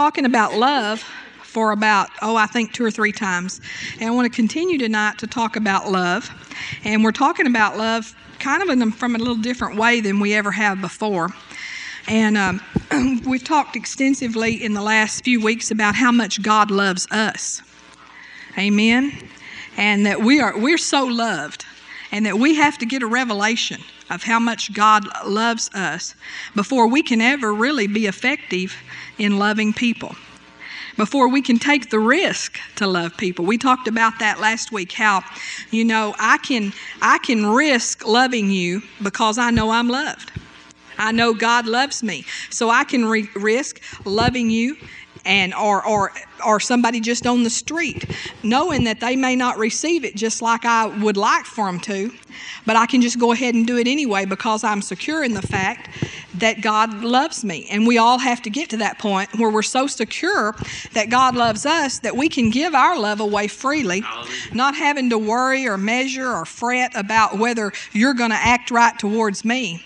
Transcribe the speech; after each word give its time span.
talking 0.00 0.24
about 0.24 0.54
love 0.54 1.04
for 1.42 1.72
about, 1.72 2.08
oh, 2.22 2.34
I 2.34 2.46
think 2.46 2.72
two 2.72 2.82
or 2.82 2.90
three 2.90 3.12
times. 3.12 3.60
And 4.00 4.08
I 4.08 4.10
want 4.12 4.24
to 4.24 4.34
continue 4.34 4.78
tonight 4.78 5.18
to 5.18 5.26
talk 5.26 5.56
about 5.56 5.90
love. 5.90 6.30
And 6.84 7.04
we're 7.04 7.12
talking 7.12 7.46
about 7.46 7.76
love 7.76 8.16
kind 8.38 8.62
of 8.62 8.70
in, 8.70 8.92
from 8.92 9.14
a 9.14 9.18
little 9.18 9.36
different 9.36 9.76
way 9.76 10.00
than 10.00 10.18
we 10.18 10.32
ever 10.32 10.52
have 10.52 10.80
before. 10.80 11.28
And 12.08 12.38
um, 12.38 12.62
we've 13.26 13.44
talked 13.44 13.76
extensively 13.76 14.64
in 14.64 14.72
the 14.72 14.80
last 14.80 15.22
few 15.22 15.38
weeks 15.38 15.70
about 15.70 15.94
how 15.94 16.10
much 16.10 16.40
God 16.40 16.70
loves 16.70 17.06
us. 17.10 17.60
Amen. 18.56 19.12
And 19.76 20.06
that 20.06 20.22
we 20.22 20.40
are 20.40 20.58
we're 20.58 20.78
so 20.78 21.04
loved 21.04 21.66
and 22.10 22.24
that 22.24 22.38
we 22.38 22.54
have 22.54 22.78
to 22.78 22.86
get 22.86 23.02
a 23.02 23.06
revelation 23.06 23.82
of 24.08 24.22
how 24.22 24.40
much 24.40 24.72
God 24.72 25.04
loves 25.26 25.70
us 25.74 26.14
before 26.54 26.88
we 26.88 27.02
can 27.02 27.20
ever 27.20 27.52
really 27.52 27.86
be 27.86 28.06
effective 28.06 28.74
in 29.20 29.38
loving 29.38 29.72
people. 29.72 30.16
Before 30.96 31.28
we 31.28 31.40
can 31.42 31.58
take 31.58 31.90
the 31.90 32.00
risk 32.00 32.58
to 32.76 32.86
love 32.86 33.16
people. 33.16 33.44
We 33.44 33.58
talked 33.58 33.86
about 33.86 34.18
that 34.18 34.40
last 34.40 34.72
week 34.72 34.92
how 34.92 35.22
you 35.70 35.84
know 35.84 36.14
I 36.18 36.38
can 36.38 36.72
I 37.00 37.18
can 37.18 37.46
risk 37.46 38.06
loving 38.06 38.50
you 38.50 38.82
because 39.02 39.38
I 39.38 39.50
know 39.50 39.70
I'm 39.70 39.88
loved. 39.88 40.32
I 40.98 41.12
know 41.12 41.32
God 41.32 41.66
loves 41.66 42.02
me. 42.02 42.24
So 42.50 42.68
I 42.68 42.84
can 42.84 43.06
re- 43.06 43.30
risk 43.34 43.80
loving 44.04 44.50
you 44.50 44.76
and 45.24 45.54
or 45.54 45.86
or 45.86 46.12
or 46.44 46.60
somebody 46.60 47.00
just 47.00 47.26
on 47.26 47.42
the 47.42 47.50
street 47.50 48.04
knowing 48.42 48.84
that 48.84 49.00
they 49.00 49.16
may 49.16 49.36
not 49.36 49.58
receive 49.58 50.04
it 50.04 50.16
just 50.16 50.40
like 50.42 50.64
I 50.64 50.86
would 50.86 51.16
like 51.16 51.44
for 51.44 51.66
them 51.66 51.80
to 51.80 52.10
but 52.66 52.76
I 52.76 52.86
can 52.86 53.00
just 53.00 53.18
go 53.18 53.32
ahead 53.32 53.54
and 53.54 53.66
do 53.66 53.76
it 53.78 53.86
anyway 53.86 54.24
because 54.24 54.64
I'm 54.64 54.82
secure 54.82 55.24
in 55.24 55.34
the 55.34 55.42
fact 55.42 55.88
that 56.34 56.60
God 56.60 57.02
loves 57.02 57.44
me. 57.44 57.66
And 57.70 57.86
we 57.86 57.98
all 57.98 58.18
have 58.18 58.42
to 58.42 58.50
get 58.50 58.70
to 58.70 58.76
that 58.78 58.98
point 58.98 59.30
where 59.38 59.50
we're 59.50 59.62
so 59.62 59.86
secure 59.86 60.54
that 60.92 61.10
God 61.10 61.34
loves 61.34 61.66
us 61.66 61.98
that 62.00 62.16
we 62.16 62.28
can 62.28 62.50
give 62.50 62.74
our 62.74 62.98
love 62.98 63.20
away 63.20 63.48
freely 63.48 64.02
not 64.52 64.74
having 64.74 65.10
to 65.10 65.18
worry 65.18 65.66
or 65.66 65.76
measure 65.76 66.28
or 66.28 66.44
fret 66.44 66.92
about 66.94 67.38
whether 67.38 67.72
you're 67.92 68.14
going 68.14 68.30
to 68.30 68.36
act 68.36 68.70
right 68.70 68.98
towards 68.98 69.44
me 69.44 69.84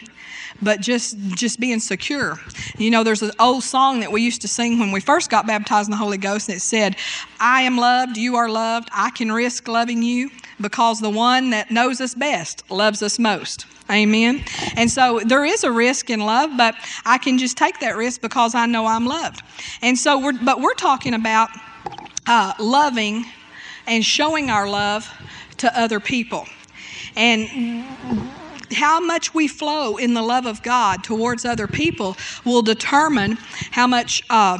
but 0.64 0.80
just 0.80 1.16
just 1.30 1.60
being 1.60 1.80
secure. 1.80 2.38
You 2.78 2.90
know, 2.90 3.04
there's 3.04 3.22
an 3.22 3.32
old 3.38 3.62
song 3.62 4.00
that 4.00 4.10
we 4.10 4.22
used 4.22 4.42
to 4.42 4.48
sing 4.48 4.78
when 4.78 4.90
we 4.90 5.00
first 5.00 5.30
got 5.30 5.46
baptized 5.46 5.88
in 5.88 5.90
the 5.90 5.96
Holy 5.96 6.18
Ghost 6.18 6.48
and 6.48 6.56
it 6.56 6.60
said, 6.60 6.96
"I 7.38 7.62
am 7.62 7.76
loved, 7.76 8.16
you 8.16 8.36
are 8.36 8.48
loved. 8.48 8.88
I 8.92 9.10
can 9.10 9.30
risk 9.30 9.68
loving 9.68 10.02
you 10.02 10.30
because 10.60 11.00
the 11.00 11.10
one 11.10 11.50
that 11.50 11.70
knows 11.70 12.00
us 12.00 12.14
best 12.14 12.68
loves 12.70 13.02
us 13.02 13.18
most." 13.18 13.66
Amen. 13.90 14.42
And 14.76 14.90
so 14.90 15.20
there 15.26 15.44
is 15.44 15.62
a 15.62 15.70
risk 15.70 16.08
in 16.08 16.20
love, 16.20 16.50
but 16.56 16.74
I 17.04 17.18
can 17.18 17.36
just 17.36 17.58
take 17.58 17.80
that 17.80 17.96
risk 17.96 18.22
because 18.22 18.54
I 18.54 18.64
know 18.64 18.86
I'm 18.86 19.04
loved. 19.04 19.42
And 19.82 19.98
so 19.98 20.18
we're 20.18 20.32
but 20.32 20.60
we're 20.60 20.74
talking 20.74 21.14
about 21.14 21.50
uh, 22.26 22.54
loving 22.58 23.26
and 23.86 24.04
showing 24.04 24.50
our 24.50 24.68
love 24.68 25.12
to 25.58 25.78
other 25.78 26.00
people. 26.00 26.46
And 27.16 27.84
how 28.74 29.00
much 29.00 29.34
we 29.34 29.48
flow 29.48 29.96
in 29.96 30.14
the 30.14 30.22
love 30.22 30.46
of 30.46 30.62
God 30.62 31.02
towards 31.02 31.44
other 31.44 31.66
people 31.66 32.16
will 32.44 32.62
determine 32.62 33.38
how 33.70 33.86
much 33.86 34.22
uh, 34.30 34.58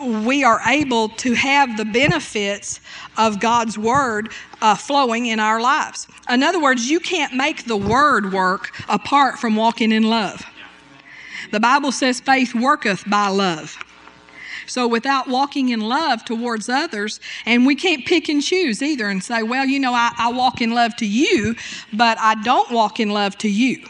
we 0.00 0.42
are 0.44 0.60
able 0.66 1.10
to 1.10 1.34
have 1.34 1.76
the 1.76 1.84
benefits 1.84 2.80
of 3.16 3.40
God's 3.40 3.78
Word 3.78 4.30
uh, 4.60 4.74
flowing 4.74 5.26
in 5.26 5.38
our 5.40 5.60
lives. 5.60 6.08
In 6.28 6.42
other 6.42 6.60
words, 6.60 6.90
you 6.90 7.00
can't 7.00 7.34
make 7.34 7.64
the 7.66 7.76
Word 7.76 8.32
work 8.32 8.70
apart 8.88 9.38
from 9.38 9.56
walking 9.56 9.92
in 9.92 10.04
love. 10.04 10.44
The 11.52 11.60
Bible 11.60 11.92
says 11.92 12.20
faith 12.20 12.54
worketh 12.54 13.08
by 13.08 13.28
love. 13.28 13.78
So 14.66 14.86
without 14.88 15.28
walking 15.28 15.70
in 15.70 15.80
love 15.80 16.24
towards 16.24 16.68
others, 16.68 17.20
and 17.46 17.66
we 17.66 17.74
can't 17.74 18.04
pick 18.04 18.28
and 18.28 18.42
choose 18.42 18.82
either 18.82 19.08
and 19.08 19.22
say, 19.22 19.42
well, 19.42 19.64
you 19.64 19.78
know, 19.78 19.94
I, 19.94 20.12
I 20.18 20.32
walk 20.32 20.60
in 20.60 20.70
love 20.72 20.96
to 20.96 21.06
you, 21.06 21.54
but 21.92 22.18
I 22.18 22.34
don't 22.42 22.70
walk 22.70 23.00
in 23.00 23.10
love 23.10 23.36
to 23.38 23.48
you 23.48 23.84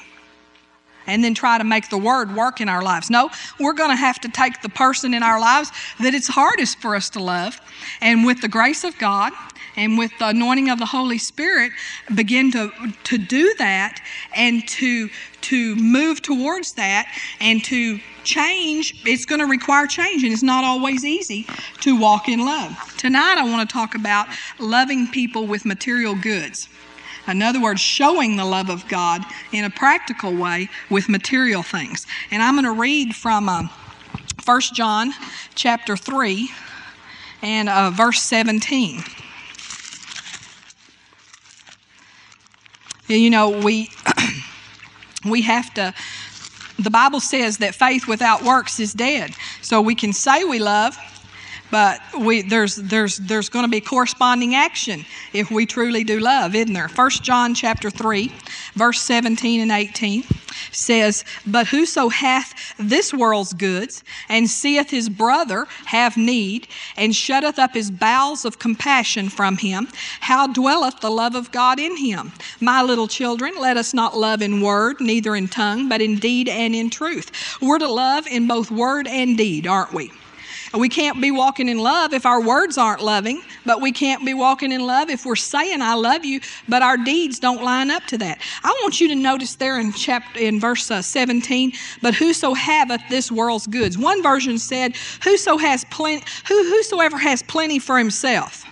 and 1.07 1.23
then 1.23 1.35
try 1.35 1.59
to 1.59 1.65
make 1.65 1.91
the 1.91 1.99
word 1.99 2.35
work 2.35 2.61
in 2.61 2.69
our 2.69 2.83
lives. 2.83 3.11
No, 3.11 3.31
we're 3.61 3.73
going 3.73 3.91
to 3.91 3.97
have 3.97 4.21
to 4.21 4.29
take 4.29 4.63
the 4.63 4.69
person 4.69 5.15
in 5.15 5.23
our 5.23 5.41
lives 5.41 5.71
that 6.01 6.15
it's 6.15 6.29
hardest 6.29 6.81
for 6.81 6.95
us 6.95 7.11
to 7.11 7.23
love, 7.23 7.61
and 8.01 8.25
with 8.25 8.41
the 8.41 8.49
grace 8.49 8.85
of 8.85 8.97
God 8.99 9.33
and 9.77 9.99
with 9.99 10.13
the 10.19 10.29
anointing 10.29 10.71
of 10.71 10.79
the 10.79 10.87
Holy 10.87 11.19
Spirit, 11.19 11.73
begin 12.15 12.53
to, 12.53 12.71
to 13.05 13.19
do 13.19 13.55
that 13.59 14.01
and 14.35 14.67
to, 14.69 15.11
to 15.41 15.75
move 15.77 16.23
towards 16.23 16.75
that 16.75 17.07
and 17.41 17.65
to 17.65 17.99
change. 18.23 19.03
It's 19.05 19.25
going 19.25 19.41
to 19.41 19.47
require 19.47 19.87
change, 19.87 20.23
and 20.23 20.33
it's 20.33 20.43
not 20.43 20.65
always 20.65 21.05
easy 21.05 21.47
to 21.81 21.99
walk 21.99 22.29
in 22.29 22.45
love. 22.45 22.95
Tonight, 22.97 23.37
I 23.39 23.45
want 23.45 23.69
to 23.69 23.73
talk 23.73 23.95
about 23.95 24.29
loving 24.59 25.09
people 25.09 25.47
with 25.47 25.65
material 25.65 26.15
goods. 26.15 26.69
In 27.27 27.43
other 27.43 27.61
words, 27.61 27.81
showing 27.81 28.37
the 28.37 28.45
love 28.45 28.69
of 28.69 28.87
God 28.89 29.23
in 29.53 29.65
a 29.65 29.71
practical 29.71 30.35
way 30.35 30.69
with 30.91 31.09
material 31.09 31.63
things. 31.63 32.07
And 32.31 32.43
I'm 32.43 32.55
going 32.55 32.65
to 32.65 32.81
read 32.81 33.15
from 33.15 33.49
uh, 33.49 33.69
1 34.45 34.61
John 34.75 35.13
chapter 35.55 35.97
3 35.97 36.51
and 37.43 37.69
uh, 37.69 37.91
verse 37.91 38.21
17. 38.23 39.03
You 43.07 43.31
know, 43.31 43.61
we 43.61 43.91
we 45.25 45.43
have 45.43 45.73
to 45.75 45.95
the 46.79 46.91
Bible 46.91 47.21
says 47.21 47.59
that 47.59 47.75
faith 47.75 48.09
without 48.09 48.43
works 48.43 48.81
is 48.81 48.93
dead. 48.93 49.35
So 49.63 49.81
we 49.81 49.95
can 49.95 50.13
say 50.13 50.45
we 50.45 50.59
love, 50.59 50.99
but 51.75 52.01
we, 52.17 52.43
there's, 52.43 52.77
there's, 52.77 53.17
there's 53.17 53.49
going 53.49 53.65
to 53.65 53.69
be 53.69 53.81
corresponding 53.81 54.55
action 54.55 55.05
if 55.33 55.51
we 55.51 55.67
truly 55.67 56.05
do 56.05 56.21
love, 56.21 56.55
isn't 56.55 56.73
there? 56.73 56.87
1 56.87 57.11
John 57.11 57.53
chapter 57.53 57.91
3, 57.91 58.33
verse 58.75 59.01
17 59.01 59.61
and 59.61 59.73
18 59.73 60.23
says, 60.71 61.25
But 61.45 61.67
whoso 61.67 62.11
hath 62.11 62.55
this 62.79 63.13
world's 63.13 63.53
goods, 63.53 64.05
and 64.29 64.49
seeth 64.49 64.91
his 64.91 65.09
brother 65.09 65.67
have 65.87 66.17
need, 66.17 66.69
and 66.97 67.13
shutteth 67.13 67.59
up 67.59 67.75
his 67.75 67.91
bowels 67.91 68.45
of 68.45 68.61
compassion 68.61 69.29
from 69.29 69.57
him, 69.57 69.89
how 70.21 70.47
dwelleth 70.47 71.01
the 71.01 71.11
love 71.11 71.35
of 71.35 71.51
God 71.51 71.81
in 71.81 71.97
him? 71.97 72.31
My 72.61 72.83
little 72.83 73.09
children, 73.09 73.53
let 73.59 73.77
us 73.77 73.93
not 73.93 74.17
love 74.17 74.43
in 74.43 74.61
word, 74.61 75.01
neither 75.01 75.35
in 75.35 75.49
tongue, 75.49 75.89
but 75.89 76.01
in 76.01 76.21
deed 76.21 76.49
and 76.49 76.73
in 76.73 76.89
truth. 76.89 77.33
We're 77.61 77.81
to 77.81 77.89
love 77.89 78.29
in 78.29 78.47
both 78.47 78.71
word 78.71 79.09
and 79.09 79.37
deed, 79.37 79.67
aren't 79.67 79.93
we? 79.93 80.13
We 80.77 80.89
can't 80.89 81.21
be 81.21 81.31
walking 81.31 81.69
in 81.69 81.79
love 81.79 82.13
if 82.13 82.27
our 82.27 82.41
words 82.41 82.79
aren't 82.79 83.01
loving, 83.01 83.43
but 83.65 83.81
we 83.81 83.93
can't 83.93 84.25
be 84.25 84.35
walking 84.35 84.73
in 84.73 84.85
love 84.85 85.09
if 85.09 85.25
we're 85.25 85.37
saying 85.37 85.81
I 85.81 85.95
love 85.95 86.25
you, 86.25 86.41
but 86.69 86.83
our 86.83 86.97
deeds 86.97 87.39
don't 87.39 87.63
line 87.63 87.93
up 87.93 88.05
to 88.07 88.19
that. 88.19 88.41
I 88.65 88.77
want 88.83 89.01
you 89.01 89.07
to 89.09 89.15
notice 89.15 89.55
there 89.55 89.79
in 89.79 89.93
chapter 89.93 90.41
in 90.41 90.59
verse 90.59 90.91
uh, 90.91 91.01
17, 91.01 91.73
but 92.03 92.15
whoso 92.15 92.55
haveth 92.55 93.03
this 93.09 93.31
world's 93.31 93.69
goods. 93.69 93.97
One 93.97 94.21
version 94.21 94.59
said, 94.59 94.97
whoso 95.23 95.59
has 95.59 95.85
plenty 95.91 96.25
who 96.49 96.65
whosoever 96.65 97.19
has 97.19 97.43
plenty 97.43 97.79
for 97.79 97.97
himself. 97.97 98.65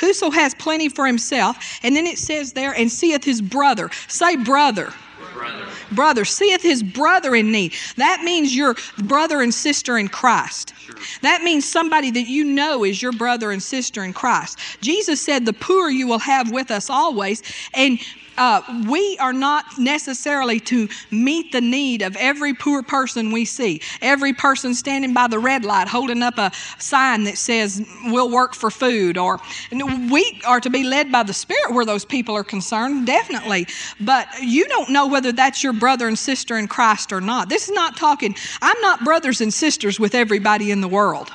Whoso 0.00 0.30
has 0.30 0.54
plenty 0.54 0.88
for 0.88 1.06
himself, 1.06 1.78
and 1.82 1.96
then 1.96 2.06
it 2.06 2.18
says 2.18 2.52
there, 2.52 2.72
and 2.72 2.90
seeth 2.90 3.24
his 3.24 3.40
brother. 3.40 3.90
Say 4.08 4.36
brother 4.36 4.92
brother. 5.34 5.66
brother. 5.92 6.24
Seeth 6.24 6.62
his 6.62 6.82
brother 6.82 7.34
in 7.34 7.52
need. 7.52 7.74
That 7.96 8.22
means 8.22 8.54
your 8.56 8.74
brother 8.98 9.42
and 9.42 9.52
sister 9.52 9.98
in 9.98 10.08
Christ. 10.08 10.74
Sure. 10.78 10.94
That 11.22 11.42
means 11.42 11.68
somebody 11.68 12.10
that 12.12 12.28
you 12.28 12.44
know 12.44 12.84
is 12.84 13.02
your 13.02 13.12
brother 13.12 13.50
and 13.50 13.62
sister 13.62 14.04
in 14.04 14.12
Christ. 14.12 14.58
Jesus 14.80 15.20
said, 15.20 15.44
The 15.44 15.52
poor 15.52 15.90
you 15.90 16.06
will 16.06 16.20
have 16.20 16.50
with 16.50 16.70
us 16.70 16.88
always. 16.88 17.42
And 17.74 17.98
uh, 18.36 18.62
we 18.88 19.16
are 19.18 19.32
not 19.32 19.78
necessarily 19.78 20.60
to 20.60 20.88
meet 21.10 21.52
the 21.52 21.60
need 21.60 22.02
of 22.02 22.16
every 22.16 22.54
poor 22.54 22.82
person 22.82 23.32
we 23.32 23.44
see. 23.44 23.80
Every 24.00 24.32
person 24.32 24.74
standing 24.74 25.14
by 25.14 25.28
the 25.28 25.38
red 25.38 25.64
light 25.64 25.88
holding 25.88 26.22
up 26.22 26.38
a 26.38 26.50
sign 26.78 27.24
that 27.24 27.38
says, 27.38 27.86
We'll 28.04 28.30
work 28.30 28.54
for 28.54 28.70
food. 28.70 29.18
Or 29.18 29.40
we 29.70 30.40
are 30.46 30.60
to 30.60 30.70
be 30.70 30.84
led 30.84 31.12
by 31.12 31.22
the 31.22 31.32
Spirit 31.32 31.72
where 31.74 31.84
those 31.84 32.04
people 32.04 32.34
are 32.36 32.44
concerned, 32.44 33.06
definitely. 33.06 33.66
But 34.00 34.28
you 34.40 34.66
don't 34.68 34.90
know 34.90 35.06
whether 35.06 35.32
that's 35.32 35.62
your 35.62 35.72
brother 35.72 36.08
and 36.08 36.18
sister 36.18 36.58
in 36.58 36.68
Christ 36.68 37.12
or 37.12 37.20
not. 37.20 37.48
This 37.48 37.68
is 37.68 37.74
not 37.74 37.96
talking, 37.96 38.34
I'm 38.60 38.80
not 38.80 39.04
brothers 39.04 39.40
and 39.40 39.52
sisters 39.52 40.00
with 40.00 40.14
everybody 40.14 40.70
in 40.70 40.80
the 40.80 40.88
world. 40.88 41.30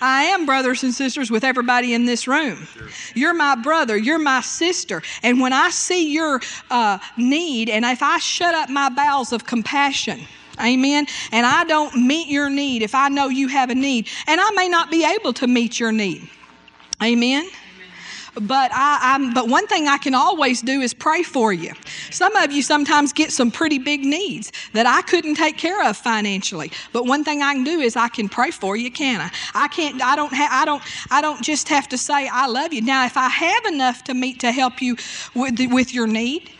I 0.00 0.24
am 0.24 0.46
brothers 0.46 0.82
and 0.82 0.92
sisters 0.92 1.30
with 1.30 1.44
everybody 1.44 1.94
in 1.94 2.06
this 2.06 2.26
room. 2.26 2.66
You're 3.14 3.34
my 3.34 3.54
brother, 3.54 3.96
you're 3.96 4.18
my 4.18 4.40
sister. 4.40 5.02
And 5.22 5.40
when 5.40 5.52
I 5.52 5.70
see 5.70 6.12
your 6.12 6.40
uh, 6.70 6.98
need, 7.16 7.68
and 7.68 7.84
if 7.84 8.02
I 8.02 8.18
shut 8.18 8.54
up 8.54 8.68
my 8.68 8.88
bowels 8.88 9.32
of 9.32 9.46
compassion, 9.46 10.20
Amen. 10.60 11.06
And 11.32 11.46
I 11.46 11.64
don't 11.64 12.06
meet 12.06 12.28
your 12.28 12.50
need 12.50 12.82
if 12.82 12.94
I 12.94 13.08
know 13.08 13.28
you 13.28 13.48
have 13.48 13.70
a 13.70 13.74
need. 13.74 14.08
And 14.26 14.40
I 14.40 14.50
may 14.50 14.68
not 14.68 14.90
be 14.90 15.04
able 15.04 15.32
to 15.32 15.46
meet 15.46 15.80
your 15.80 15.92
need. 15.92 16.28
Amen. 17.02 17.48
But 18.34 18.70
I, 18.72 19.14
I'm, 19.14 19.34
but 19.34 19.48
one 19.48 19.66
thing 19.66 19.88
I 19.88 19.98
can 19.98 20.14
always 20.14 20.62
do 20.62 20.80
is 20.80 20.94
pray 20.94 21.22
for 21.22 21.52
you. 21.52 21.72
Some 22.10 22.34
of 22.36 22.50
you 22.50 22.62
sometimes 22.62 23.12
get 23.12 23.30
some 23.30 23.50
pretty 23.50 23.78
big 23.78 24.04
needs 24.04 24.52
that 24.72 24.86
I 24.86 25.02
couldn't 25.02 25.34
take 25.34 25.58
care 25.58 25.86
of 25.86 25.96
financially. 25.96 26.72
But 26.92 27.06
one 27.06 27.24
thing 27.24 27.42
I 27.42 27.52
can 27.54 27.64
do 27.64 27.80
is 27.80 27.96
I 27.96 28.08
can 28.08 28.28
pray 28.28 28.50
for 28.50 28.76
you, 28.76 28.90
can 28.90 29.20
I? 29.20 29.30
I 29.54 29.68
can't. 29.68 30.02
I 30.02 30.16
don't. 30.16 30.32
Ha- 30.32 30.48
I 30.50 30.64
don't. 30.64 30.82
I 31.10 31.20
don't 31.20 31.42
just 31.42 31.68
have 31.68 31.88
to 31.90 31.98
say 31.98 32.28
I 32.28 32.46
love 32.46 32.72
you. 32.72 32.80
Now, 32.82 33.04
if 33.04 33.16
I 33.16 33.28
have 33.28 33.66
enough 33.66 34.04
to 34.04 34.14
meet 34.14 34.40
to 34.40 34.52
help 34.52 34.80
you 34.80 34.96
with 35.34 35.58
with 35.70 35.92
your 35.92 36.06
need, 36.06 36.50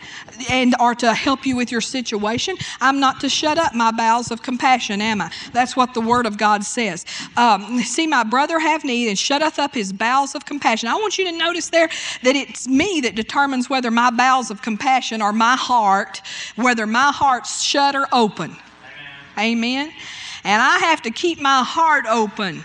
and 0.49 0.75
or 0.79 0.95
to 0.95 1.13
help 1.13 1.45
you 1.45 1.55
with 1.55 1.71
your 1.71 1.81
situation, 1.81 2.55
I'm 2.81 2.99
not 2.99 3.19
to 3.21 3.29
shut 3.29 3.57
up 3.57 3.73
my 3.73 3.91
bowels 3.91 4.31
of 4.31 4.41
compassion, 4.41 5.01
am 5.01 5.21
I? 5.21 5.31
That's 5.51 5.75
what 5.75 5.93
the 5.93 6.01
Word 6.01 6.25
of 6.25 6.37
God 6.37 6.63
says. 6.63 7.05
Um, 7.37 7.79
see, 7.79 8.07
my 8.07 8.23
brother 8.23 8.59
have 8.59 8.83
need 8.83 9.09
and 9.09 9.17
shutteth 9.17 9.59
up 9.59 9.73
his 9.73 9.93
bowels 9.93 10.35
of 10.35 10.45
compassion. 10.45 10.89
I 10.89 10.95
want 10.95 11.17
you 11.17 11.25
to 11.25 11.37
notice 11.37 11.62
there 11.69 11.89
that 12.23 12.35
it's 12.35 12.67
me 12.67 13.01
that 13.01 13.15
determines 13.15 13.69
whether 13.69 13.91
my 13.91 14.09
bowels 14.09 14.51
of 14.51 14.61
compassion 14.61 15.21
or 15.21 15.33
my 15.33 15.55
heart, 15.55 16.21
whether 16.55 16.85
my 16.85 17.11
heart's 17.11 17.61
shut 17.61 17.95
or 17.95 18.07
open. 18.11 18.55
Amen. 19.37 19.57
Amen. 19.57 19.93
And 20.43 20.61
I 20.61 20.79
have 20.79 21.01
to 21.03 21.11
keep 21.11 21.39
my 21.39 21.63
heart 21.63 22.05
open. 22.09 22.63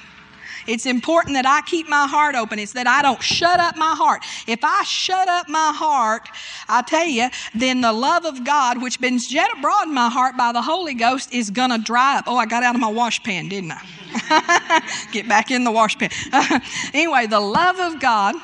It's 0.68 0.84
important 0.84 1.34
that 1.34 1.46
I 1.46 1.62
keep 1.62 1.88
my 1.88 2.06
heart 2.06 2.34
open. 2.34 2.58
It's 2.58 2.74
that 2.74 2.86
I 2.86 3.00
don't 3.00 3.22
shut 3.22 3.58
up 3.58 3.76
my 3.76 3.94
heart. 3.94 4.22
If 4.46 4.60
I 4.62 4.82
shut 4.84 5.26
up 5.26 5.48
my 5.48 5.72
heart, 5.74 6.28
I 6.68 6.82
tell 6.82 7.06
you, 7.06 7.30
then 7.54 7.80
the 7.80 7.92
love 7.92 8.26
of 8.26 8.44
God, 8.44 8.82
which 8.82 9.00
been 9.00 9.18
shed 9.18 9.48
abroad 9.56 9.84
in 9.84 9.94
my 9.94 10.10
heart 10.10 10.36
by 10.36 10.52
the 10.52 10.60
Holy 10.60 10.92
Ghost, 10.92 11.32
is 11.32 11.48
going 11.50 11.70
to 11.70 11.78
dry 11.78 12.18
up. 12.18 12.24
Oh, 12.26 12.36
I 12.36 12.44
got 12.44 12.62
out 12.62 12.74
of 12.74 12.80
my 12.82 12.90
wash 12.90 13.22
pan, 13.22 13.48
didn't 13.48 13.72
I? 13.72 14.82
Get 15.12 15.26
back 15.26 15.50
in 15.50 15.64
the 15.64 15.72
wash 15.72 15.96
pan. 15.96 16.10
anyway, 16.92 17.26
the 17.26 17.40
love 17.40 17.78
of 17.78 17.98
God 17.98 18.34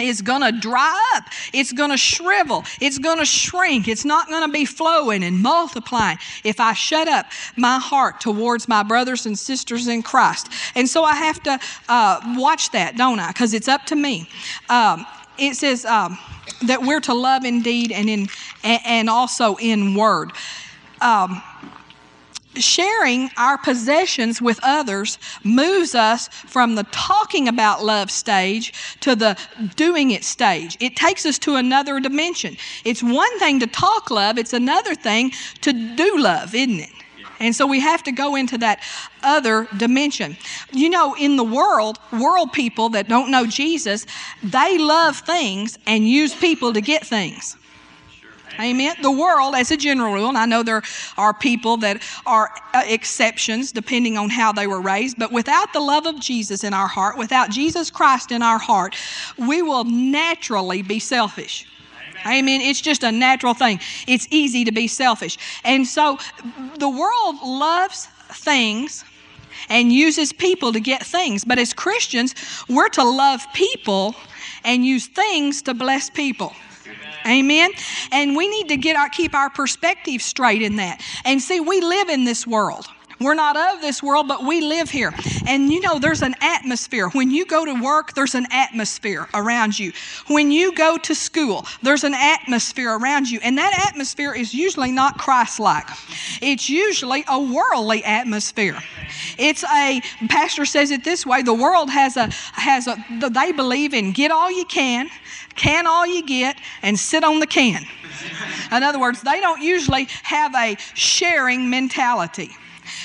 is 0.00 0.22
going 0.22 0.40
to 0.40 0.58
dry 0.58 1.12
up. 1.14 1.24
It's 1.52 1.72
going 1.72 1.90
to 1.90 1.96
shrivel. 1.96 2.64
It's 2.80 2.98
going 2.98 3.18
to 3.18 3.24
shrink. 3.24 3.88
It's 3.88 4.04
not 4.04 4.28
going 4.28 4.46
to 4.46 4.52
be 4.52 4.64
flowing 4.64 5.22
and 5.22 5.40
multiplying 5.40 6.18
if 6.44 6.60
I 6.60 6.72
shut 6.72 7.08
up 7.08 7.26
my 7.56 7.78
heart 7.78 8.20
towards 8.20 8.68
my 8.68 8.82
brothers 8.82 9.26
and 9.26 9.38
sisters 9.38 9.88
in 9.88 10.02
Christ. 10.02 10.48
And 10.74 10.88
so 10.88 11.04
I 11.04 11.14
have 11.14 11.42
to 11.42 11.58
uh, 11.88 12.20
watch 12.36 12.70
that, 12.70 12.96
don't 12.96 13.20
I? 13.20 13.28
Because 13.28 13.52
it's 13.54 13.68
up 13.68 13.84
to 13.86 13.96
me. 13.96 14.28
Um, 14.68 15.06
it 15.38 15.56
says 15.56 15.84
um, 15.84 16.18
that 16.66 16.82
we're 16.82 17.00
to 17.00 17.14
love 17.14 17.44
in 17.44 17.62
deed 17.62 17.92
and 17.92 18.08
in 18.08 18.28
and 18.62 19.10
also 19.10 19.56
in 19.56 19.94
word. 19.94 20.32
Um, 21.00 21.42
sharing 22.56 23.30
our 23.36 23.58
possessions 23.58 24.40
with 24.42 24.58
others 24.62 25.18
moves 25.44 25.94
us 25.94 26.28
from 26.28 26.74
the 26.74 26.84
talking 26.84 27.48
about 27.48 27.84
love 27.84 28.10
stage 28.10 28.72
to 29.00 29.14
the 29.16 29.38
doing 29.76 30.10
it 30.10 30.24
stage. 30.24 30.76
It 30.80 30.96
takes 30.96 31.24
us 31.26 31.38
to 31.40 31.56
another 31.56 32.00
dimension. 32.00 32.56
It's 32.84 33.02
one 33.02 33.38
thing 33.38 33.60
to 33.60 33.66
talk 33.66 34.10
love, 34.10 34.38
it's 34.38 34.52
another 34.52 34.94
thing 34.94 35.32
to 35.62 35.72
do 35.72 36.18
love, 36.18 36.54
isn't 36.54 36.80
it? 36.80 36.90
And 37.40 37.56
so 37.56 37.66
we 37.66 37.80
have 37.80 38.04
to 38.04 38.12
go 38.12 38.36
into 38.36 38.56
that 38.58 38.80
other 39.24 39.66
dimension. 39.76 40.36
You 40.72 40.90
know, 40.90 41.14
in 41.14 41.36
the 41.36 41.44
world, 41.44 41.98
world 42.12 42.52
people 42.52 42.90
that 42.90 43.08
don't 43.08 43.32
know 43.32 43.46
Jesus, 43.46 44.06
they 44.44 44.78
love 44.78 45.18
things 45.18 45.76
and 45.86 46.06
use 46.06 46.34
people 46.34 46.72
to 46.72 46.80
get 46.80 47.04
things. 47.04 47.56
Amen. 48.60 48.96
The 49.00 49.10
world, 49.10 49.54
as 49.54 49.70
a 49.70 49.76
general 49.76 50.12
rule, 50.12 50.28
and 50.28 50.38
I 50.38 50.46
know 50.46 50.62
there 50.62 50.82
are 51.16 51.32
people 51.32 51.78
that 51.78 52.02
are 52.26 52.50
uh, 52.74 52.82
exceptions 52.86 53.72
depending 53.72 54.18
on 54.18 54.28
how 54.28 54.52
they 54.52 54.66
were 54.66 54.80
raised, 54.80 55.18
but 55.18 55.32
without 55.32 55.72
the 55.72 55.80
love 55.80 56.06
of 56.06 56.20
Jesus 56.20 56.62
in 56.62 56.74
our 56.74 56.86
heart, 56.86 57.16
without 57.16 57.50
Jesus 57.50 57.90
Christ 57.90 58.30
in 58.30 58.42
our 58.42 58.58
heart, 58.58 58.94
we 59.38 59.62
will 59.62 59.84
naturally 59.84 60.82
be 60.82 60.98
selfish. 60.98 61.66
Amen. 62.26 62.38
Amen. 62.38 62.60
It's 62.60 62.80
just 62.80 63.02
a 63.02 63.10
natural 63.10 63.54
thing. 63.54 63.80
It's 64.06 64.28
easy 64.30 64.64
to 64.64 64.72
be 64.72 64.86
selfish. 64.86 65.38
And 65.64 65.86
so 65.86 66.18
the 66.78 66.88
world 66.88 67.36
loves 67.42 68.06
things 68.28 69.04
and 69.68 69.92
uses 69.92 70.32
people 70.32 70.72
to 70.72 70.80
get 70.80 71.04
things. 71.04 71.44
But 71.44 71.58
as 71.58 71.72
Christians, 71.72 72.34
we're 72.68 72.88
to 72.90 73.04
love 73.04 73.40
people 73.54 74.14
and 74.64 74.84
use 74.84 75.06
things 75.06 75.62
to 75.62 75.74
bless 75.74 76.10
people. 76.10 76.54
Amen. 77.26 77.70
And 78.10 78.36
we 78.36 78.48
need 78.48 78.68
to 78.68 78.76
get 78.76 78.96
our 78.96 79.08
keep 79.08 79.34
our 79.34 79.50
perspective 79.50 80.22
straight 80.22 80.62
in 80.62 80.76
that. 80.76 81.02
And 81.24 81.40
see, 81.40 81.60
we 81.60 81.80
live 81.80 82.08
in 82.08 82.24
this 82.24 82.46
world. 82.46 82.86
We're 83.22 83.34
not 83.34 83.56
of 83.56 83.80
this 83.80 84.02
world, 84.02 84.28
but 84.28 84.44
we 84.44 84.60
live 84.60 84.90
here. 84.90 85.12
And 85.46 85.72
you 85.72 85.80
know, 85.80 85.98
there's 85.98 86.22
an 86.22 86.34
atmosphere. 86.40 87.08
When 87.10 87.30
you 87.30 87.46
go 87.46 87.64
to 87.64 87.80
work, 87.80 88.14
there's 88.14 88.34
an 88.34 88.46
atmosphere 88.50 89.28
around 89.34 89.78
you. 89.78 89.92
When 90.28 90.50
you 90.50 90.74
go 90.74 90.98
to 90.98 91.14
school, 91.14 91.66
there's 91.82 92.04
an 92.04 92.14
atmosphere 92.14 92.96
around 92.96 93.30
you. 93.30 93.40
And 93.42 93.58
that 93.58 93.88
atmosphere 93.88 94.34
is 94.34 94.54
usually 94.54 94.92
not 94.92 95.18
Christ 95.18 95.60
like, 95.60 95.86
it's 96.40 96.68
usually 96.68 97.24
a 97.28 97.38
worldly 97.40 98.04
atmosphere. 98.04 98.78
It's 99.38 99.64
a, 99.64 100.00
pastor 100.28 100.64
says 100.64 100.90
it 100.90 101.04
this 101.04 101.26
way 101.26 101.42
the 101.42 101.54
world 101.54 101.90
has 101.90 102.16
a, 102.16 102.28
has 102.52 102.86
a, 102.86 102.96
they 103.30 103.52
believe 103.52 103.94
in 103.94 104.12
get 104.12 104.30
all 104.30 104.50
you 104.50 104.64
can, 104.64 105.08
can 105.54 105.86
all 105.86 106.06
you 106.06 106.24
get, 106.24 106.56
and 106.82 106.98
sit 106.98 107.24
on 107.24 107.40
the 107.40 107.46
can. 107.46 107.84
In 108.70 108.82
other 108.82 108.98
words, 108.98 109.22
they 109.22 109.40
don't 109.40 109.60
usually 109.60 110.04
have 110.22 110.54
a 110.54 110.76
sharing 110.94 111.68
mentality. 111.68 112.50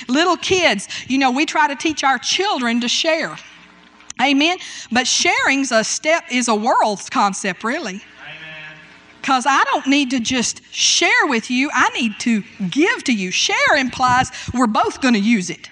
Little 0.08 0.36
kids, 0.36 0.88
you 1.06 1.18
know, 1.18 1.30
we 1.30 1.46
try 1.46 1.68
to 1.68 1.76
teach 1.76 2.04
our 2.04 2.18
children 2.18 2.80
to 2.80 2.88
share. 2.88 3.36
Amen. 4.20 4.58
But 4.90 5.06
sharing's 5.06 5.70
a 5.70 5.84
step 5.84 6.24
is 6.30 6.48
a 6.48 6.54
world's 6.54 7.08
concept, 7.08 7.62
really. 7.62 8.02
Because 9.20 9.44
I 9.46 9.62
don't 9.64 9.86
need 9.86 10.10
to 10.10 10.20
just 10.20 10.62
share 10.72 11.26
with 11.26 11.50
you, 11.50 11.70
I 11.72 11.90
need 11.90 12.18
to 12.20 12.42
give 12.70 13.04
to 13.04 13.12
you. 13.12 13.30
Share 13.30 13.76
implies 13.76 14.30
we're 14.54 14.66
both 14.66 15.00
going 15.02 15.14
to 15.14 15.20
use 15.20 15.50
it, 15.50 15.68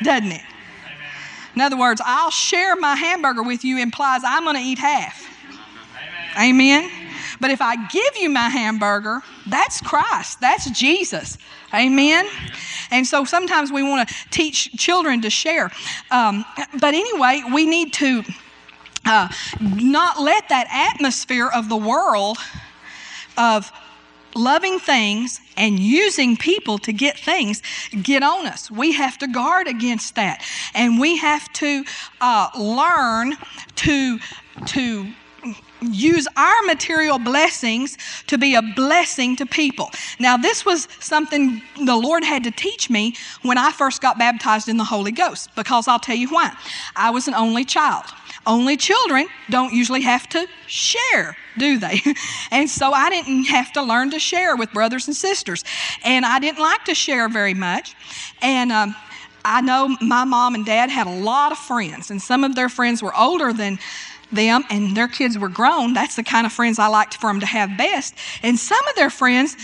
Amen. 0.00 0.04
doesn't 0.04 0.32
it? 0.32 0.42
Amen. 0.42 1.54
In 1.54 1.60
other 1.60 1.78
words, 1.78 2.00
I'll 2.04 2.30
share 2.30 2.74
my 2.76 2.96
hamburger 2.96 3.42
with 3.42 3.64
you 3.64 3.78
implies 3.78 4.22
I'm 4.24 4.44
going 4.44 4.56
to 4.56 4.62
eat 4.62 4.78
half. 4.78 5.24
Amen. 6.36 6.84
Amen. 6.84 6.97
But 7.40 7.50
if 7.50 7.60
I 7.60 7.86
give 7.88 8.16
you 8.16 8.30
my 8.30 8.48
hamburger, 8.48 9.22
that's 9.46 9.80
Christ, 9.80 10.40
that's 10.40 10.70
Jesus. 10.70 11.38
Amen. 11.72 12.26
And 12.90 13.06
so 13.06 13.24
sometimes 13.24 13.70
we 13.70 13.82
want 13.82 14.08
to 14.08 14.14
teach 14.30 14.72
children 14.76 15.20
to 15.22 15.30
share. 15.30 15.70
Um, 16.10 16.44
but 16.80 16.94
anyway, 16.94 17.42
we 17.52 17.66
need 17.66 17.92
to 17.94 18.22
uh, 19.04 19.28
not 19.60 20.20
let 20.20 20.48
that 20.48 20.66
atmosphere 20.70 21.48
of 21.48 21.68
the 21.68 21.76
world 21.76 22.38
of 23.36 23.70
loving 24.34 24.78
things 24.78 25.40
and 25.56 25.78
using 25.78 26.36
people 26.36 26.78
to 26.78 26.92
get 26.92 27.18
things 27.18 27.62
get 28.02 28.22
on 28.22 28.46
us. 28.46 28.70
We 28.70 28.92
have 28.92 29.18
to 29.18 29.26
guard 29.26 29.66
against 29.66 30.14
that. 30.14 30.44
And 30.74 31.00
we 31.00 31.16
have 31.18 31.52
to 31.54 31.84
uh, 32.20 32.50
learn 32.56 33.36
to, 33.76 34.18
to 34.66 35.12
use 35.80 36.26
our 36.36 36.62
material 36.66 37.18
blessings 37.18 37.96
to 38.26 38.38
be 38.38 38.54
a 38.54 38.62
blessing 38.62 39.36
to 39.36 39.46
people. 39.46 39.90
Now, 40.18 40.36
this 40.36 40.64
was 40.64 40.88
something 41.00 41.62
the 41.84 41.96
Lord 41.96 42.24
had 42.24 42.44
to 42.44 42.50
teach 42.50 42.90
me 42.90 43.14
when 43.42 43.58
I 43.58 43.72
first 43.72 44.00
got 44.02 44.18
baptized 44.18 44.68
in 44.68 44.76
the 44.76 44.84
Holy 44.84 45.12
Ghost, 45.12 45.50
because 45.54 45.88
I'll 45.88 45.98
tell 45.98 46.16
you 46.16 46.28
why. 46.28 46.52
I 46.96 47.10
was 47.10 47.28
an 47.28 47.34
only 47.34 47.64
child. 47.64 48.04
Only 48.46 48.76
children 48.76 49.26
don't 49.50 49.74
usually 49.74 50.00
have 50.02 50.28
to 50.30 50.46
share, 50.66 51.36
do 51.58 51.78
they? 51.78 52.00
and 52.50 52.68
so 52.68 52.92
I 52.92 53.10
didn't 53.10 53.44
have 53.44 53.72
to 53.72 53.82
learn 53.82 54.10
to 54.12 54.18
share 54.18 54.56
with 54.56 54.72
brothers 54.72 55.06
and 55.06 55.14
sisters. 55.14 55.64
And 56.02 56.24
I 56.24 56.38
didn't 56.38 56.60
like 56.60 56.84
to 56.84 56.94
share 56.94 57.28
very 57.28 57.52
much. 57.52 57.94
And 58.40 58.72
um, 58.72 58.94
I 59.44 59.60
know 59.60 59.96
my 60.00 60.24
mom 60.24 60.54
and 60.54 60.64
dad 60.64 60.90
had 60.90 61.06
a 61.06 61.10
lot 61.10 61.52
of 61.52 61.58
friends, 61.58 62.10
and 62.10 62.20
some 62.20 62.44
of 62.44 62.54
their 62.54 62.68
friends 62.68 63.02
were 63.02 63.14
older 63.16 63.52
than 63.52 63.78
them 64.32 64.64
and 64.70 64.96
their 64.96 65.08
kids 65.08 65.38
were 65.38 65.48
grown. 65.48 65.94
That's 65.94 66.16
the 66.16 66.22
kind 66.22 66.46
of 66.46 66.52
friends 66.52 66.78
I 66.78 66.86
liked 66.88 67.16
for 67.16 67.28
them 67.28 67.40
to 67.40 67.46
have 67.46 67.76
best. 67.76 68.14
And 68.42 68.58
some 68.58 68.86
of 68.88 68.94
their 68.94 69.10
friends 69.10 69.56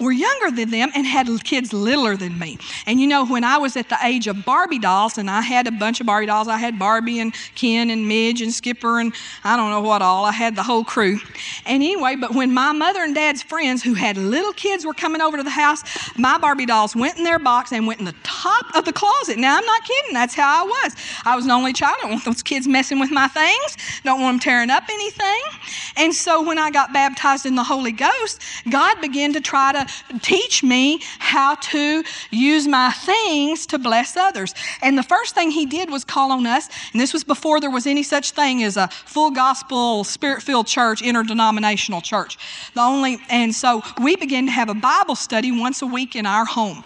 were 0.00 0.12
younger 0.12 0.50
than 0.50 0.70
them 0.70 0.90
and 0.94 1.06
had 1.06 1.28
kids 1.44 1.72
littler 1.72 2.16
than 2.16 2.38
me. 2.38 2.58
And 2.86 3.00
you 3.00 3.06
know, 3.06 3.26
when 3.26 3.44
I 3.44 3.58
was 3.58 3.76
at 3.76 3.88
the 3.88 3.98
age 4.02 4.26
of 4.26 4.44
Barbie 4.44 4.78
dolls, 4.78 5.18
and 5.18 5.30
I 5.30 5.42
had 5.42 5.66
a 5.66 5.70
bunch 5.70 6.00
of 6.00 6.06
Barbie 6.06 6.26
dolls, 6.26 6.48
I 6.48 6.56
had 6.56 6.78
Barbie 6.78 7.18
and 7.20 7.34
Ken 7.54 7.90
and 7.90 8.08
Midge 8.08 8.40
and 8.40 8.52
Skipper 8.52 8.98
and 9.00 9.12
I 9.44 9.56
don't 9.56 9.70
know 9.70 9.80
what 9.80 10.02
all, 10.02 10.24
I 10.24 10.32
had 10.32 10.56
the 10.56 10.62
whole 10.62 10.84
crew. 10.84 11.18
And 11.66 11.82
anyway, 11.82 12.16
but 12.16 12.34
when 12.34 12.52
my 12.52 12.72
mother 12.72 13.00
and 13.00 13.14
dad's 13.14 13.42
friends 13.42 13.82
who 13.82 13.94
had 13.94 14.16
little 14.16 14.52
kids 14.52 14.84
were 14.84 14.94
coming 14.94 15.20
over 15.20 15.36
to 15.36 15.42
the 15.42 15.50
house, 15.50 15.82
my 16.18 16.38
Barbie 16.38 16.66
dolls 16.66 16.96
went 16.96 17.18
in 17.18 17.24
their 17.24 17.38
box 17.38 17.72
and 17.72 17.86
went 17.86 18.00
in 18.00 18.06
the 18.06 18.14
top 18.22 18.66
of 18.74 18.84
the 18.84 18.92
closet. 18.92 19.38
Now, 19.38 19.56
I'm 19.56 19.64
not 19.64 19.84
kidding, 19.84 20.14
that's 20.14 20.34
how 20.34 20.64
I 20.64 20.66
was. 20.66 20.96
I 21.24 21.36
was 21.36 21.44
an 21.44 21.50
only 21.50 21.72
child. 21.72 21.96
I 21.98 22.02
don't 22.02 22.12
want 22.12 22.24
those 22.24 22.42
kids 22.42 22.66
messing 22.66 22.98
with 22.98 23.10
my 23.10 23.28
things, 23.28 23.76
don't 24.04 24.20
want 24.20 24.34
them 24.34 24.40
tearing 24.40 24.70
up 24.70 24.84
anything. 24.90 25.40
And 25.96 26.14
so 26.14 26.42
when 26.42 26.58
I 26.58 26.70
got 26.70 26.92
baptized 26.92 27.46
in 27.46 27.54
the 27.54 27.64
Holy 27.64 27.92
Ghost, 27.92 28.40
God 28.70 29.00
began 29.00 29.32
to 29.34 29.40
try 29.40 29.72
to 29.72 29.86
teach 30.22 30.62
me 30.62 31.00
how 31.18 31.54
to 31.56 32.02
use 32.30 32.66
my 32.66 32.90
things 32.92 33.66
to 33.66 33.78
bless 33.78 34.16
others. 34.16 34.54
And 34.82 34.96
the 34.96 35.02
first 35.02 35.34
thing 35.34 35.50
he 35.50 35.66
did 35.66 35.90
was 35.90 36.04
call 36.04 36.32
on 36.32 36.46
us, 36.46 36.68
and 36.92 37.00
this 37.00 37.12
was 37.12 37.24
before 37.24 37.60
there 37.60 37.70
was 37.70 37.86
any 37.86 38.02
such 38.02 38.32
thing 38.32 38.62
as 38.62 38.76
a 38.76 38.88
full 38.88 39.30
gospel, 39.30 40.04
spirit 40.04 40.42
filled 40.42 40.66
church, 40.66 41.02
interdenominational 41.02 42.00
church. 42.00 42.38
The 42.74 42.80
only, 42.80 43.18
and 43.28 43.54
so 43.54 43.82
we 44.02 44.16
began 44.16 44.46
to 44.46 44.52
have 44.52 44.68
a 44.68 44.74
Bible 44.74 45.16
study 45.16 45.52
once 45.52 45.82
a 45.82 45.86
week 45.86 46.16
in 46.16 46.26
our 46.26 46.44
home. 46.44 46.84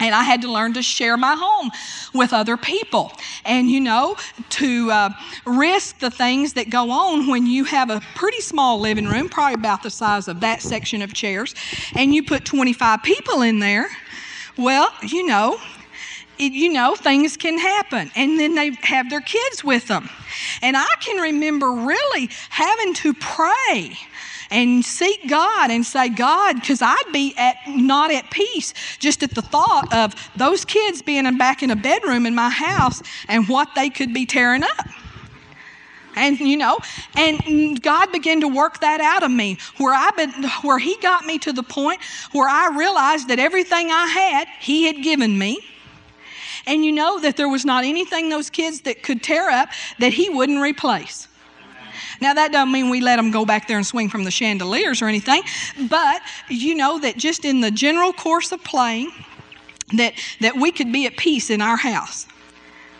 And 0.00 0.14
I 0.14 0.22
had 0.22 0.42
to 0.42 0.50
learn 0.50 0.74
to 0.74 0.82
share 0.82 1.16
my 1.16 1.34
home 1.38 1.70
with 2.14 2.32
other 2.32 2.56
people. 2.56 3.12
And 3.44 3.70
you 3.70 3.80
know, 3.80 4.16
to 4.50 4.90
uh, 4.90 5.10
risk 5.44 5.98
the 5.98 6.10
things 6.10 6.52
that 6.54 6.70
go 6.70 6.90
on 6.90 7.28
when 7.28 7.46
you 7.46 7.64
have 7.64 7.90
a 7.90 8.00
pretty 8.14 8.40
small 8.40 8.80
living 8.80 9.06
room, 9.06 9.28
probably 9.28 9.54
about 9.54 9.82
the 9.82 9.90
size 9.90 10.28
of 10.28 10.40
that 10.40 10.62
section 10.62 11.02
of 11.02 11.12
chairs, 11.14 11.54
and 11.96 12.14
you 12.14 12.22
put 12.22 12.44
25 12.44 13.02
people 13.02 13.42
in 13.42 13.58
there, 13.58 13.88
well, 14.56 14.92
you 15.02 15.26
know, 15.26 15.58
it, 16.38 16.52
you 16.52 16.72
know, 16.72 16.94
things 16.94 17.36
can 17.36 17.58
happen. 17.58 18.10
And 18.14 18.38
then 18.38 18.54
they 18.54 18.70
have 18.82 19.10
their 19.10 19.20
kids 19.20 19.64
with 19.64 19.88
them. 19.88 20.08
And 20.62 20.76
I 20.76 20.86
can 21.00 21.20
remember 21.20 21.72
really 21.72 22.30
having 22.50 22.94
to 22.94 23.14
pray 23.14 23.98
and 24.50 24.84
seek 24.84 25.28
God 25.28 25.70
and 25.70 25.84
say, 25.84 26.08
God, 26.08 26.56
because 26.56 26.80
I'd 26.82 27.12
be 27.12 27.34
at 27.36 27.56
not 27.66 28.10
at 28.10 28.30
peace 28.30 28.72
just 28.98 29.22
at 29.22 29.34
the 29.34 29.42
thought 29.42 29.92
of 29.92 30.14
those 30.36 30.64
kids 30.64 31.02
being 31.02 31.36
back 31.36 31.62
in 31.62 31.70
a 31.70 31.76
bedroom 31.76 32.26
in 32.26 32.34
my 32.34 32.50
house 32.50 33.02
and 33.28 33.48
what 33.48 33.74
they 33.74 33.90
could 33.90 34.14
be 34.14 34.26
tearing 34.26 34.62
up. 34.62 34.86
And 36.16 36.40
you 36.40 36.56
know, 36.56 36.80
and 37.16 37.80
God 37.80 38.10
began 38.10 38.40
to 38.40 38.48
work 38.48 38.80
that 38.80 39.00
out 39.00 39.22
of 39.22 39.30
me, 39.30 39.56
where 39.76 39.94
I 39.94 40.10
been, 40.16 40.32
where 40.62 40.78
He 40.78 40.96
got 41.00 41.24
me 41.24 41.38
to 41.40 41.52
the 41.52 41.62
point 41.62 42.00
where 42.32 42.48
I 42.48 42.76
realized 42.76 43.28
that 43.28 43.38
everything 43.38 43.90
I 43.92 44.06
had, 44.06 44.48
He 44.60 44.84
had 44.84 45.02
given 45.02 45.38
me. 45.38 45.60
And 46.66 46.84
you 46.84 46.92
know 46.92 47.20
that 47.20 47.36
there 47.36 47.48
was 47.48 47.64
not 47.64 47.84
anything 47.84 48.30
those 48.30 48.50
kids 48.50 48.80
that 48.82 49.02
could 49.02 49.22
tear 49.22 49.48
up 49.48 49.68
that 50.00 50.12
He 50.12 50.28
wouldn't 50.28 50.60
replace. 50.60 51.28
Now, 52.20 52.34
that 52.34 52.52
doesn't 52.52 52.72
mean 52.72 52.90
we 52.90 53.00
let 53.00 53.16
them 53.16 53.30
go 53.30 53.44
back 53.44 53.68
there 53.68 53.76
and 53.76 53.86
swing 53.86 54.08
from 54.08 54.24
the 54.24 54.30
chandeliers 54.30 55.02
or 55.02 55.06
anything, 55.06 55.42
but 55.88 56.20
you 56.48 56.74
know 56.74 56.98
that 56.98 57.16
just 57.16 57.44
in 57.44 57.60
the 57.60 57.70
general 57.70 58.12
course 58.12 58.52
of 58.52 58.62
playing, 58.64 59.10
that, 59.96 60.14
that 60.40 60.56
we 60.56 60.72
could 60.72 60.92
be 60.92 61.06
at 61.06 61.16
peace 61.16 61.50
in 61.50 61.60
our 61.60 61.76
house. 61.76 62.26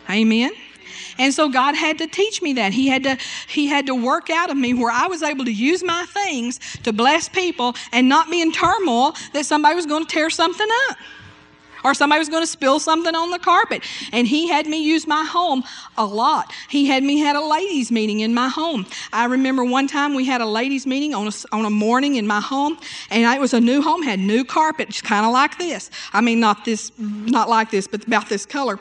Amen. 0.08 0.50
And 1.18 1.34
so 1.34 1.48
God 1.48 1.74
had 1.74 1.98
to 1.98 2.06
teach 2.06 2.40
me 2.40 2.52
that. 2.54 2.72
He 2.72 2.86
had 2.86 3.02
to 3.02 3.18
he 3.48 3.66
had 3.66 3.86
to 3.86 3.94
work 3.94 4.30
out 4.30 4.50
of 4.50 4.56
me 4.56 4.72
where 4.72 4.92
I 4.92 5.08
was 5.08 5.22
able 5.22 5.44
to 5.44 5.52
use 5.52 5.82
my 5.82 6.06
things 6.06 6.60
to 6.84 6.92
bless 6.92 7.28
people 7.28 7.74
and 7.92 8.08
not 8.08 8.30
be 8.30 8.40
in 8.40 8.52
turmoil 8.52 9.14
that 9.32 9.44
somebody 9.44 9.74
was 9.74 9.84
going 9.84 10.06
to 10.06 10.08
tear 10.08 10.30
something 10.30 10.68
up 10.88 10.96
or 11.84 11.94
somebody 11.94 12.18
was 12.18 12.28
going 12.28 12.42
to 12.42 12.46
spill 12.46 12.80
something 12.80 13.14
on 13.14 13.30
the 13.30 13.38
carpet. 13.38 13.82
And 14.12 14.26
he 14.26 14.48
had 14.48 14.66
me 14.66 14.82
use 14.82 15.06
my 15.06 15.24
home 15.24 15.64
a 15.96 16.04
lot. 16.04 16.52
He 16.68 16.86
had 16.86 17.02
me 17.02 17.18
had 17.18 17.36
a 17.36 17.40
ladies' 17.40 17.90
meeting 17.90 18.20
in 18.20 18.34
my 18.34 18.48
home. 18.48 18.86
I 19.12 19.26
remember 19.26 19.64
one 19.64 19.86
time 19.86 20.14
we 20.14 20.24
had 20.24 20.40
a 20.40 20.46
ladies' 20.46 20.86
meeting 20.86 21.14
on 21.14 21.28
a, 21.28 21.32
on 21.52 21.64
a 21.64 21.70
morning 21.70 22.16
in 22.16 22.26
my 22.26 22.40
home, 22.40 22.78
and 23.10 23.22
it 23.24 23.40
was 23.40 23.54
a 23.54 23.60
new 23.60 23.82
home, 23.82 24.02
had 24.02 24.18
new 24.18 24.44
carpet, 24.44 24.88
just 24.88 25.04
kind 25.04 25.24
of 25.24 25.32
like 25.32 25.58
this. 25.58 25.90
I 26.12 26.20
mean, 26.20 26.40
not 26.40 26.64
this, 26.64 26.92
not 26.98 27.48
like 27.48 27.70
this, 27.70 27.86
but 27.86 28.06
about 28.06 28.28
this 28.28 28.46
color. 28.46 28.78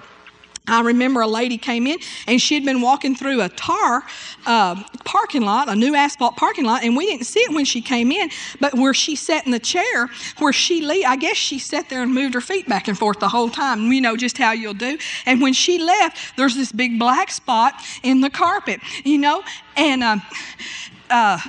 I 0.67 0.81
remember 0.81 1.21
a 1.21 1.27
lady 1.27 1.57
came 1.57 1.88
in 1.88 2.00
and 2.27 2.41
she 2.41 2.55
had 2.55 2.65
been 2.65 2.81
walking 2.81 3.15
through 3.15 3.41
a 3.41 3.50
tar 3.50 4.03
uh, 4.45 4.83
parking 5.05 5.43
lot, 5.43 5.69
a 5.69 5.75
new 5.75 5.95
asphalt 5.95 6.36
parking 6.36 6.65
lot, 6.65 6.83
and 6.83 6.95
we 6.95 7.05
didn't 7.05 7.25
see 7.25 7.39
it 7.39 7.51
when 7.51 7.65
she 7.65 7.81
came 7.81 8.12
in. 8.12 8.29
But 8.59 8.74
where 8.74 8.93
she 8.93 9.15
sat 9.15 9.45
in 9.45 9.51
the 9.51 9.59
chair, 9.59 10.09
where 10.39 10.53
she 10.53 10.81
lay, 10.81 11.03
I 11.03 11.15
guess 11.15 11.38
she 11.38 11.59
sat 11.59 11.89
there 11.89 12.03
and 12.03 12.13
moved 12.13 12.33
her 12.33 12.41
feet 12.41 12.67
back 12.67 12.88
and 12.88 12.97
forth 12.97 13.19
the 13.19 13.29
whole 13.29 13.50
time. 13.50 13.91
You 13.91 14.01
know 14.01 14.15
just 14.17 14.38
how 14.38 14.51
you'll 14.51 14.74
do. 14.74 14.97
And 15.25 15.41
when 15.41 15.53
she 15.53 15.79
left, 15.79 16.38
there's 16.38 16.55
this 16.55 16.71
big 16.71 17.00
black 17.00 17.31
spot 17.31 17.74
in 18.03 18.21
the 18.21 18.29
carpet. 18.29 18.81
You 19.03 19.17
know, 19.17 19.43
and. 19.75 20.03
Uh, 20.03 20.17
uh, 21.09 21.39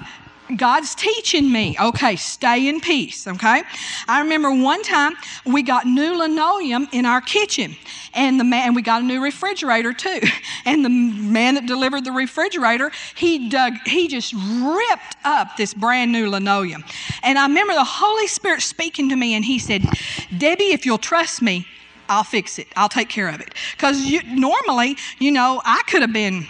God's 0.56 0.94
teaching 0.94 1.50
me, 1.52 1.76
okay, 1.78 2.16
stay 2.16 2.68
in 2.68 2.80
peace, 2.80 3.26
okay? 3.26 3.62
I 4.08 4.20
remember 4.20 4.50
one 4.50 4.82
time 4.82 5.14
we 5.44 5.62
got 5.62 5.86
new 5.86 6.16
linoleum 6.16 6.88
in 6.92 7.04
our 7.04 7.20
kitchen, 7.20 7.76
and 8.14 8.40
the 8.40 8.44
man, 8.44 8.74
we 8.74 8.82
got 8.82 9.02
a 9.02 9.04
new 9.04 9.22
refrigerator 9.22 9.92
too. 9.92 10.20
And 10.64 10.84
the 10.84 10.90
man 10.90 11.54
that 11.54 11.64
delivered 11.64 12.04
the 12.04 12.12
refrigerator, 12.12 12.90
he 13.14 13.48
dug, 13.48 13.74
he 13.86 14.06
just 14.06 14.34
ripped 14.34 15.16
up 15.24 15.56
this 15.56 15.72
brand 15.72 16.12
new 16.12 16.28
linoleum. 16.28 16.84
And 17.22 17.38
I 17.38 17.46
remember 17.46 17.72
the 17.72 17.84
Holy 17.84 18.26
Spirit 18.26 18.60
speaking 18.60 19.08
to 19.08 19.16
me, 19.16 19.34
and 19.34 19.42
he 19.42 19.58
said, 19.58 19.82
Debbie, 20.36 20.72
if 20.72 20.84
you'll 20.84 20.98
trust 20.98 21.40
me, 21.40 21.66
I'll 22.08 22.24
fix 22.24 22.58
it. 22.58 22.68
I'll 22.76 22.88
take 22.88 23.08
care 23.08 23.28
of 23.28 23.40
it. 23.40 23.54
Because 23.72 24.10
normally, 24.26 24.96
you 25.18 25.30
know, 25.30 25.62
I 25.64 25.82
could 25.86 26.02
have 26.02 26.12
been 26.12 26.46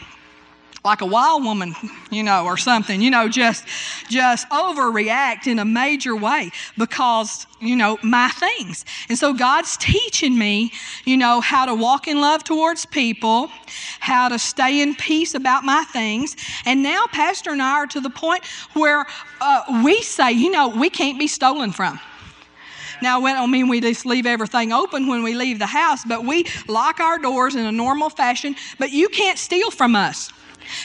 like 0.85 1.01
a 1.01 1.07
wild 1.07 1.45
woman, 1.45 1.75
you 2.11 2.23
know, 2.23 2.45
or 2.45 2.57
something, 2.57 3.01
you 3.01 3.11
know, 3.11 3.29
just 3.29 3.67
just 4.09 4.49
overreact 4.51 5.47
in 5.47 5.59
a 5.59 5.65
major 5.65 6.15
way 6.17 6.51
because, 6.77 7.47
you 7.61 7.77
know, 7.77 7.99
my 8.03 8.29
things. 8.29 8.85
And 9.09 9.19
so 9.19 9.33
God's 9.33 9.77
teaching 9.77 10.39
me, 10.39 10.73
you 11.05 11.17
know, 11.17 11.41
how 11.41 11.67
to 11.67 11.75
walk 11.75 12.09
in 12.09 12.21
love 12.21 12.45
towards 12.45 12.87
people, 12.87 13.51
how 14.01 14.29
to 14.29 14.39
stay 14.39 14.81
in 14.81 14.95
peace 14.95 15.35
about 15.35 15.65
my 15.65 15.85
things. 15.85 16.37
And 16.65 16.83
now 16.83 17.07
Pastor 17.13 17.51
and 17.51 17.63
I 17.63 17.73
are 17.73 17.87
to 17.89 18.01
the 18.01 18.11
point 18.11 18.45
where 18.75 19.07
uh, 19.41 19.83
we 19.85 20.03
say, 20.03 20.33
you 20.33 20.51
know, 20.51 20.69
we 20.69 20.91
can't 20.91 21.19
be 21.19 21.27
stolen 21.27 21.73
from. 21.73 22.01
Now, 23.01 23.25
I 23.25 23.33
don't 23.33 23.51
mean 23.51 23.69
we 23.69 23.81
just 23.81 24.07
leave 24.07 24.27
everything 24.27 24.73
open 24.73 25.07
when 25.07 25.23
we 25.23 25.35
leave 25.35 25.59
the 25.59 25.67
house, 25.67 26.05
but 26.05 26.25
we 26.25 26.47
lock 26.67 26.99
our 26.99 27.19
doors 27.19 27.55
in 27.55 27.65
a 27.65 27.71
normal 27.71 28.11
fashion. 28.11 28.57
But 28.79 28.91
you 28.91 29.09
can't 29.09 29.39
steal 29.39 29.71
from 29.71 29.95
us. 29.95 30.33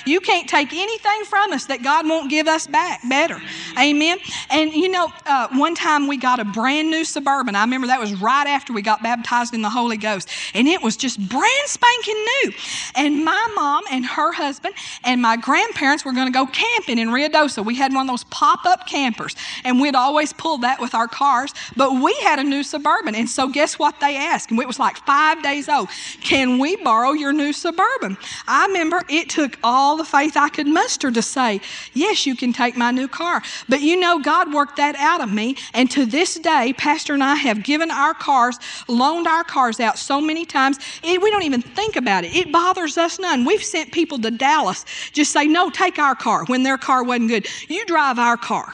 You 0.05 0.19
can't 0.19 0.47
take 0.47 0.73
anything 0.73 1.23
from 1.25 1.53
us 1.53 1.65
that 1.65 1.83
God 1.83 2.07
won't 2.07 2.29
give 2.29 2.47
us 2.47 2.67
back 2.67 3.01
better. 3.07 3.39
Amen. 3.79 4.17
And 4.49 4.73
you 4.73 4.89
know, 4.89 5.11
uh, 5.25 5.47
one 5.53 5.75
time 5.75 6.07
we 6.07 6.17
got 6.17 6.39
a 6.39 6.45
brand 6.45 6.89
new 6.89 7.03
Suburban. 7.03 7.55
I 7.55 7.61
remember 7.61 7.87
that 7.87 7.99
was 7.99 8.13
right 8.21 8.47
after 8.47 8.73
we 8.73 8.81
got 8.81 9.03
baptized 9.03 9.53
in 9.53 9.61
the 9.61 9.69
Holy 9.69 9.97
Ghost. 9.97 10.29
And 10.53 10.67
it 10.67 10.81
was 10.81 10.97
just 10.97 11.19
brand 11.29 11.67
spanking 11.67 12.25
new. 12.43 12.51
And 12.95 13.25
my 13.25 13.51
mom 13.55 13.83
and 13.91 14.05
her 14.05 14.31
husband 14.31 14.75
and 15.03 15.21
my 15.21 15.37
grandparents 15.37 16.05
were 16.05 16.13
going 16.13 16.27
to 16.27 16.33
go 16.33 16.45
camping 16.45 16.99
in 16.99 17.09
Ruidoso. 17.09 17.65
We 17.65 17.75
had 17.75 17.93
one 17.93 18.07
of 18.07 18.11
those 18.11 18.23
pop 18.25 18.65
up 18.65 18.87
campers. 18.87 19.35
And 19.63 19.79
we'd 19.81 19.95
always 19.95 20.33
pull 20.33 20.59
that 20.59 20.79
with 20.79 20.93
our 20.93 21.07
cars. 21.07 21.53
But 21.75 22.01
we 22.01 22.13
had 22.23 22.39
a 22.39 22.43
new 22.43 22.63
Suburban. 22.63 23.15
And 23.15 23.29
so 23.29 23.47
guess 23.47 23.79
what 23.79 23.99
they 23.99 24.15
asked? 24.15 24.51
And 24.51 24.59
it 24.59 24.67
was 24.67 24.79
like 24.79 24.97
five 25.05 25.41
days 25.43 25.67
old. 25.67 25.89
Can 26.21 26.59
we 26.59 26.75
borrow 26.77 27.11
your 27.13 27.33
new 27.33 27.53
Suburban? 27.53 28.17
I 28.47 28.67
remember 28.67 29.01
it 29.09 29.29
took 29.29 29.57
all 29.63 29.72
all 29.73 29.97
the 29.97 30.05
faith 30.05 30.37
I 30.37 30.49
could 30.49 30.67
muster 30.67 31.11
to 31.11 31.21
say, 31.21 31.61
Yes, 31.93 32.25
you 32.25 32.35
can 32.35 32.53
take 32.53 32.77
my 32.77 32.91
new 32.91 33.07
car. 33.07 33.41
But 33.67 33.81
you 33.81 33.99
know, 33.99 34.19
God 34.19 34.53
worked 34.53 34.77
that 34.77 34.95
out 34.95 35.21
of 35.21 35.31
me. 35.31 35.57
And 35.73 35.89
to 35.91 36.05
this 36.05 36.35
day, 36.35 36.73
Pastor 36.77 37.13
and 37.13 37.23
I 37.23 37.35
have 37.35 37.63
given 37.63 37.91
our 37.91 38.13
cars, 38.13 38.59
loaned 38.87 39.27
our 39.27 39.43
cars 39.43 39.79
out 39.79 39.97
so 39.97 40.21
many 40.21 40.45
times, 40.45 40.79
it, 41.03 41.21
we 41.21 41.31
don't 41.31 41.43
even 41.43 41.61
think 41.61 41.95
about 41.95 42.23
it. 42.23 42.35
It 42.35 42.51
bothers 42.51 42.97
us 42.97 43.19
none. 43.19 43.45
We've 43.45 43.63
sent 43.63 43.91
people 43.91 44.19
to 44.19 44.31
Dallas 44.31 44.85
just 45.11 45.31
say, 45.31 45.45
No, 45.45 45.69
take 45.69 45.99
our 45.99 46.15
car 46.15 46.45
when 46.45 46.63
their 46.63 46.77
car 46.77 47.03
wasn't 47.03 47.29
good. 47.29 47.47
You 47.69 47.85
drive 47.85 48.19
our 48.19 48.37
car 48.37 48.73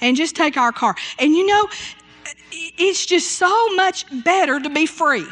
and 0.00 0.16
just 0.16 0.36
take 0.36 0.56
our 0.56 0.72
car. 0.72 0.94
And 1.18 1.32
you 1.32 1.46
know, 1.46 1.68
it's 2.52 3.06
just 3.06 3.32
so 3.32 3.74
much 3.74 4.06
better 4.24 4.60
to 4.60 4.70
be 4.70 4.86
free. 4.86 5.26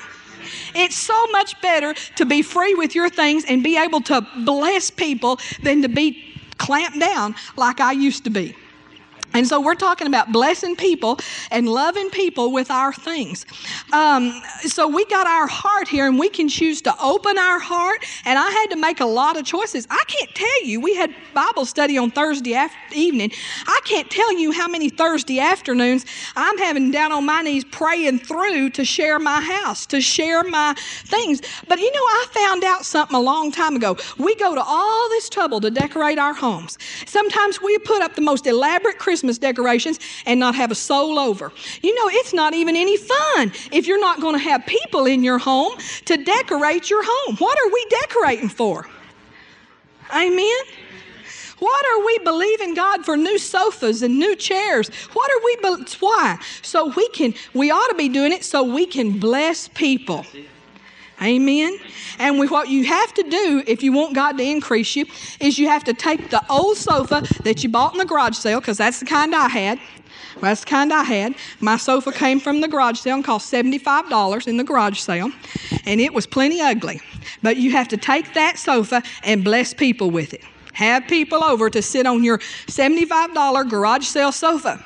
It's 0.75 0.97
so 0.97 1.27
much 1.29 1.61
better 1.61 1.95
to 2.17 2.25
be 2.25 2.43
free 2.43 2.75
with 2.75 2.95
your 2.95 3.09
things 3.09 3.45
and 3.47 3.63
be 3.63 3.77
able 3.77 4.01
to 4.03 4.27
bless 4.45 4.91
people 4.91 5.39
than 5.63 5.83
to 5.83 5.89
be 5.89 6.35
clamped 6.59 7.01
down 7.01 7.35
like 7.57 7.81
I 7.81 7.93
used 7.93 8.25
to 8.25 8.31
be. 8.31 8.55
And 9.35 9.47
so 9.47 9.61
we're 9.61 9.75
talking 9.75 10.07
about 10.07 10.31
blessing 10.31 10.76
people 10.76 11.19
and 11.50 11.69
loving 11.69 12.09
people 12.11 12.53
with 12.53 12.71
our 12.71 12.93
things. 12.93 13.45
Um, 13.93 14.41
so 14.61 14.87
we 14.87 15.05
got 15.07 15.26
our 15.26 15.49
heart 15.49 15.88
here, 15.88 16.07
and 16.07 16.19
we 16.19 16.29
can 16.29 16.49
choose 16.49 16.81
to 16.83 16.95
open 17.03 17.37
our 17.37 17.59
heart. 17.59 18.05
And 18.25 18.38
I 18.38 18.49
had 18.49 18.71
to 18.71 18.76
make 18.76 19.00
a 19.00 19.07
lot 19.07 19.37
of 19.37 19.45
choices. 19.45 19.88
I 19.91 20.03
can't 20.07 20.33
tell 20.35 20.64
you. 20.64 20.81
We 20.81 20.95
had 20.95 21.12
Bible 21.35 21.67
study 21.67 21.99
on 21.99 22.12
Thursday 22.12 22.55
evening. 22.93 23.33
I 23.67 23.81
can't 23.85 24.09
tell 24.09 24.33
you 24.38 24.53
how 24.53 24.69
many 24.69 24.88
Thursday 24.88 25.41
afternoons 25.41 26.07
I'm 26.37 26.57
having 26.59 26.93
down 26.93 27.11
on 27.11 27.26
my 27.26 27.43
knees 27.43 27.64
praying 27.64 28.21
through 28.21 28.71
to 28.71 28.85
share 28.85 29.19
my 29.19 29.41
house, 29.41 29.85
to 29.87 30.00
share 30.00 30.45
my 30.45 30.75
things. 31.07 31.43
But 31.67 31.81
you 31.81 31.91
know, 31.91 31.99
I 31.99 32.26
found 32.31 32.62
out 32.62 32.85
something 32.85 33.17
a 33.17 33.21
long 33.21 33.50
time 33.50 33.75
ago. 33.75 33.97
We 34.17 34.37
go 34.37 34.55
to 34.55 34.62
all 34.62 35.09
this 35.09 35.29
trouble 35.29 35.61
to 35.61 35.71
decorate 35.71 36.19
our 36.19 36.35
homes. 36.35 36.79
Sometimes 37.07 37.61
we 37.61 37.79
put 37.79 38.00
up 38.00 38.14
the 38.14 38.21
most 38.21 38.47
elaborate 38.47 38.99
Christmas 38.99 39.24
Christmas 39.25 39.38
decorations 39.38 40.00
and 40.26 40.38
not 40.38 40.54
have 40.54 40.71
a 40.71 40.75
soul 40.75 41.19
over. 41.19 41.50
You 41.81 41.95
know, 41.95 42.11
it's 42.12 42.35
not 42.35 42.52
even 42.52 42.76
any 42.76 42.99
fun 42.99 43.52
if 43.73 43.87
you're 43.87 44.00
not 44.00 44.21
going 44.21 44.35
to 44.35 44.43
have 44.43 44.66
people 44.66 45.07
in 45.07 45.25
your 45.25 45.38
home 45.38 45.78
to 46.04 46.23
decorate 46.23 46.90
your 46.90 47.02
home. 47.02 47.37
What 47.38 47.57
are 47.59 47.73
we 47.73 47.87
decorating 47.88 48.50
for? 48.50 48.87
Amen. 50.14 50.64
What 51.59 51.87
are 51.87 52.04
we 52.04 52.19
believing 52.19 52.75
God 52.75 53.07
for 53.07 53.16
new 53.16 53.38
sofas 53.38 54.02
and 54.02 54.19
new 54.19 54.37
chairs? 54.37 54.90
What 55.14 55.31
are 55.31 55.43
we, 55.43 55.57
be- 55.62 55.90
why? 56.00 56.38
So 56.61 56.93
we 56.95 57.09
can, 57.09 57.33
we 57.54 57.71
ought 57.71 57.88
to 57.88 57.95
be 57.95 58.11
doing 58.11 58.33
it 58.33 58.45
so 58.45 58.62
we 58.62 58.85
can 58.85 59.19
bless 59.19 59.69
people. 59.69 60.26
Amen. 61.25 61.78
And 62.19 62.38
we, 62.38 62.47
what 62.49 62.69
you 62.69 62.85
have 62.85 63.14
to 63.14 63.23
do 63.23 63.64
if 63.66 63.83
you 63.83 63.93
want 63.93 64.14
God 64.14 64.37
to 64.37 64.45
increase 64.45 64.95
you 64.95 65.07
is 65.40 65.59
you 65.59 65.69
have 65.69 65.83
to 65.85 65.95
take 65.95 66.28
the 66.28 66.43
old 66.50 66.76
sofa 66.76 67.23
that 67.45 67.62
you 67.62 67.71
bought 67.71 67.93
in 67.93 67.99
the 67.99 68.04
garage 68.04 68.37
sale, 68.37 68.61
because 68.61 68.76
that's 68.76 69.00
the 69.00 69.07
kind 69.07 69.35
I 69.35 69.49
had. 69.49 69.81
That's 70.40 70.61
the 70.61 70.66
kind 70.66 70.93
I 70.93 71.02
had. 71.02 71.35
My 71.61 71.78
sofa 71.78 72.12
came 72.12 72.40
from 72.40 72.61
the 72.61 72.69
garage 72.69 72.99
sale 72.99 73.14
and 73.14 73.25
cost 73.25 73.50
$75 73.50 74.47
in 74.47 74.59
the 74.59 74.64
garage 74.64 74.99
sale, 74.99 75.31
and 75.87 76.00
it 76.00 76.12
was 76.12 76.26
plenty 76.26 76.61
ugly. 76.61 77.00
But 77.43 77.57
you 77.57 77.71
have 77.73 77.88
to 77.88 77.97
take 77.97 78.35
that 78.35 78.59
sofa 78.59 79.02
and 79.23 79.43
bless 79.43 79.73
people 79.73 80.11
with 80.11 80.35
it. 80.35 80.43
Have 80.75 81.07
people 81.07 81.43
over 81.43 81.71
to 81.71 81.81
sit 81.81 82.04
on 82.04 82.23
your 82.23 82.38
$75 82.38 83.71
garage 83.71 84.04
sale 84.04 84.33
sofa. 84.33 84.85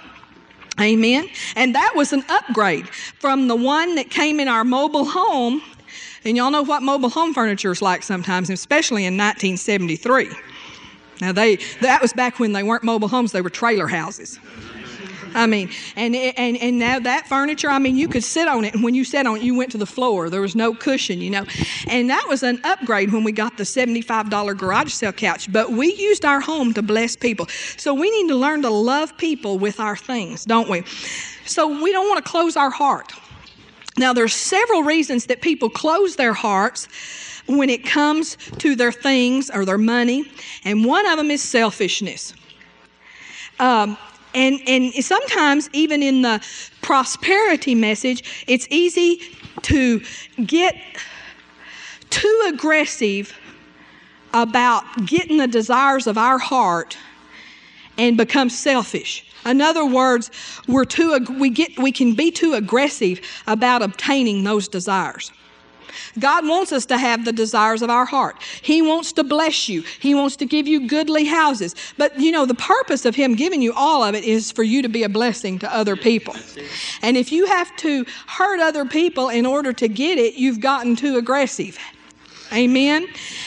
Amen. 0.81 1.29
And 1.57 1.75
that 1.75 1.95
was 1.97 2.13
an 2.13 2.25
upgrade 2.29 2.89
from 2.89 3.49
the 3.49 3.57
one 3.57 3.97
that 3.97 4.11
came 4.11 4.39
in 4.39 4.47
our 4.47 4.65
mobile 4.65 5.07
home 5.07 5.63
and 6.25 6.37
y'all 6.37 6.51
know 6.51 6.63
what 6.63 6.83
mobile 6.83 7.09
home 7.09 7.35
furniture 7.35 7.73
is 7.73 7.83
like 7.83 8.03
sometimes, 8.03 8.51
especially 8.51 9.05
in 9.05 9.17
1973. 9.17 10.31
Now, 11.21 11.33
they, 11.33 11.57
that 11.81 12.01
was 12.01 12.13
back 12.13 12.39
when 12.39 12.53
they 12.53 12.63
weren't 12.63 12.85
mobile 12.85 13.09
homes, 13.09 13.33
they 13.33 13.41
were 13.41 13.51
trailer 13.51 13.89
houses. 13.89 14.39
I 15.35 15.47
mean, 15.47 15.71
and, 15.97 16.15
and, 16.15 16.57
and 16.57 16.79
now 16.79 16.99
that 17.01 17.29
furniture, 17.29 17.69
I 17.69 17.79
mean, 17.79 17.97
you 17.97 18.09
could 18.09 18.25
sit 18.25 18.49
on 18.49 18.65
it, 18.65 18.75
and 18.75 18.83
when 18.83 18.95
you 18.95 19.05
sat 19.05 19.27
on 19.27 19.37
it, 19.37 19.43
you 19.43 19.55
went 19.55 19.71
to 19.73 19.79
the 19.79 19.87
floor. 19.87 20.31
There 20.31 20.41
was 20.41 20.57
no 20.57 20.75
cushion, 20.75 21.21
you 21.21 21.31
know. 21.31 21.45
And 21.87 22.09
that 22.11 22.27
was 22.29 22.43
an 22.43 22.61
upgrade 22.65 23.13
when 23.13 23.25
we 23.25 23.33
got 23.33 23.57
the 23.57 23.65
$75 23.65 24.57
garage 24.57 24.93
sale 24.93 25.13
couch. 25.13 25.53
But 25.53 25.73
we 25.73 25.95
used 25.95 26.25
our 26.25 26.41
home 26.41 26.73
to 26.75 26.83
bless 26.83 27.17
people. 27.17 27.47
So 27.77 27.95
we 27.95 28.11
need 28.11 28.29
to 28.29 28.37
learn 28.37 28.63
to 28.63 28.71
love 28.71 29.17
people 29.19 29.59
with 29.59 29.81
our 29.81 29.97
things, 29.97 30.45
don't 30.45 30.69
we? 30.69 30.83
So 31.45 31.83
we 31.83 31.93
don't 31.93 32.09
want 32.09 32.25
to 32.25 32.31
close 32.31 32.57
our 32.57 32.71
heart. 32.71 33.13
Now, 33.99 34.13
there's 34.13 34.35
several 34.35 34.85
reasons 34.85 35.27
that 35.27 35.41
people 35.41 35.69
close 35.69 36.17
their 36.17 36.33
hearts 36.33 36.89
when 37.47 37.69
it 37.69 37.85
comes 37.85 38.37
to 38.59 38.77
their 38.77 38.93
things 38.93 39.51
or 39.51 39.65
their 39.65 39.79
money, 39.79 40.31
and 40.65 40.85
one 40.85 41.07
of 41.07 41.17
them 41.17 41.31
is 41.31 41.43
selfishness. 41.43 42.33
Um, 43.59 43.97
and, 44.35 44.61
and 44.69 44.93
sometimes, 44.95 45.69
even 45.73 46.03
in 46.03 46.23
the 46.23 46.41
prosperity 46.81 47.75
message, 47.75 48.45
it's 48.47 48.69
easy 48.71 49.21
to 49.63 50.01
get 50.45 50.77
too 52.11 52.51
aggressive 52.53 53.37
about 54.33 54.85
getting 55.07 55.39
the 55.39 55.49
desires 55.49 56.07
of 56.07 56.17
our 56.17 56.39
heart 56.39 56.97
and 57.97 58.17
become 58.17 58.49
selfish. 58.49 59.28
In 59.49 59.61
other 59.61 59.85
words, 59.85 60.31
we're 60.67 60.85
too, 60.85 61.19
we, 61.39 61.51
get, 61.51 61.79
we 61.79 61.93
can 61.93 62.15
be 62.15 62.31
too 62.31 62.55
aggressive 62.55 63.21
about 63.47 63.83
obtaining 63.83 64.45
those 64.45 64.69
desires. 64.69 65.33
God 66.19 66.47
wants 66.47 66.73
us 66.73 66.87
to 66.87 66.99
have 66.99 67.25
the 67.25 67.33
desires 67.33 67.83
of 67.83 67.91
our 67.91 68.05
heart. 68.05 68.37
He 68.63 68.83
wants 68.83 69.13
to 69.13 69.25
bless 69.25 69.69
you. 69.69 69.83
He 70.01 70.15
wants 70.15 70.37
to 70.37 70.47
give 70.47 70.67
you 70.67 70.87
goodly 70.87 71.25
houses. 71.25 71.75
But 71.97 72.19
you 72.19 72.33
know, 72.33 72.47
the 72.47 72.55
purpose 72.55 73.05
of 73.05 73.15
Him 73.15 73.35
giving 73.35 73.63
you 73.63 73.73
all 73.75 74.03
of 74.03 74.15
it 74.15 74.25
is 74.25 74.51
for 74.51 74.63
you 74.63 74.83
to 74.83 74.89
be 74.89 75.03
a 75.03 75.09
blessing 75.09 75.59
to 75.61 75.75
other 75.75 75.97
people. 75.97 76.35
And 77.03 77.17
if 77.17 77.33
you 77.33 77.47
have 77.47 77.75
to 77.77 78.05
hurt 78.27 78.61
other 78.61 78.85
people 78.85 79.29
in 79.29 79.47
order 79.47 79.73
to 79.75 79.89
get 79.89 80.19
it, 80.19 80.35
you've 80.35 80.61
gotten 80.61 80.97
too 80.97 81.17
aggressive. 81.17 81.79
Amen. 82.53 83.07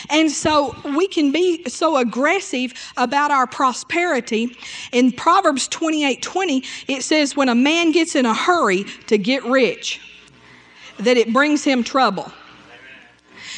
And 0.09 0.31
so 0.31 0.75
we 0.95 1.07
can 1.07 1.31
be 1.31 1.67
so 1.67 1.97
aggressive 1.97 2.73
about 2.97 3.31
our 3.31 3.47
prosperity. 3.47 4.55
In 4.91 5.11
Proverbs 5.11 5.67
28 5.67 6.21
20, 6.21 6.63
it 6.87 7.03
says, 7.03 7.35
When 7.35 7.49
a 7.49 7.55
man 7.55 7.91
gets 7.91 8.15
in 8.15 8.25
a 8.25 8.33
hurry 8.33 8.85
to 9.07 9.17
get 9.17 9.43
rich, 9.43 9.99
that 10.99 11.17
it 11.17 11.33
brings 11.33 11.63
him 11.63 11.83
trouble. 11.83 12.31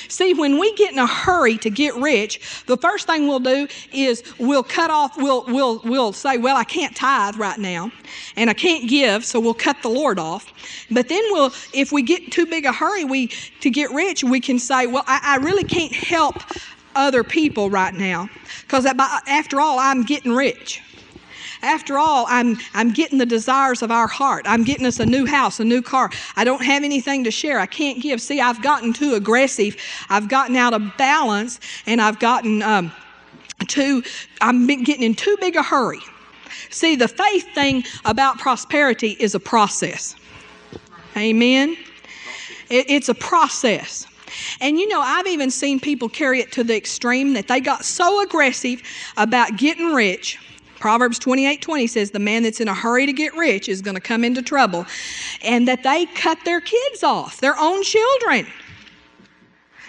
See, 0.08 0.34
when 0.34 0.60
we 0.60 0.74
get 0.76 0.92
in 0.92 1.00
a 1.00 1.08
hurry 1.08 1.58
to 1.60 1.70
get 1.70 1.96
rich, 1.96 2.64
the 2.66 2.78
first 2.78 3.08
thing 3.08 3.28
we'll 3.28 3.40
do 3.40 3.68
is 3.92 4.24
we'll 4.40 4.64
cut 4.64 4.92
off, 4.92 5.18
we'll, 5.18 5.46
we'll, 5.46 5.80
we'll 5.84 6.14
say, 6.14 6.38
Well, 6.38 6.56
I 6.56 6.64
can't 6.64 6.96
tithe 6.96 7.38
right 7.38 7.58
now, 7.58 7.92
and 8.36 8.50
I 8.50 8.54
can't 8.54 8.90
give, 8.90 9.26
so 9.26 9.40
we'll 9.40 9.54
cut 9.54 9.78
the 9.82 9.90
Lord 9.90 10.20
off. 10.20 10.52
But 10.92 11.10
then 11.10 11.24
we'll, 11.32 11.52
if 11.74 11.92
we 11.92 12.02
get 12.02 12.32
too 12.32 12.46
big 12.46 12.66
a 12.66 12.72
hurry 12.72 13.06
we, 13.06 13.28
to 13.62 13.70
get 13.70 13.92
rich, 13.92 14.24
we 14.24 14.40
can 14.40 14.60
say, 14.60 14.88
Well, 14.88 15.04
I, 15.08 15.20
I 15.24 15.36
really 15.38 15.64
can't 15.64 15.94
help 15.94 16.36
other 16.96 17.24
people 17.24 17.70
right 17.70 17.94
now, 17.94 18.30
because 18.62 18.86
after 18.86 19.60
all, 19.60 19.80
I'm 19.80 20.04
getting 20.04 20.34
rich. 20.34 20.82
After 21.64 21.98
all, 21.98 22.26
I'm, 22.28 22.58
I'm 22.74 22.92
getting 22.92 23.18
the 23.18 23.26
desires 23.26 23.82
of 23.82 23.90
our 23.90 24.08
heart. 24.08 24.46
I'm 24.46 24.66
getting 24.66 24.86
us 24.86 25.00
a 25.00 25.06
new 25.06 25.26
house, 25.26 25.62
a 25.62 25.64
new 25.64 25.82
car. 25.82 26.12
I 26.36 26.44
don't 26.44 26.64
have 26.64 26.84
anything 26.84 27.24
to 27.24 27.32
share. 27.32 27.58
I 27.58 27.66
can't 27.66 28.02
give. 28.02 28.22
See, 28.22 28.42
I've 28.42 28.62
gotten 28.62 28.92
too 28.92 29.14
aggressive. 29.16 29.78
I've 30.10 30.28
gotten 30.28 30.58
out 30.58 30.74
of 30.74 30.98
balance, 30.98 31.62
and 31.86 32.02
I've 32.02 32.20
gotten 32.20 32.62
um, 32.62 32.92
too, 33.68 34.04
I'm 34.42 34.68
getting 34.68 35.04
in 35.04 35.16
too 35.16 35.38
big 35.40 35.56
a 35.56 35.64
hurry. 35.64 36.02
See, 36.70 36.98
the 36.98 37.08
faith 37.08 37.48
thing 37.56 37.86
about 38.04 38.40
prosperity 38.40 39.16
is 39.20 39.34
a 39.34 39.40
process. 39.40 40.18
Amen? 41.16 41.78
It, 42.70 42.90
it's 42.90 43.08
a 43.08 43.16
process. 43.16 44.06
And 44.60 44.78
you 44.78 44.88
know, 44.90 45.00
I've 45.00 45.28
even 45.28 45.50
seen 45.50 45.80
people 45.80 46.10
carry 46.10 46.42
it 46.42 46.52
to 46.54 46.64
the 46.64 46.76
extreme 46.76 47.34
that 47.34 47.48
they 47.48 47.62
got 47.62 47.86
so 47.86 48.22
aggressive 48.22 48.82
about 49.16 49.56
getting 49.58 49.94
rich 49.94 50.40
Proverbs 50.84 51.18
28 51.18 51.62
20 51.62 51.88
says, 51.88 52.12
The 52.12 52.20
man 52.20 52.44
that's 52.44 52.60
in 52.60 52.68
a 52.68 52.74
hurry 52.74 53.06
to 53.06 53.14
get 53.14 53.34
rich 53.38 53.70
is 53.70 53.82
going 53.82 53.96
to 53.96 54.02
come 54.02 54.26
into 54.26 54.42
trouble. 54.42 54.86
And 55.42 55.66
that 55.66 55.82
they 55.82 56.08
cut 56.08 56.38
their 56.44 56.60
kids 56.60 57.04
off, 57.06 57.40
their 57.40 57.58
own 57.58 57.84
children. 57.84 58.46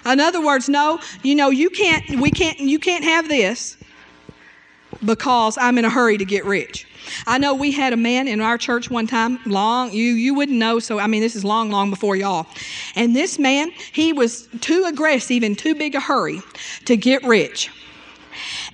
In 0.07 0.21
other 0.21 0.41
words, 0.41 0.69
no, 0.69 1.01
you 1.25 1.35
know, 1.35 1.51
you 1.51 1.69
can't, 1.69 2.21
we 2.21 2.31
can't, 2.31 2.61
you 2.61 2.79
can't 2.79 3.03
have 3.03 3.29
this 3.29 3.77
because 5.05 5.59
I'm 5.59 5.79
in 5.79 5.85
a 5.85 5.91
hurry 5.91 6.17
to 6.17 6.25
get 6.25 6.45
rich. 6.45 6.87
I 7.27 7.39
know 7.39 7.57
we 7.57 7.73
had 7.73 7.93
a 7.93 7.97
man 7.97 8.29
in 8.29 8.41
our 8.41 8.57
church 8.57 8.89
one 8.89 9.09
time, 9.09 9.41
long, 9.47 9.93
you, 9.93 10.13
you 10.13 10.33
wouldn't 10.33 10.59
know, 10.59 10.79
so 10.79 11.01
I 11.01 11.09
mean, 11.09 11.23
this 11.23 11.35
is 11.35 11.45
long, 11.45 11.73
long 11.73 11.91
before 11.91 12.15
y'all. 12.15 12.47
And 12.95 13.17
this 13.17 13.37
man, 13.37 13.73
he 13.93 14.13
was 14.13 14.49
too 14.61 14.85
aggressive 14.87 15.43
and 15.43 15.59
too 15.59 15.75
big 15.75 15.97
a 15.97 16.01
hurry 16.01 16.41
to 16.85 16.97
get 16.97 17.25
rich. 17.25 17.69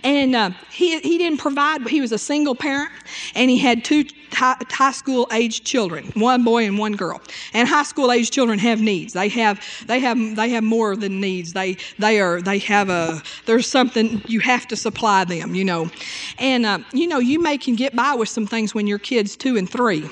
And 0.02 0.34
uh, 0.34 0.50
he, 0.70 0.98
he 1.00 1.18
didn't 1.18 1.38
provide, 1.38 1.82
but 1.82 1.92
he 1.92 2.00
was 2.00 2.12
a 2.12 2.18
single 2.18 2.54
parent, 2.54 2.90
and 3.34 3.50
he 3.50 3.58
had 3.58 3.84
two 3.84 4.04
high, 4.32 4.56
high 4.70 4.92
school 4.92 5.28
age 5.32 5.64
children, 5.64 6.10
one 6.14 6.44
boy 6.44 6.64
and 6.64 6.78
one 6.78 6.92
girl. 6.96 7.20
And 7.52 7.68
high 7.68 7.82
school 7.82 8.10
age 8.12 8.30
children 8.30 8.58
have 8.58 8.80
needs. 8.80 9.12
They 9.12 9.28
have, 9.28 9.60
they 9.86 10.00
have, 10.00 10.36
they 10.36 10.48
have 10.50 10.64
more 10.64 10.96
than 10.96 11.20
needs. 11.20 11.52
They, 11.52 11.76
they 11.98 12.20
are, 12.20 12.40
they 12.40 12.58
have 12.60 12.88
a, 12.88 13.22
there's 13.46 13.66
something 13.66 14.22
you 14.26 14.40
have 14.40 14.66
to 14.68 14.76
supply 14.76 15.24
them, 15.24 15.54
you 15.54 15.64
know. 15.64 15.90
And, 16.38 16.64
uh, 16.64 16.78
you 16.92 17.06
know, 17.06 17.18
you 17.18 17.40
may 17.40 17.58
can 17.58 17.76
get 17.76 17.94
by 17.94 18.14
with 18.14 18.28
some 18.28 18.46
things 18.46 18.74
when 18.74 18.86
your 18.86 18.98
kid's 18.98 19.36
two 19.36 19.56
and 19.56 19.68
three. 19.68 20.08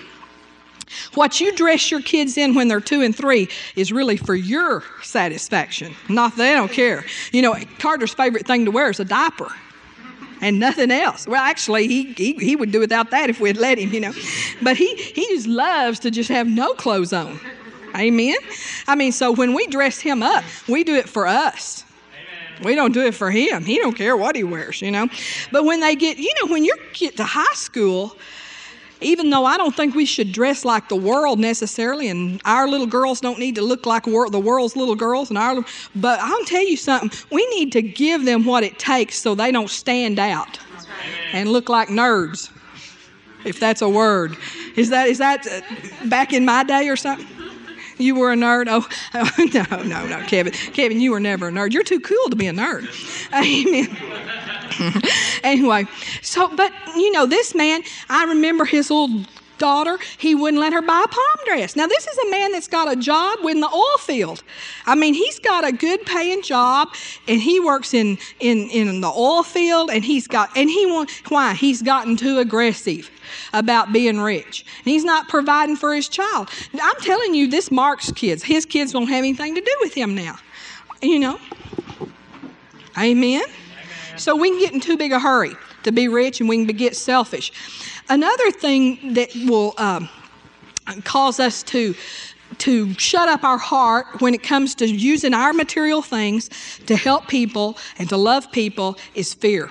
What 1.14 1.38
you 1.38 1.54
dress 1.54 1.90
your 1.90 2.00
kids 2.00 2.38
in 2.38 2.54
when 2.54 2.68
they're 2.68 2.80
two 2.80 3.02
and 3.02 3.14
three 3.14 3.48
is 3.76 3.92
really 3.92 4.16
for 4.16 4.34
your 4.34 4.82
satisfaction. 5.02 5.94
Not 6.08 6.36
they 6.36 6.54
don't 6.54 6.72
care. 6.72 7.04
You 7.30 7.42
know, 7.42 7.56
Carter's 7.78 8.14
favorite 8.14 8.46
thing 8.46 8.64
to 8.64 8.70
wear 8.70 8.88
is 8.88 8.98
a 8.98 9.04
diaper 9.04 9.52
and 10.40 10.58
nothing 10.58 10.90
else. 10.90 11.26
Well, 11.26 11.42
actually, 11.42 11.88
he, 11.88 12.12
he, 12.12 12.32
he 12.34 12.56
would 12.56 12.70
do 12.70 12.80
without 12.80 13.10
that 13.10 13.30
if 13.30 13.40
we'd 13.40 13.56
let 13.56 13.78
him, 13.78 13.92
you 13.92 14.00
know. 14.00 14.12
But 14.62 14.76
he, 14.76 14.94
he 14.94 15.26
just 15.28 15.46
loves 15.46 15.98
to 16.00 16.10
just 16.10 16.28
have 16.28 16.46
no 16.46 16.74
clothes 16.74 17.12
on. 17.12 17.40
Amen? 17.96 18.36
I 18.86 18.94
mean, 18.94 19.12
so 19.12 19.32
when 19.32 19.54
we 19.54 19.66
dress 19.66 19.98
him 19.98 20.22
up, 20.22 20.44
we 20.68 20.84
do 20.84 20.94
it 20.94 21.08
for 21.08 21.26
us. 21.26 21.84
We 22.62 22.74
don't 22.74 22.92
do 22.92 23.02
it 23.02 23.14
for 23.14 23.30
him. 23.30 23.64
He 23.64 23.78
don't 23.78 23.94
care 23.94 24.16
what 24.16 24.34
he 24.34 24.44
wears, 24.44 24.82
you 24.82 24.90
know. 24.90 25.08
But 25.52 25.64
when 25.64 25.80
they 25.80 25.94
get, 25.94 26.18
you 26.18 26.32
know, 26.40 26.52
when 26.52 26.64
you 26.64 26.74
get 26.92 27.16
to 27.16 27.24
high 27.24 27.54
school, 27.54 28.16
even 29.00 29.30
though 29.30 29.44
I 29.44 29.56
don't 29.56 29.74
think 29.74 29.94
we 29.94 30.04
should 30.04 30.32
dress 30.32 30.64
like 30.64 30.88
the 30.88 30.96
world 30.96 31.38
necessarily, 31.38 32.08
and 32.08 32.40
our 32.44 32.68
little 32.68 32.86
girls 32.86 33.20
don't 33.20 33.38
need 33.38 33.54
to 33.56 33.62
look 33.62 33.86
like 33.86 34.04
the 34.04 34.40
world's 34.40 34.76
little 34.76 34.96
girls, 34.96 35.30
and 35.30 35.38
our, 35.38 35.64
but 35.94 36.18
I'll 36.20 36.44
tell 36.44 36.66
you 36.66 36.76
something, 36.76 37.10
we 37.30 37.46
need 37.48 37.72
to 37.72 37.82
give 37.82 38.24
them 38.24 38.44
what 38.44 38.64
it 38.64 38.78
takes 38.78 39.18
so 39.18 39.34
they 39.34 39.52
don't 39.52 39.70
stand 39.70 40.18
out 40.18 40.58
and 41.32 41.50
look 41.50 41.68
like 41.68 41.88
nerds, 41.88 42.50
if 43.44 43.60
that's 43.60 43.82
a 43.82 43.88
word. 43.88 44.36
Is 44.76 44.90
that, 44.90 45.08
is 45.08 45.18
that 45.18 45.46
uh, 45.46 46.08
back 46.08 46.32
in 46.32 46.44
my 46.44 46.64
day 46.64 46.88
or 46.88 46.96
something? 46.96 47.26
You 47.98 48.14
were 48.14 48.32
a 48.32 48.36
nerd? 48.36 48.66
Oh, 48.68 48.86
oh, 49.14 49.30
no, 49.54 49.82
no, 49.82 50.06
no, 50.06 50.26
Kevin. 50.26 50.52
Kevin, 50.52 51.00
you 51.00 51.10
were 51.10 51.20
never 51.20 51.48
a 51.48 51.50
nerd. 51.50 51.72
You're 51.72 51.82
too 51.82 52.00
cool 52.00 52.28
to 52.30 52.36
be 52.36 52.46
a 52.46 52.52
nerd. 52.52 52.86
Amen. 53.34 55.02
anyway, 55.42 55.86
so, 56.22 56.48
but, 56.54 56.72
you 56.96 57.10
know, 57.12 57.26
this 57.26 57.54
man, 57.54 57.82
I 58.08 58.24
remember 58.24 58.64
his 58.64 58.90
little 58.90 59.24
daughter, 59.58 59.98
he 60.18 60.34
wouldn't 60.34 60.60
let 60.60 60.72
her 60.72 60.82
buy 60.82 61.04
a 61.04 61.08
prom 61.08 61.46
dress. 61.46 61.76
Now, 61.76 61.86
this 61.86 62.06
is 62.06 62.18
a 62.18 62.30
man 62.30 62.52
that's 62.52 62.68
got 62.68 62.90
a 62.90 62.96
job 62.96 63.38
in 63.44 63.60
the 63.60 63.68
oil 63.68 63.98
field. 63.98 64.42
I 64.86 64.94
mean, 64.94 65.14
he's 65.14 65.38
got 65.38 65.66
a 65.66 65.72
good 65.72 66.04
paying 66.06 66.42
job 66.42 66.88
and 67.26 67.40
he 67.40 67.60
works 67.60 67.94
in, 67.94 68.18
in, 68.40 68.68
in 68.70 69.00
the 69.00 69.08
oil 69.08 69.42
field 69.42 69.90
and 69.90 70.04
he's 70.04 70.26
got, 70.26 70.50
and 70.56 70.70
he 70.70 70.86
wants, 70.86 71.20
why? 71.28 71.54
He's 71.54 71.82
gotten 71.82 72.16
too 72.16 72.38
aggressive 72.38 73.10
about 73.52 73.92
being 73.92 74.20
rich. 74.20 74.64
And 74.78 74.86
he's 74.92 75.04
not 75.04 75.28
providing 75.28 75.76
for 75.76 75.94
his 75.94 76.08
child. 76.08 76.48
I'm 76.80 76.96
telling 77.00 77.34
you, 77.34 77.48
this 77.48 77.70
Mark's 77.70 78.12
kids, 78.12 78.42
his 78.42 78.64
kids 78.64 78.94
won't 78.94 79.08
have 79.08 79.18
anything 79.18 79.54
to 79.54 79.60
do 79.60 79.76
with 79.80 79.94
him 79.94 80.14
now. 80.14 80.36
You 81.02 81.18
know? 81.18 81.38
Amen? 82.96 83.42
Amen. 83.42 83.44
So 84.16 84.34
we 84.34 84.50
can 84.50 84.58
get 84.58 84.72
in 84.72 84.80
too 84.80 84.96
big 84.96 85.12
a 85.12 85.20
hurry 85.20 85.54
to 85.82 85.92
be 85.92 86.08
rich 86.08 86.40
and 86.40 86.48
we 86.48 86.64
can 86.64 86.76
get 86.76 86.96
selfish. 86.96 87.52
Another 88.08 88.50
thing 88.50 89.14
that 89.14 89.30
will 89.46 89.74
um, 89.78 90.08
cause 91.04 91.40
us 91.40 91.62
to 91.64 91.94
to 92.56 92.94
shut 92.94 93.28
up 93.28 93.44
our 93.44 93.58
heart 93.58 94.06
when 94.20 94.32
it 94.32 94.42
comes 94.42 94.74
to 94.74 94.86
using 94.86 95.34
our 95.34 95.52
material 95.52 96.00
things 96.00 96.48
to 96.86 96.96
help 96.96 97.28
people 97.28 97.76
and 97.98 98.08
to 98.08 98.16
love 98.16 98.50
people 98.52 98.96
is 99.14 99.34
fear. 99.34 99.70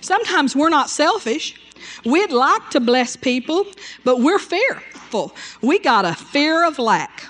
Sometimes 0.00 0.54
we're 0.54 0.68
not 0.68 0.88
selfish. 0.88 1.60
We'd 2.04 2.30
like 2.30 2.70
to 2.70 2.80
bless 2.80 3.16
people, 3.16 3.66
but 4.04 4.20
we're 4.20 4.38
fearful. 4.38 5.34
We 5.60 5.80
got 5.80 6.04
a 6.04 6.14
fear 6.14 6.64
of 6.64 6.78
lack. 6.78 7.24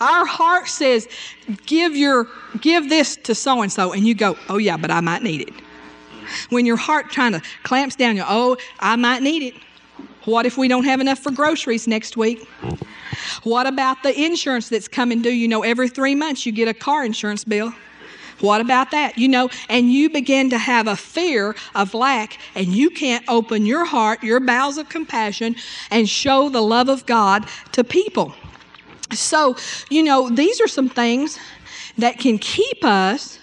Our 0.00 0.24
heart 0.24 0.68
says, 0.68 1.06
"Give 1.66 1.94
your 1.94 2.26
give 2.60 2.88
this 2.88 3.16
to 3.16 3.34
so 3.34 3.60
and 3.60 3.70
so," 3.70 3.92
and 3.92 4.08
you 4.08 4.14
go, 4.14 4.36
"Oh 4.48 4.56
yeah, 4.56 4.78
but 4.78 4.90
I 4.90 5.00
might 5.00 5.22
need 5.22 5.42
it." 5.42 5.54
When 6.50 6.66
your 6.66 6.76
heart 6.76 7.10
kind 7.10 7.34
of 7.34 7.42
clamps 7.62 7.96
down, 7.96 8.16
you 8.16 8.24
oh, 8.26 8.56
I 8.78 8.96
might 8.96 9.22
need 9.22 9.42
it. 9.42 9.54
What 10.24 10.46
if 10.46 10.58
we 10.58 10.68
don't 10.68 10.84
have 10.84 11.00
enough 11.00 11.18
for 11.18 11.30
groceries 11.30 11.86
next 11.86 12.16
week? 12.16 12.46
What 13.42 13.66
about 13.66 14.02
the 14.02 14.18
insurance 14.18 14.68
that's 14.68 14.88
coming 14.88 15.22
due? 15.22 15.30
You 15.30 15.48
know, 15.48 15.62
every 15.62 15.88
three 15.88 16.14
months 16.14 16.44
you 16.44 16.52
get 16.52 16.68
a 16.68 16.74
car 16.74 17.04
insurance 17.04 17.44
bill. 17.44 17.72
What 18.40 18.60
about 18.60 18.90
that? 18.90 19.18
You 19.18 19.28
know, 19.28 19.50
and 19.68 19.92
you 19.92 20.08
begin 20.08 20.50
to 20.50 20.58
have 20.58 20.86
a 20.86 20.96
fear 20.96 21.54
of 21.74 21.92
lack, 21.94 22.38
and 22.54 22.68
you 22.68 22.90
can't 22.90 23.24
open 23.28 23.66
your 23.66 23.84
heart, 23.84 24.22
your 24.22 24.40
bowels 24.40 24.78
of 24.78 24.88
compassion, 24.88 25.56
and 25.90 26.08
show 26.08 26.48
the 26.48 26.62
love 26.62 26.88
of 26.88 27.04
God 27.06 27.46
to 27.72 27.84
people. 27.84 28.34
So, 29.12 29.56
you 29.90 30.02
know, 30.02 30.30
these 30.30 30.60
are 30.60 30.68
some 30.68 30.88
things 30.88 31.38
that 31.98 32.18
can 32.18 32.38
keep 32.38 32.84
us 32.84 33.38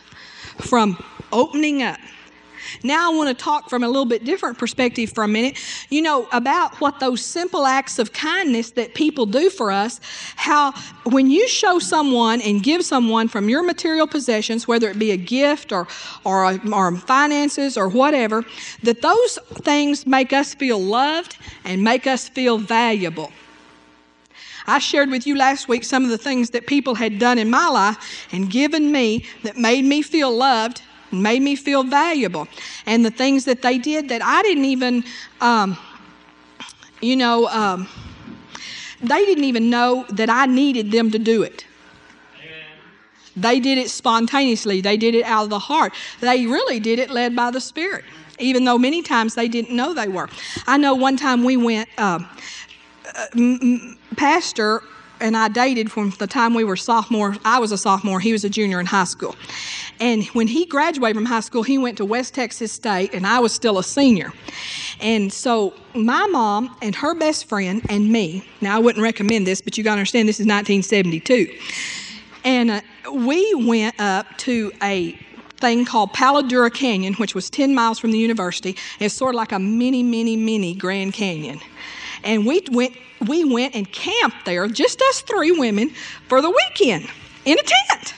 from 0.58 1.04
opening 1.32 1.84
up. 1.84 2.00
Now, 2.84 3.12
I 3.12 3.16
want 3.16 3.30
to 3.30 3.44
talk 3.44 3.70
from 3.70 3.84
a 3.84 3.88
little 3.88 4.06
bit 4.06 4.24
different 4.24 4.58
perspective 4.58 5.12
for 5.12 5.24
a 5.24 5.28
minute, 5.28 5.58
you 5.90 6.02
know, 6.02 6.28
about 6.32 6.80
what 6.82 7.00
those 7.00 7.24
simple 7.24 7.66
acts 7.66 8.00
of 8.00 8.14
kindness 8.14 8.72
that 8.72 8.94
people 8.94 9.26
do 9.26 9.50
for 9.50 9.72
us, 9.72 10.00
how 10.36 10.74
when 11.06 11.30
you 11.30 11.48
show 11.48 11.80
someone 11.80 12.42
and 12.42 12.64
give 12.64 12.84
someone 12.84 13.28
from 13.28 13.50
your 13.50 13.64
material 13.64 14.08
possessions, 14.08 14.68
whether 14.68 14.90
it 14.90 15.00
be 15.00 15.12
a 15.12 15.18
gift 15.18 15.72
or, 15.72 15.88
or, 16.24 16.60
or 16.74 16.96
finances 16.98 17.78
or 17.78 17.90
whatever, 17.90 18.44
that 18.84 19.02
those 19.02 19.38
things 19.60 20.06
make 20.06 20.34
us 20.34 20.54
feel 20.54 20.80
loved 20.80 21.38
and 21.66 21.84
make 21.84 22.08
us 22.08 22.30
feel 22.30 22.58
valuable. 22.58 23.32
I 24.70 24.80
shared 24.80 25.10
with 25.10 25.26
you 25.26 25.38
last 25.38 25.70
week 25.70 25.86
some 25.86 26.04
of 26.04 26.10
the 26.10 26.18
things 26.18 26.50
that 26.50 26.68
people 26.68 26.96
had 26.96 27.20
done 27.20 27.38
in 27.38 27.50
my 27.50 27.70
life 27.70 28.28
and 28.34 28.52
given 28.52 28.92
me 28.92 29.26
that 29.44 29.56
made 29.56 29.86
me 29.86 30.02
feel 30.02 30.30
loved 30.30 30.82
made 31.12 31.42
me 31.42 31.56
feel 31.56 31.84
valuable. 31.84 32.48
And 32.86 33.06
the 33.06 33.12
things 33.12 33.46
that 33.46 33.62
they 33.62 33.78
did 33.78 34.10
that 34.10 34.22
I 34.24 34.42
didn't 34.42 34.66
even, 34.66 35.04
um, 35.42 35.78
you 37.02 37.16
know, 37.16 37.48
um, 37.48 37.88
they 39.02 39.26
didn't 39.26 39.44
even 39.44 39.70
know 39.70 40.06
that 40.10 40.30
I 40.30 40.46
needed 40.46 40.92
them 40.92 41.12
to 41.12 41.20
do 41.20 41.44
it. 41.44 41.66
They 43.36 43.60
did 43.60 43.78
it 43.78 43.92
spontaneously. 43.92 44.82
They 44.82 44.98
did 44.98 45.14
it 45.14 45.24
out 45.24 45.44
of 45.44 45.50
the 45.52 45.60
heart. 45.60 45.94
They 46.22 46.48
really 46.48 46.80
did 46.80 46.98
it 46.98 47.12
led 47.12 47.36
by 47.36 47.52
the 47.52 47.62
Spirit, 47.62 48.04
even 48.40 48.66
though 48.66 48.80
many 48.80 49.04
times 49.04 49.36
they 49.36 49.48
didn't 49.48 49.76
know 49.76 49.94
they 49.94 50.08
were. 50.08 50.28
I 50.66 50.78
know 50.78 50.96
one 50.96 51.18
time 51.18 51.44
we 51.44 51.56
went, 51.56 51.88
uh, 52.00 52.20
uh, 53.16 53.28
Pastor 54.16 54.82
and 55.20 55.36
I 55.36 55.48
dated 55.48 55.92
from 55.92 56.12
the 56.20 56.28
time 56.28 56.54
we 56.54 56.64
were 56.64 56.76
sophomore. 56.76 57.36
I 57.46 57.60
was 57.60 57.72
a 57.72 57.78
sophomore, 57.78 58.20
he 58.20 58.32
was 58.32 58.44
a 58.44 58.50
junior 58.50 58.80
in 58.80 58.86
high 58.86 59.06
school. 59.06 59.36
And 60.00 60.26
when 60.28 60.48
he 60.48 60.66
graduated 60.66 61.16
from 61.16 61.26
high 61.26 61.40
school, 61.40 61.64
he 61.64 61.78
went 61.78 61.98
to 61.98 62.06
West 62.06 62.36
Texas 62.36 62.72
State, 62.72 63.14
and 63.14 63.26
I 63.26 63.40
was 63.40 63.54
still 63.54 63.80
a 63.80 63.84
senior. 63.84 64.32
And 65.00 65.32
so 65.32 65.74
my 65.94 66.26
mom 66.28 66.76
and 66.82 66.96
her 66.96 67.16
best 67.16 67.46
friend 67.46 67.82
and 67.90 68.12
me, 68.12 68.48
now 68.62 68.76
I 68.76 68.80
wouldn't 68.80 69.04
recommend 69.04 69.48
this, 69.48 69.62
but 69.62 69.78
you 69.78 69.84
gotta 69.84 70.00
understand 70.00 70.28
this 70.30 70.40
is 70.40 70.46
1972. 70.46 71.58
And 72.44 72.72
uh, 72.72 72.82
we 73.12 73.54
went 73.56 74.00
up 74.00 74.38
to 74.40 74.72
a 74.82 75.18
thing 75.58 75.86
called 75.86 76.14
Palo 76.14 76.42
Duro 76.42 76.70
Canyon, 76.70 77.14
which 77.16 77.34
was 77.34 77.50
10 77.50 77.74
miles 77.74 78.00
from 78.00 78.12
the 78.12 78.18
university. 78.18 78.76
It's 79.00 79.14
sort 79.14 79.36
of 79.36 79.38
like 79.38 79.52
a 79.52 79.60
mini, 79.60 80.04
mini, 80.04 80.36
mini 80.36 80.76
Grand 80.76 81.14
Canyon. 81.14 81.60
And 82.28 82.46
we 82.46 82.62
went 82.72 82.96
we 83.28 83.44
went 83.44 83.74
and 83.74 83.92
camped 83.92 84.46
there, 84.46 84.68
just 84.68 85.02
us 85.02 85.22
three 85.22 85.52
women, 85.52 85.90
for 86.28 86.42
the 86.42 86.50
weekend 86.52 87.10
in 87.46 87.58
a 87.58 87.64
tent. 87.64 88.14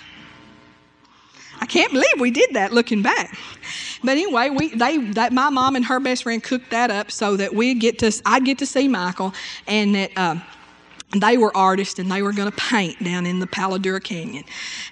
I 1.62 1.66
can't 1.66 1.92
believe 1.94 2.20
we 2.20 2.32
did 2.32 2.56
that 2.56 2.74
looking 2.74 3.02
back. 3.02 3.38
But 4.04 4.12
anyway, 4.12 4.50
we 4.50 4.70
they 4.70 4.98
that 5.12 5.32
my 5.32 5.50
mom 5.50 5.76
and 5.76 5.86
her 5.86 6.00
best 6.00 6.24
friend 6.24 6.44
cooked 6.44 6.72
that 6.72 6.90
up 6.90 7.12
so 7.12 7.38
that 7.38 7.54
we 7.54 7.76
get 7.76 8.00
to 8.00 8.12
I'd 8.26 8.44
get 8.44 8.58
to 8.58 8.66
see 8.66 8.88
Michael 8.88 9.34
and 9.68 9.96
that. 9.96 10.18
Um, 10.18 10.42
they 11.12 11.38
were 11.38 11.56
artists 11.58 11.98
and 11.98 12.12
they 12.12 12.22
were 12.22 12.32
going 12.32 12.50
to 12.50 12.56
paint 12.58 13.04
down 13.04 13.26
in 13.26 13.40
the 13.40 13.48
Palo 13.48 13.78
Duro 13.78 14.00
Canyon 14.00 14.44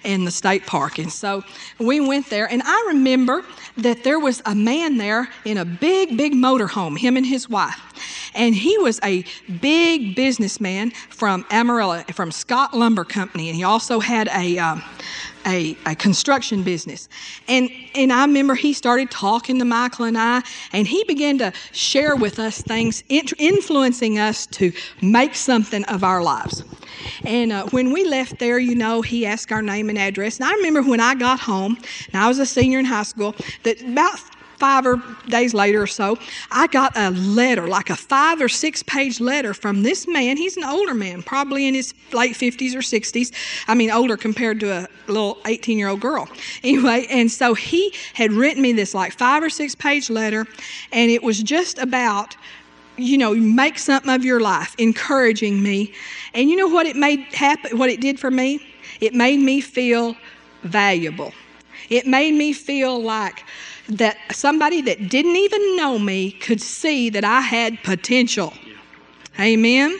in 0.02 0.24
the 0.24 0.30
state 0.30 0.66
park. 0.66 0.98
And 0.98 1.12
so 1.12 1.44
we 1.78 2.00
went 2.00 2.28
there, 2.28 2.50
and 2.50 2.62
I 2.64 2.84
remember 2.88 3.44
that 3.76 4.02
there 4.02 4.18
was 4.18 4.42
a 4.44 4.54
man 4.54 4.96
there 4.96 5.28
in 5.44 5.58
a 5.58 5.64
big, 5.64 6.16
big 6.16 6.32
motorhome, 6.32 6.98
him 6.98 7.16
and 7.16 7.24
his 7.24 7.48
wife. 7.48 7.80
And 8.34 8.54
he 8.54 8.76
was 8.78 9.00
a 9.02 9.24
big 9.60 10.16
businessman 10.16 10.90
from 11.10 11.44
Amarillo, 11.50 12.02
from 12.12 12.32
Scott 12.32 12.74
Lumber 12.74 13.04
Company, 13.04 13.48
and 13.48 13.56
he 13.56 13.64
also 13.64 14.00
had 14.00 14.28
a, 14.28 14.58
um, 14.58 14.82
a, 15.46 15.76
a, 15.86 15.94
construction 15.94 16.62
business. 16.62 17.08
And, 17.48 17.70
and 17.94 18.12
I 18.12 18.22
remember 18.22 18.54
he 18.54 18.72
started 18.72 19.10
talking 19.10 19.58
to 19.58 19.64
Michael 19.64 20.06
and 20.06 20.18
I, 20.18 20.42
and 20.72 20.86
he 20.86 21.04
began 21.04 21.38
to 21.38 21.52
share 21.72 22.16
with 22.16 22.38
us 22.38 22.60
things, 22.60 23.02
influencing 23.08 24.18
us 24.18 24.46
to 24.46 24.72
make 25.02 25.34
something 25.34 25.84
of 25.84 26.04
our 26.04 26.22
lives. 26.22 26.64
And 27.24 27.52
uh, 27.52 27.66
when 27.66 27.92
we 27.92 28.04
left 28.04 28.38
there, 28.38 28.58
you 28.58 28.74
know, 28.74 29.02
he 29.02 29.26
asked 29.26 29.52
our 29.52 29.62
name 29.62 29.88
and 29.88 29.98
address. 29.98 30.38
And 30.38 30.48
I 30.48 30.52
remember 30.54 30.82
when 30.82 31.00
I 31.00 31.14
got 31.14 31.40
home, 31.40 31.78
and 32.12 32.22
I 32.22 32.28
was 32.28 32.38
a 32.38 32.46
senior 32.46 32.78
in 32.78 32.84
high 32.84 33.02
school, 33.02 33.34
that 33.62 33.80
about 33.82 34.20
five 34.58 34.86
or 34.86 35.02
days 35.28 35.54
later 35.54 35.82
or 35.82 35.86
so, 35.86 36.18
I 36.50 36.66
got 36.66 36.96
a 36.96 37.10
letter, 37.10 37.68
like 37.68 37.90
a 37.90 37.96
five 37.96 38.40
or 38.40 38.48
six 38.48 38.82
page 38.82 39.20
letter 39.20 39.54
from 39.54 39.82
this 39.82 40.06
man. 40.06 40.36
He's 40.36 40.56
an 40.56 40.64
older 40.64 40.94
man, 40.94 41.22
probably 41.22 41.66
in 41.66 41.74
his 41.74 41.94
late 42.12 42.34
50s 42.34 42.74
or 42.74 42.80
60s. 42.80 43.32
I 43.68 43.74
mean, 43.74 43.90
older 43.90 44.16
compared 44.16 44.60
to 44.60 44.70
a 44.70 44.88
little 45.06 45.38
18 45.46 45.78
year 45.78 45.88
old 45.88 46.00
girl. 46.00 46.28
Anyway, 46.62 47.06
and 47.10 47.30
so 47.30 47.54
he 47.54 47.94
had 48.14 48.32
written 48.32 48.62
me 48.62 48.72
this 48.72 48.94
like 48.94 49.12
five 49.12 49.42
or 49.42 49.50
six 49.50 49.74
page 49.74 50.10
letter, 50.10 50.46
and 50.92 51.10
it 51.10 51.22
was 51.22 51.42
just 51.42 51.78
about 51.78 52.36
you 52.98 53.16
know, 53.16 53.32
make 53.34 53.78
something 53.78 54.12
of 54.12 54.24
your 54.24 54.40
life, 54.40 54.74
encouraging 54.76 55.62
me. 55.62 55.94
And 56.34 56.50
you 56.50 56.56
know 56.56 56.66
what 56.66 56.84
it 56.84 56.96
made 56.96 57.20
happen, 57.32 57.78
what 57.78 57.90
it 57.90 58.00
did 58.00 58.18
for 58.18 58.30
me? 58.30 58.60
It 59.00 59.14
made 59.14 59.38
me 59.38 59.60
feel 59.60 60.16
valuable. 60.64 61.32
It 61.88 62.06
made 62.06 62.34
me 62.34 62.52
feel 62.52 63.00
like 63.00 63.44
that 63.88 64.16
somebody 64.32 64.82
that 64.82 65.08
didn't 65.08 65.36
even 65.36 65.76
know 65.76 65.98
me 65.98 66.32
could 66.32 66.60
see 66.60 67.10
that 67.10 67.24
I 67.24 67.40
had 67.40 67.82
potential. 67.82 68.52
Amen. 69.40 69.98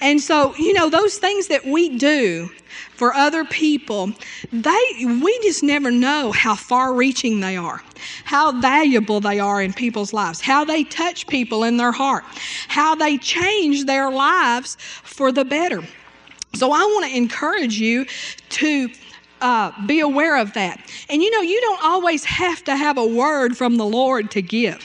And 0.00 0.20
so, 0.20 0.54
you 0.56 0.72
know, 0.72 0.88
those 0.88 1.18
things 1.18 1.48
that 1.48 1.64
we 1.64 1.98
do 1.98 2.48
for 2.94 3.12
other 3.14 3.44
people, 3.44 4.12
they 4.52 5.04
we 5.04 5.38
just 5.42 5.62
never 5.62 5.90
know 5.90 6.32
how 6.32 6.54
far-reaching 6.54 7.40
they 7.40 7.56
are, 7.56 7.82
how 8.24 8.60
valuable 8.60 9.20
they 9.20 9.40
are 9.40 9.60
in 9.62 9.72
people's 9.72 10.12
lives, 10.12 10.40
how 10.40 10.64
they 10.64 10.84
touch 10.84 11.26
people 11.26 11.64
in 11.64 11.76
their 11.76 11.92
heart, 11.92 12.24
how 12.68 12.94
they 12.94 13.18
change 13.18 13.84
their 13.84 14.10
lives 14.10 14.76
for 15.04 15.30
the 15.32 15.44
better. 15.44 15.82
So 16.54 16.72
I 16.72 16.80
want 16.80 17.06
to 17.06 17.16
encourage 17.16 17.78
you 17.78 18.06
to 18.50 18.88
uh, 19.40 19.72
be 19.86 20.00
aware 20.00 20.36
of 20.36 20.52
that. 20.54 20.80
And 21.08 21.22
you 21.22 21.30
know, 21.30 21.40
you 21.40 21.60
don't 21.60 21.84
always 21.84 22.24
have 22.24 22.62
to 22.64 22.76
have 22.76 22.98
a 22.98 23.06
word 23.06 23.56
from 23.56 23.76
the 23.76 23.86
Lord 23.86 24.30
to 24.32 24.42
give. 24.42 24.84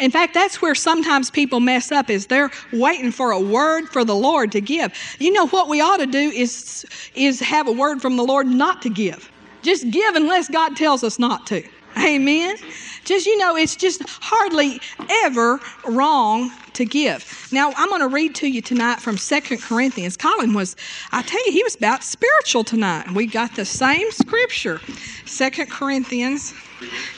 In 0.00 0.10
fact, 0.10 0.34
that's 0.34 0.60
where 0.60 0.74
sometimes 0.74 1.30
people 1.30 1.60
mess 1.60 1.92
up 1.92 2.10
is 2.10 2.26
they're 2.26 2.50
waiting 2.72 3.12
for 3.12 3.30
a 3.30 3.38
word 3.38 3.88
for 3.88 4.04
the 4.04 4.16
Lord 4.16 4.50
to 4.52 4.60
give. 4.60 4.92
You 5.18 5.32
know 5.32 5.46
what 5.48 5.68
we 5.68 5.80
ought 5.80 5.98
to 5.98 6.06
do 6.06 6.18
is 6.18 6.84
is 7.14 7.40
have 7.40 7.68
a 7.68 7.72
word 7.72 8.02
from 8.02 8.16
the 8.16 8.24
Lord 8.24 8.46
not 8.46 8.82
to 8.82 8.90
give. 8.90 9.30
Just 9.62 9.90
give 9.90 10.16
unless 10.16 10.48
God 10.48 10.76
tells 10.76 11.04
us 11.04 11.18
not 11.18 11.46
to. 11.48 11.62
Amen. 11.98 12.56
Just, 13.04 13.26
you 13.26 13.36
know, 13.38 13.56
it's 13.56 13.76
just 13.76 14.02
hardly 14.06 14.80
ever 15.24 15.60
wrong 15.86 16.50
to 16.74 16.84
give. 16.84 17.48
Now, 17.52 17.72
I'm 17.76 17.88
going 17.88 18.00
to 18.00 18.08
read 18.08 18.34
to 18.36 18.46
you 18.46 18.62
tonight 18.62 19.00
from 19.00 19.18
Second 19.18 19.60
Corinthians. 19.60 20.16
Colin 20.16 20.54
was, 20.54 20.76
I 21.10 21.22
tell 21.22 21.44
you, 21.46 21.52
he 21.52 21.62
was 21.62 21.74
about 21.74 22.02
spiritual 22.04 22.64
tonight. 22.64 23.10
We 23.12 23.26
got 23.26 23.54
the 23.56 23.64
same 23.64 24.10
scripture. 24.10 24.80
Second 25.26 25.70
Corinthians. 25.70 26.54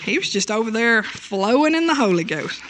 He 0.02 0.18
was 0.18 0.28
just 0.28 0.50
over 0.50 0.70
there 0.70 1.02
flowing 1.02 1.74
in 1.74 1.86
the 1.86 1.94
Holy 1.94 2.24
Ghost. 2.24 2.62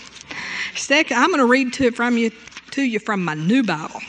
Second, 0.77 1.17
I'm 1.17 1.29
going 1.29 1.41
to 1.41 1.47
read 1.47 1.73
to 1.75 1.91
from 1.91 2.19
you 2.19 2.31
to 2.73 2.83
you 2.83 2.99
from 2.99 3.25
my 3.25 3.35
new 3.35 3.63
Bible. 3.63 4.01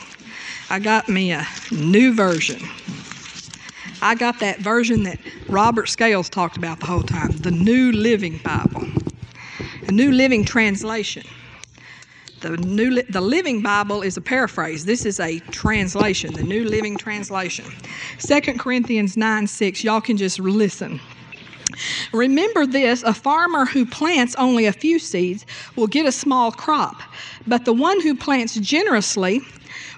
I 0.68 0.80
got 0.80 1.08
me 1.08 1.30
a 1.30 1.46
new 1.70 2.12
version. 2.12 2.60
I 4.02 4.14
got 4.14 4.40
that 4.40 4.58
version 4.58 5.04
that 5.04 5.18
Robert 5.48 5.88
Scales 5.88 6.28
talked 6.28 6.56
about 6.56 6.80
the 6.80 6.86
whole 6.86 7.02
time, 7.02 7.32
the 7.38 7.50
New 7.50 7.92
Living 7.92 8.38
Bible, 8.38 8.86
a 9.86 9.92
New 9.92 10.12
Living 10.12 10.44
Translation. 10.44 11.24
The 12.40 12.58
New 12.58 13.02
the 13.02 13.22
Living 13.22 13.62
Bible 13.62 14.02
is 14.02 14.18
a 14.18 14.20
paraphrase. 14.20 14.84
This 14.84 15.06
is 15.06 15.18
a 15.18 15.38
translation, 15.50 16.34
the 16.34 16.42
New 16.42 16.64
Living 16.64 16.98
Translation. 16.98 17.64
2 18.18 18.40
Corinthians 18.58 19.16
9 19.16 19.46
6. 19.46 19.82
Y'all 19.82 20.02
can 20.02 20.18
just 20.18 20.38
listen. 20.38 21.00
Remember 22.12 22.66
this 22.66 23.02
a 23.02 23.14
farmer 23.14 23.64
who 23.64 23.86
plants 23.86 24.34
only 24.36 24.66
a 24.66 24.72
few 24.72 24.98
seeds 24.98 25.46
will 25.74 25.86
get 25.86 26.04
a 26.06 26.12
small 26.12 26.52
crop, 26.52 27.00
but 27.46 27.64
the 27.64 27.72
one 27.72 28.00
who 28.02 28.14
plants 28.14 28.54
generously 28.56 29.40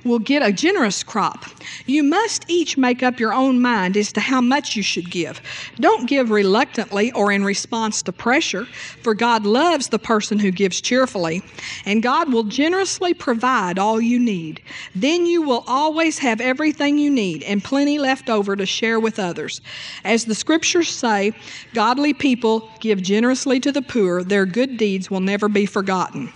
will 0.09 0.19
get 0.19 0.43
a 0.43 0.53
generous 0.53 1.03
crop. 1.03 1.45
You 1.87 2.03
must 2.03 2.45
each 2.49 2.77
make 2.77 3.03
up 3.03 3.21
your 3.21 3.33
own 3.33 3.61
mind 3.61 3.97
as 3.97 4.13
to 4.13 4.21
how 4.21 4.41
much 4.41 4.75
you 4.75 4.83
should 4.83 5.11
give. 5.11 5.41
Don't 5.79 6.09
give 6.09 6.31
reluctantly 6.31 7.13
or 7.13 7.31
in 7.31 7.45
response 7.45 8.03
to 8.03 8.13
pressure, 8.13 8.65
for 9.03 9.15
God 9.15 9.45
loves 9.45 9.89
the 9.89 9.99
person 9.99 10.39
who 10.39 10.51
gives 10.51 10.81
cheerfully, 10.81 11.43
and 11.85 12.03
God 12.03 12.33
will 12.33 12.45
generously 12.45 13.15
provide 13.15 13.79
all 13.79 14.01
you 14.01 14.19
need. 14.19 14.63
Then 14.95 15.27
you 15.27 15.43
will 15.43 15.65
always 15.67 16.19
have 16.19 16.41
everything 16.41 16.99
you 16.99 17.11
need 17.11 17.43
and 17.43 17.63
plenty 17.63 17.99
left 17.99 18.31
over 18.31 18.57
to 18.57 18.67
share 18.67 18.99
with 18.99 19.19
others. 19.19 19.61
As 20.05 20.25
the 20.25 20.35
scriptures 20.35 20.89
say, 20.89 21.33
godly 21.75 22.15
people 22.15 22.71
give 22.81 23.03
generously 23.03 23.61
to 23.61 23.73
the 23.73 23.83
poor, 23.83 24.23
their 24.23 24.47
good 24.47 24.77
deeds 24.77 25.11
will 25.11 25.21
never 25.21 25.49
be 25.49 25.67
forgotten. 25.67 26.29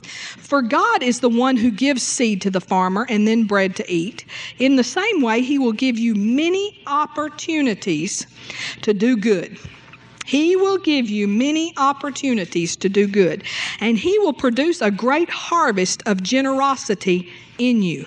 For 0.53 0.61
God 0.61 1.03
is 1.03 1.21
the 1.21 1.29
one 1.31 1.57
who 1.57 1.71
gives 1.71 2.03
seed 2.03 2.43
to 2.43 2.51
the 2.51 2.61
farmer 2.61 3.07
and 3.09 3.27
then 3.27 3.45
bread 3.45 3.62
to 3.69 3.93
eat. 3.93 4.25
In 4.59 4.77
the 4.77 4.85
same 4.85 5.23
way, 5.23 5.43
He 5.43 5.59
will 5.59 5.73
give 5.73 5.99
you 5.99 6.15
many 6.15 6.83
opportunities 6.87 8.27
to 8.83 8.95
do 8.95 9.17
good. 9.17 9.59
He 10.25 10.57
will 10.57 10.79
give 10.79 11.11
you 11.11 11.27
many 11.27 11.75
opportunities 11.77 12.77
to 12.77 12.89
do 12.89 13.07
good, 13.09 13.43
and 13.81 13.99
He 13.99 14.19
will 14.21 14.33
produce 14.33 14.81
a 14.81 14.91
great 14.91 15.29
harvest 15.29 16.03
of 16.07 16.23
generosity 16.23 17.33
in 17.59 17.83
you. 17.83 18.07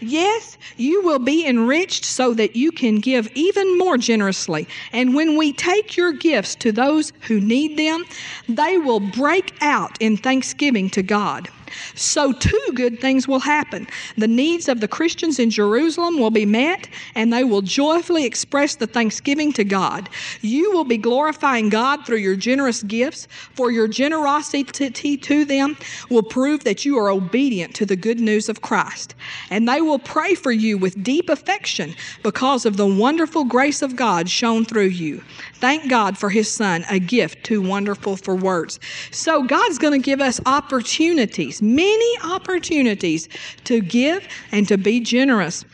Yes, 0.00 0.56
you 0.76 1.02
will 1.02 1.18
be 1.18 1.46
enriched 1.46 2.04
so 2.04 2.32
that 2.34 2.54
you 2.54 2.70
can 2.70 2.96
give 2.96 3.30
even 3.34 3.76
more 3.76 3.98
generously. 3.98 4.68
And 4.92 5.14
when 5.14 5.36
we 5.36 5.52
take 5.52 5.96
your 5.96 6.12
gifts 6.12 6.54
to 6.56 6.72
those 6.72 7.12
who 7.22 7.40
need 7.40 7.76
them, 7.76 8.04
they 8.48 8.78
will 8.78 9.00
break 9.00 9.54
out 9.60 9.96
in 10.00 10.16
thanksgiving 10.16 10.90
to 10.90 11.02
God. 11.02 11.48
So, 11.94 12.32
two 12.32 12.66
good 12.74 13.00
things 13.00 13.26
will 13.26 13.40
happen. 13.40 13.86
The 14.16 14.28
needs 14.28 14.68
of 14.68 14.80
the 14.80 14.88
Christians 14.88 15.38
in 15.38 15.50
Jerusalem 15.50 16.18
will 16.18 16.30
be 16.30 16.46
met, 16.46 16.88
and 17.14 17.32
they 17.32 17.44
will 17.44 17.62
joyfully 17.62 18.24
express 18.24 18.76
the 18.76 18.86
thanksgiving 18.86 19.52
to 19.54 19.64
God. 19.64 20.08
You 20.40 20.72
will 20.72 20.84
be 20.84 20.98
glorifying 20.98 21.68
God 21.68 22.06
through 22.06 22.18
your 22.18 22.36
generous 22.36 22.82
gifts, 22.82 23.28
for 23.54 23.70
your 23.70 23.88
generosity 23.88 25.16
to 25.16 25.44
them 25.44 25.76
will 26.10 26.22
prove 26.22 26.64
that 26.64 26.84
you 26.84 26.98
are 26.98 27.10
obedient 27.10 27.74
to 27.76 27.86
the 27.86 27.96
good 27.96 28.20
news 28.20 28.48
of 28.48 28.62
Christ. 28.62 29.14
And 29.50 29.68
they 29.68 29.80
will 29.80 29.98
pray 29.98 30.34
for 30.34 30.52
you 30.52 30.78
with 30.78 31.02
deep 31.02 31.28
affection 31.28 31.94
because 32.22 32.66
of 32.66 32.76
the 32.76 32.86
wonderful 32.86 33.44
grace 33.44 33.82
of 33.82 33.96
God 33.96 34.28
shown 34.28 34.64
through 34.64 34.88
you. 34.88 35.22
Thank 35.60 35.88
God 35.90 36.16
for 36.16 36.30
His 36.30 36.50
Son, 36.50 36.84
a 36.88 36.98
gift 36.98 37.44
too 37.44 37.60
wonderful 37.60 38.16
for 38.16 38.34
words. 38.34 38.78
So, 39.10 39.42
God's 39.42 39.78
going 39.78 40.00
to 40.00 40.04
give 40.04 40.20
us 40.20 40.40
opportunities, 40.46 41.60
many 41.60 42.18
opportunities 42.22 43.28
to 43.64 43.80
give 43.80 44.26
and 44.52 44.68
to 44.68 44.78
be 44.78 45.00
generous 45.00 45.64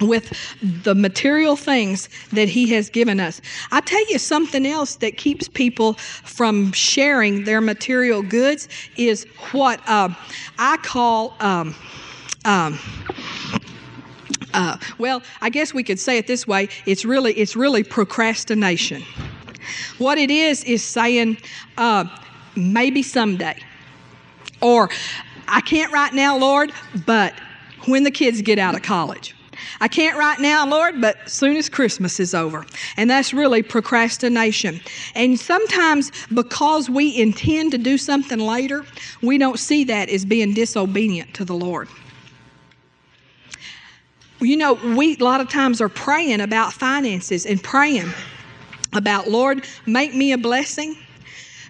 with 0.00 0.32
the 0.82 0.94
material 0.94 1.54
things 1.56 2.08
that 2.32 2.48
he 2.48 2.70
has 2.72 2.90
given 2.90 3.20
us. 3.20 3.40
I 3.70 3.80
tell 3.80 4.04
you 4.10 4.18
something 4.18 4.66
else 4.66 4.96
that 4.96 5.16
keeps 5.16 5.48
people 5.48 5.94
from 5.94 6.72
sharing 6.72 7.44
their 7.44 7.60
material 7.60 8.22
goods 8.22 8.68
is 8.96 9.24
what 9.52 9.80
uh, 9.88 10.08
I 10.58 10.76
call. 10.78 11.36
Um, 11.40 11.74
um, 12.44 12.78
uh, 14.54 14.76
well, 14.98 15.22
I 15.40 15.50
guess 15.50 15.72
we 15.74 15.82
could 15.82 15.98
say 15.98 16.18
it 16.18 16.26
this 16.26 16.46
way: 16.46 16.68
it's 16.86 17.04
really, 17.04 17.32
it's 17.34 17.56
really 17.56 17.82
procrastination. 17.82 19.02
What 19.98 20.18
it 20.18 20.30
is 20.30 20.64
is 20.64 20.82
saying, 20.82 21.38
uh, 21.78 22.04
maybe 22.56 23.02
someday, 23.02 23.58
or 24.60 24.90
I 25.48 25.60
can't 25.60 25.92
right 25.92 26.12
now, 26.12 26.36
Lord, 26.36 26.72
but 27.06 27.34
when 27.86 28.04
the 28.04 28.10
kids 28.10 28.42
get 28.42 28.58
out 28.58 28.74
of 28.74 28.82
college. 28.82 29.34
I 29.80 29.88
can't 29.88 30.16
right 30.16 30.38
now, 30.38 30.66
Lord, 30.66 31.00
but 31.00 31.28
soon 31.28 31.56
as 31.56 31.68
Christmas 31.68 32.20
is 32.20 32.34
over. 32.34 32.64
And 32.96 33.10
that's 33.10 33.34
really 33.34 33.62
procrastination. 33.62 34.80
And 35.14 35.38
sometimes 35.38 36.12
because 36.32 36.88
we 36.88 37.16
intend 37.20 37.72
to 37.72 37.78
do 37.78 37.98
something 37.98 38.38
later, 38.38 38.84
we 39.22 39.38
don't 39.38 39.58
see 39.58 39.84
that 39.84 40.08
as 40.08 40.24
being 40.24 40.54
disobedient 40.54 41.34
to 41.34 41.44
the 41.44 41.54
Lord. 41.54 41.88
You 44.42 44.56
know, 44.56 44.74
we 44.74 45.16
a 45.16 45.24
lot 45.24 45.40
of 45.40 45.48
times 45.48 45.80
are 45.80 45.88
praying 45.88 46.40
about 46.40 46.72
finances 46.72 47.46
and 47.46 47.62
praying 47.62 48.12
about, 48.92 49.28
Lord, 49.28 49.64
make 49.86 50.14
me 50.14 50.32
a 50.32 50.38
blessing. 50.38 50.96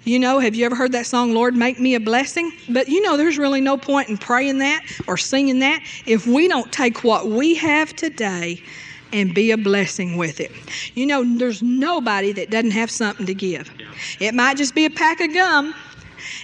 You 0.04 0.18
know, 0.18 0.40
have 0.40 0.54
you 0.54 0.64
ever 0.64 0.74
heard 0.74 0.92
that 0.92 1.06
song, 1.06 1.32
Lord, 1.32 1.54
make 1.54 1.78
me 1.78 1.94
a 1.94 2.00
blessing? 2.00 2.50
But 2.70 2.88
you 2.88 3.02
know, 3.02 3.16
there's 3.16 3.38
really 3.38 3.60
no 3.60 3.76
point 3.76 4.08
in 4.08 4.16
praying 4.16 4.58
that 4.58 4.80
or 5.06 5.16
singing 5.16 5.58
that 5.60 5.82
if 6.06 6.26
we 6.26 6.48
don't 6.48 6.72
take 6.72 7.04
what 7.04 7.28
we 7.28 7.54
have 7.56 7.94
today 7.94 8.62
and 9.12 9.34
be 9.34 9.50
a 9.50 9.58
blessing 9.58 10.16
with 10.16 10.40
it. 10.40 10.50
You 10.94 11.06
know, 11.06 11.22
there's 11.36 11.62
nobody 11.62 12.32
that 12.32 12.50
doesn't 12.50 12.70
have 12.70 12.90
something 12.90 13.26
to 13.26 13.34
give. 13.34 13.70
It 14.18 14.34
might 14.34 14.56
just 14.56 14.74
be 14.74 14.86
a 14.86 14.90
pack 14.90 15.20
of 15.20 15.32
gum, 15.34 15.74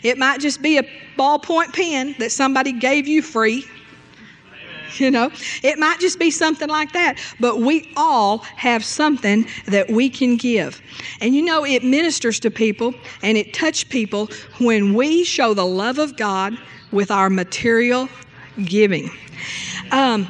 it 0.02 0.18
might 0.18 0.40
just 0.40 0.60
be 0.60 0.76
a 0.76 0.82
ballpoint 1.16 1.72
pen 1.72 2.14
that 2.18 2.30
somebody 2.30 2.72
gave 2.72 3.08
you 3.08 3.22
free 3.22 3.64
you 4.98 5.10
know? 5.10 5.30
It 5.62 5.78
might 5.78 6.00
just 6.00 6.18
be 6.18 6.30
something 6.30 6.68
like 6.68 6.92
that 6.92 7.18
but 7.40 7.60
we 7.60 7.92
all 7.96 8.38
have 8.56 8.84
something 8.84 9.46
that 9.66 9.90
we 9.90 10.08
can 10.08 10.36
give. 10.36 10.80
And 11.20 11.34
you 11.34 11.42
know 11.42 11.64
it 11.64 11.84
ministers 11.84 12.40
to 12.40 12.50
people 12.50 12.94
and 13.22 13.36
it 13.36 13.54
touches 13.54 13.84
people 13.84 14.28
when 14.58 14.94
we 14.94 15.24
show 15.24 15.54
the 15.54 15.66
love 15.66 15.98
of 15.98 16.16
god 16.16 16.58
with 16.90 17.10
our 17.10 17.30
material 17.30 18.08
giving. 18.64 19.10
Um, 19.90 20.26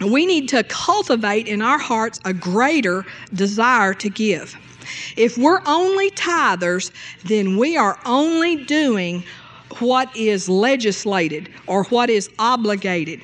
we 0.00 0.26
need 0.26 0.48
to 0.50 0.64
cultivate 0.64 1.46
in 1.46 1.62
our 1.62 1.78
hearts 1.78 2.20
a 2.24 2.32
greater 2.32 3.04
desire 3.32 3.94
to 3.94 4.10
give. 4.10 4.56
If 5.16 5.38
we're 5.38 5.62
only 5.66 6.10
tithers 6.10 6.90
then 7.24 7.56
we 7.56 7.76
are 7.76 7.98
only 8.04 8.64
doing 8.64 9.24
what 9.78 10.14
is 10.14 10.48
legislated 10.48 11.48
or 11.66 11.84
what 11.84 12.10
is 12.10 12.28
obligated 12.38 13.22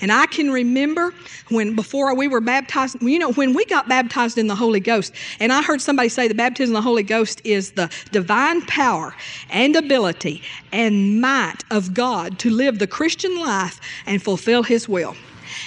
and 0.00 0.12
I 0.12 0.26
can 0.26 0.50
remember 0.50 1.12
when 1.48 1.74
before 1.74 2.14
we 2.14 2.28
were 2.28 2.40
baptized, 2.40 3.00
you 3.02 3.18
know, 3.18 3.32
when 3.32 3.52
we 3.52 3.64
got 3.66 3.88
baptized 3.88 4.38
in 4.38 4.46
the 4.46 4.54
Holy 4.54 4.80
Ghost, 4.80 5.14
and 5.40 5.52
I 5.52 5.62
heard 5.62 5.80
somebody 5.80 6.08
say 6.08 6.28
the 6.28 6.34
baptism 6.34 6.74
of 6.74 6.82
the 6.82 6.88
Holy 6.88 7.02
Ghost 7.02 7.40
is 7.44 7.72
the 7.72 7.90
divine 8.12 8.62
power 8.62 9.14
and 9.50 9.76
ability 9.76 10.42
and 10.72 11.20
might 11.20 11.64
of 11.70 11.94
God 11.94 12.38
to 12.40 12.50
live 12.50 12.78
the 12.78 12.86
Christian 12.86 13.38
life 13.40 13.80
and 14.06 14.22
fulfill 14.22 14.62
His 14.62 14.88
will. 14.88 15.16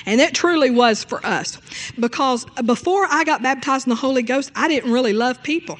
And 0.06 0.20
that 0.20 0.34
truly 0.34 0.70
was 0.70 1.04
for 1.04 1.26
us 1.26 1.60
because 2.00 2.46
before 2.66 3.08
I 3.10 3.24
got 3.24 3.42
baptized 3.42 3.88
in 3.88 3.90
the 3.90 3.96
Holy 3.96 4.24
Ghost, 4.24 4.52
I 4.56 4.68
didn't 4.68 4.92
really 4.92 5.14
love 5.14 5.42
people. 5.44 5.80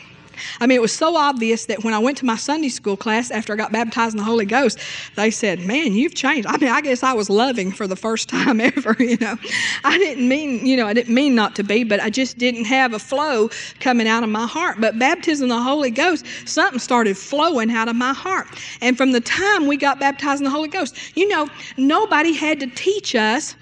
I 0.60 0.68
mean, 0.68 0.78
it 0.78 0.82
was 0.82 0.94
so 0.94 1.16
obvious 1.16 1.66
that 1.66 1.84
when 1.84 1.94
I 1.94 2.00
went 2.00 2.18
to 2.20 2.26
my 2.26 2.36
Sunday 2.36 2.70
school 2.70 2.98
class 2.98 3.32
after 3.32 3.54
I 3.54 3.56
got 3.56 3.72
baptized 3.72 4.14
in 4.14 4.18
the 4.18 4.24
Holy 4.24 4.46
Ghost, 4.46 4.80
they 5.16 5.32
said, 5.32 5.60
Man, 5.60 5.94
you've 5.94 6.16
changed. 6.16 6.48
I 6.48 6.58
mean, 6.58 6.70
I 6.70 6.82
guess 6.82 7.04
I 7.04 7.14
was 7.14 7.30
loving 7.30 7.72
for 7.72 7.88
the 7.88 7.96
first 7.96 8.30
time 8.38 8.62
ever, 8.62 8.96
you 9.00 9.18
know. 9.18 9.38
I 9.84 9.98
didn't 9.98 10.28
mean, 10.28 10.66
you 10.66 10.78
know, 10.78 10.88
I 10.88 10.94
didn't 10.94 11.14
mean 11.14 11.36
not 11.36 11.56
to 11.56 11.64
be, 11.64 11.84
but 11.84 12.00
I 12.00 12.10
just 12.10 12.38
didn't 12.38 12.66
have 12.66 12.94
a 12.94 13.00
flow 13.00 13.50
coming 13.80 14.08
out 14.08 14.24
of 14.24 14.30
my 14.30 14.46
heart. 14.46 14.78
But 14.80 15.00
baptism 15.00 15.46
in 15.46 15.50
the 15.50 15.62
Holy 15.62 15.92
Ghost, 15.92 16.26
something 16.46 16.80
started 16.80 17.18
flowing 17.18 17.72
out 17.72 17.88
of 17.88 17.96
my 17.96 18.14
heart. 18.14 18.48
And 18.82 18.98
from 18.98 19.12
the 19.12 19.22
time 19.22 19.68
we 19.68 19.78
got 19.78 20.00
baptized 20.00 20.42
in 20.42 20.46
the 20.46 20.52
Holy 20.52 20.70
Ghost, 20.70 20.96
you 21.16 21.28
know, 21.28 21.50
nobody 21.78 22.34
had 22.34 22.60
to 22.60 22.68
teach 22.68 23.16
us 23.16 23.56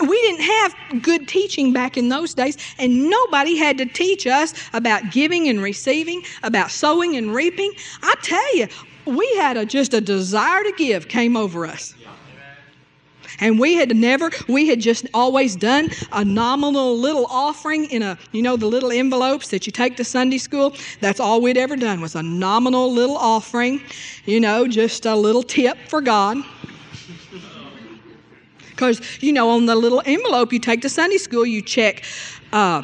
we 0.00 0.20
didn't 0.22 0.42
have 0.42 1.02
good 1.02 1.26
teaching 1.28 1.72
back 1.72 1.96
in 1.96 2.08
those 2.08 2.34
days, 2.34 2.56
and 2.78 3.08
nobody 3.08 3.56
had 3.56 3.78
to 3.78 3.86
teach 3.86 4.26
us 4.26 4.54
about 4.72 5.10
giving 5.10 5.48
and 5.48 5.62
receiving, 5.62 6.22
about 6.42 6.70
sowing 6.70 7.16
and 7.16 7.34
reaping. 7.34 7.72
I 8.02 8.14
tell 8.22 8.56
you, 8.56 8.68
we 9.06 9.32
had 9.36 9.56
a, 9.56 9.64
just 9.64 9.94
a 9.94 10.00
desire 10.00 10.62
to 10.64 10.72
give 10.76 11.08
came 11.08 11.36
over 11.36 11.66
us. 11.66 11.94
And 13.38 13.58
we 13.58 13.74
had 13.74 13.94
never, 13.94 14.30
we 14.48 14.66
had 14.68 14.80
just 14.80 15.06
always 15.12 15.56
done 15.56 15.90
a 16.12 16.24
nominal 16.24 16.96
little 16.96 17.26
offering 17.26 17.84
in 17.86 18.02
a, 18.02 18.18
you 18.32 18.40
know, 18.40 18.56
the 18.56 18.66
little 18.66 18.90
envelopes 18.90 19.48
that 19.48 19.66
you 19.66 19.72
take 19.72 19.96
to 19.96 20.04
Sunday 20.04 20.38
school. 20.38 20.74
That's 21.00 21.20
all 21.20 21.42
we'd 21.42 21.58
ever 21.58 21.76
done 21.76 22.00
was 22.00 22.14
a 22.14 22.22
nominal 22.22 22.90
little 22.90 23.16
offering, 23.16 23.82
you 24.24 24.40
know, 24.40 24.66
just 24.66 25.04
a 25.04 25.14
little 25.14 25.42
tip 25.42 25.76
for 25.88 26.00
God. 26.00 26.38
Because, 28.76 29.00
you 29.22 29.32
know, 29.32 29.48
on 29.50 29.66
the 29.66 29.74
little 29.74 30.02
envelope 30.04 30.52
you 30.52 30.58
take 30.58 30.82
to 30.82 30.88
Sunday 30.88 31.16
school, 31.16 31.46
you 31.46 31.62
check 31.62 32.04
uh, 32.52 32.82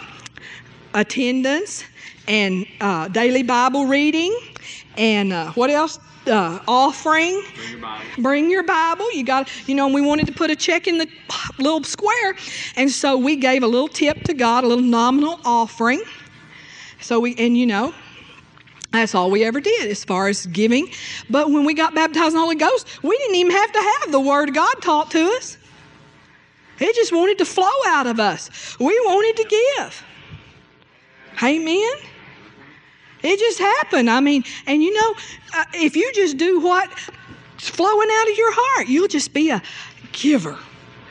attendance 0.95 1.85
and 2.27 2.67
uh, 2.81 3.09
daily 3.09 3.43
Bible 3.43 3.85
reading 3.85 4.35
and 4.97 5.33
uh, 5.33 5.53
what 5.53 5.71
else? 5.71 5.99
Uh, 6.27 6.61
offering. 6.69 7.43
Bring 7.43 7.71
your 7.71 7.81
Bible. 7.81 8.23
Bring 8.23 8.51
your 8.51 8.63
Bible. 8.63 9.13
You 9.13 9.25
got, 9.25 9.51
you 9.69 9.75
know, 9.75 9.87
and 9.87 9.95
we 9.95 10.01
wanted 10.01 10.27
to 10.27 10.33
put 10.33 10.51
a 10.51 10.57
check 10.57 10.87
in 10.87 10.99
the 10.99 11.09
little 11.59 11.83
square. 11.83 12.37
And 12.77 12.91
so 12.91 13.17
we 13.17 13.37
gave 13.37 13.63
a 13.63 13.67
little 13.67 13.89
tip 13.89 14.23
to 14.25 14.35
God, 14.35 14.65
a 14.65 14.69
little 14.69 14.85
nominal 14.85 15.41
offering. 15.45 16.03
So 17.01 17.19
we, 17.19 17.35
and 17.37 17.59
you 17.59 17.67
know, 17.67 17.93
that's 18.93 19.15
all 19.15 19.31
we 19.31 19.43
ever 19.43 19.61
did 19.61 19.91
as 19.91 20.05
far 20.05 20.29
as 20.29 20.47
giving. 20.47 20.89
But 21.29 21.51
when 21.51 21.65
we 21.65 21.75
got 21.75 21.95
baptized 21.95 22.29
in 22.29 22.35
the 22.35 22.41
Holy 22.41 22.55
Ghost, 22.55 23.03
we 23.03 23.17
didn't 23.19 23.37
even 23.37 23.53
have 23.53 23.73
to 23.73 23.81
have 23.81 24.13
the 24.13 24.21
Word 24.21 24.51
of 24.51 24.55
God 24.55 24.75
taught 24.81 25.11
to 25.13 25.25
us. 25.37 25.57
It 26.79 26.95
just 26.95 27.13
wanted 27.13 27.39
to 27.39 27.45
flow 27.45 27.71
out 27.87 28.07
of 28.07 28.19
us. 28.19 28.79
We 28.79 28.99
wanted 29.01 29.43
to 29.43 29.49
give. 29.79 30.05
Amen. 31.43 31.93
It 33.23 33.39
just 33.39 33.59
happened. 33.59 34.11
I 34.11 34.21
mean, 34.21 34.45
and 34.67 34.83
you 34.83 34.93
know, 34.93 35.15
uh, 35.55 35.65
if 35.75 35.97
you 35.97 36.13
just 36.13 36.37
do 36.37 36.61
what's 36.61 37.11
flowing 37.59 38.09
out 38.11 38.31
of 38.31 38.37
your 38.37 38.53
heart, 38.53 38.89
you'll 38.89 39.09
just 39.09 39.33
be 39.33 39.51
a 39.51 39.63
giver. 40.13 40.59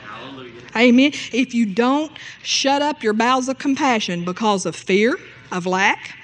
Hallelujah. 0.04 0.52
Amen. 0.76 1.12
If 1.32 1.54
you 1.54 1.66
don't 1.66 2.12
shut 2.42 2.82
up 2.82 3.02
your 3.02 3.14
bowels 3.14 3.48
of 3.48 3.58
compassion 3.58 4.24
because 4.24 4.66
of 4.66 4.76
fear, 4.76 5.18
of 5.50 5.66
lack, 5.66 6.16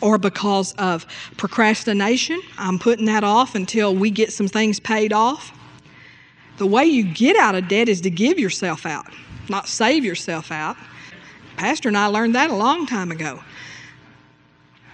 or 0.00 0.18
because 0.18 0.72
of 0.74 1.06
procrastination, 1.36 2.40
I'm 2.58 2.78
putting 2.78 3.06
that 3.06 3.24
off 3.24 3.54
until 3.54 3.94
we 3.94 4.10
get 4.10 4.32
some 4.32 4.48
things 4.48 4.80
paid 4.80 5.12
off. 5.12 5.56
The 6.62 6.68
way 6.68 6.84
you 6.84 7.02
get 7.02 7.34
out 7.34 7.56
of 7.56 7.66
debt 7.66 7.88
is 7.88 8.02
to 8.02 8.10
give 8.10 8.38
yourself 8.38 8.86
out, 8.86 9.08
not 9.48 9.66
save 9.66 10.04
yourself 10.04 10.52
out. 10.52 10.76
Pastor 11.56 11.88
and 11.88 11.98
I 11.98 12.06
learned 12.06 12.36
that 12.36 12.50
a 12.50 12.54
long 12.54 12.86
time 12.86 13.10
ago. 13.10 13.42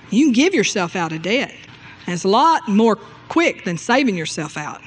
You 0.09 0.25
can 0.25 0.33
give 0.33 0.55
yourself 0.55 0.97
out 0.97 1.13
of 1.13 1.21
debt. 1.21 1.55
And 2.07 2.15
it's 2.15 2.25
a 2.25 2.29
lot 2.29 2.67
more 2.69 2.97
quick 3.29 3.67
than 3.67 3.77
saving 3.77 4.17
yourself 4.17 4.57
out 4.57 4.81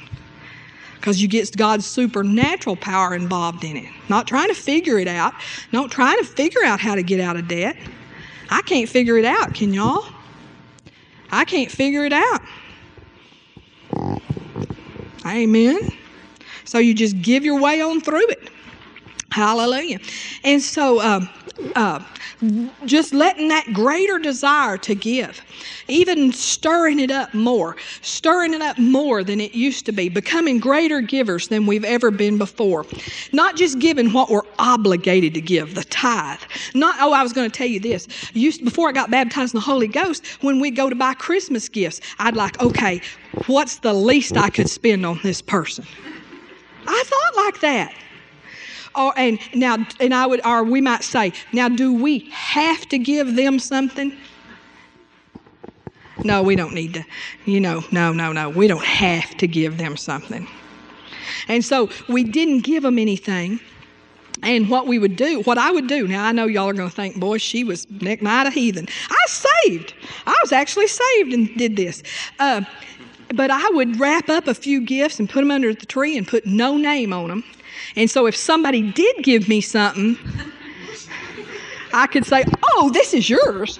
because 0.95 1.21
you 1.21 1.27
get 1.27 1.55
God's 1.55 1.85
supernatural 1.85 2.77
power 2.77 3.13
involved 3.13 3.63
in 3.63 3.77
it. 3.77 3.89
Not 4.09 4.25
trying 4.25 4.47
to 4.47 4.55
figure 4.55 4.97
it 4.97 5.07
out, 5.07 5.35
not 5.71 5.91
trying 5.91 6.17
to 6.17 6.25
figure 6.25 6.63
out 6.65 6.79
how 6.79 6.95
to 6.95 7.03
get 7.03 7.19
out 7.19 7.35
of 7.35 7.47
debt. 7.47 7.77
I 8.49 8.63
can't 8.63 8.89
figure 8.89 9.19
it 9.19 9.25
out, 9.25 9.53
can 9.53 9.71
y'all? 9.71 10.07
I 11.31 11.45
can't 11.45 11.69
figure 11.69 12.05
it 12.05 12.13
out. 12.13 12.41
Amen. 15.27 15.91
So 16.65 16.77
you 16.77 16.93
just 16.93 17.21
give 17.21 17.43
your 17.43 17.59
way 17.59 17.81
on 17.81 18.01
through 18.01 18.27
it. 18.29 18.49
Hallelujah. 19.31 19.99
And 20.43 20.61
so, 20.61 20.99
um, 21.01 21.29
uh, 21.75 22.03
just 22.85 23.13
letting 23.13 23.49
that 23.49 23.71
greater 23.71 24.17
desire 24.17 24.77
to 24.79 24.95
give, 24.95 25.41
even 25.87 26.33
stirring 26.33 26.99
it 26.99 27.11
up 27.11 27.33
more, 27.33 27.75
stirring 28.01 28.53
it 28.53 28.61
up 28.61 28.79
more 28.79 29.23
than 29.23 29.39
it 29.39 29.53
used 29.53 29.85
to 29.85 29.91
be, 29.91 30.09
becoming 30.09 30.59
greater 30.59 31.01
givers 31.01 31.49
than 31.49 31.67
we've 31.67 31.85
ever 31.85 32.09
been 32.09 32.37
before. 32.37 32.85
Not 33.31 33.55
just 33.55 33.79
giving 33.79 34.11
what 34.11 34.29
we're 34.29 34.41
obligated 34.57 35.33
to 35.35 35.41
give, 35.41 35.75
the 35.75 35.83
tithe. 35.83 36.39
Not, 36.73 36.95
oh, 36.99 37.13
I 37.13 37.21
was 37.21 37.31
going 37.31 37.49
to 37.49 37.55
tell 37.55 37.67
you 37.67 37.79
this. 37.79 38.07
Used, 38.33 38.65
before 38.65 38.89
I 38.89 38.91
got 38.91 39.11
baptized 39.11 39.53
in 39.53 39.59
the 39.59 39.65
Holy 39.65 39.87
Ghost, 39.87 40.25
when 40.41 40.59
we 40.59 40.71
go 40.71 40.89
to 40.89 40.95
buy 40.95 41.13
Christmas 41.13 41.69
gifts, 41.69 42.01
I'd 42.17 42.35
like, 42.35 42.59
okay, 42.61 43.01
what's 43.45 43.77
the 43.79 43.93
least 43.93 44.35
I 44.35 44.49
could 44.49 44.69
spend 44.69 45.05
on 45.05 45.19
this 45.21 45.41
person? 45.41 45.85
I 46.87 47.03
thought 47.05 47.45
like 47.45 47.61
that. 47.61 47.93
Or, 48.93 49.13
and 49.17 49.39
now, 49.53 49.85
and 49.99 50.13
I 50.13 50.25
would, 50.25 50.45
or 50.45 50.63
we 50.63 50.81
might 50.81 51.03
say, 51.03 51.31
now, 51.53 51.69
do 51.69 51.93
we 51.93 52.29
have 52.31 52.87
to 52.89 52.97
give 52.97 53.35
them 53.35 53.57
something? 53.57 54.15
No, 56.23 56.43
we 56.43 56.55
don't 56.55 56.73
need 56.73 56.93
to. 56.95 57.05
You 57.45 57.61
know, 57.61 57.83
no, 57.91 58.11
no, 58.11 58.31
no. 58.33 58.49
We 58.49 58.67
don't 58.67 58.83
have 58.83 59.35
to 59.37 59.47
give 59.47 59.77
them 59.77 59.95
something. 59.97 60.47
And 61.47 61.63
so 61.63 61.89
we 62.07 62.23
didn't 62.23 62.59
give 62.59 62.83
them 62.83 62.99
anything. 62.99 63.59
And 64.43 64.69
what 64.69 64.87
we 64.87 64.97
would 64.97 65.15
do, 65.15 65.41
what 65.43 65.57
I 65.57 65.71
would 65.71 65.87
do, 65.87 66.07
now 66.07 66.25
I 66.25 66.31
know 66.31 66.45
y'all 66.45 66.69
are 66.69 66.73
going 66.73 66.89
to 66.89 66.95
think, 66.95 67.19
boy, 67.19 67.37
she 67.37 67.63
was 67.63 67.89
neck 67.89 68.21
night 68.21 68.47
a 68.47 68.49
heathen. 68.49 68.87
I 69.09 69.25
saved. 69.27 69.93
I 70.25 70.37
was 70.41 70.51
actually 70.51 70.87
saved 70.87 71.33
and 71.33 71.55
did 71.57 71.75
this. 71.75 72.01
Uh, 72.39 72.61
but 73.33 73.51
I 73.51 73.69
would 73.71 73.99
wrap 73.99 74.29
up 74.29 74.47
a 74.47 74.53
few 74.53 74.81
gifts 74.81 75.19
and 75.19 75.29
put 75.29 75.41
them 75.41 75.51
under 75.51 75.73
the 75.73 75.85
tree 75.85 76.17
and 76.17 76.27
put 76.27 76.45
no 76.45 76.77
name 76.77 77.13
on 77.13 77.29
them. 77.29 77.43
And 77.95 78.09
so 78.09 78.25
if 78.25 78.35
somebody 78.35 78.91
did 78.91 79.23
give 79.23 79.47
me 79.47 79.61
something, 79.61 80.17
I 81.93 82.07
could 82.07 82.25
say, 82.25 82.43
oh, 82.63 82.89
this 82.93 83.13
is 83.13 83.29
yours. 83.29 83.79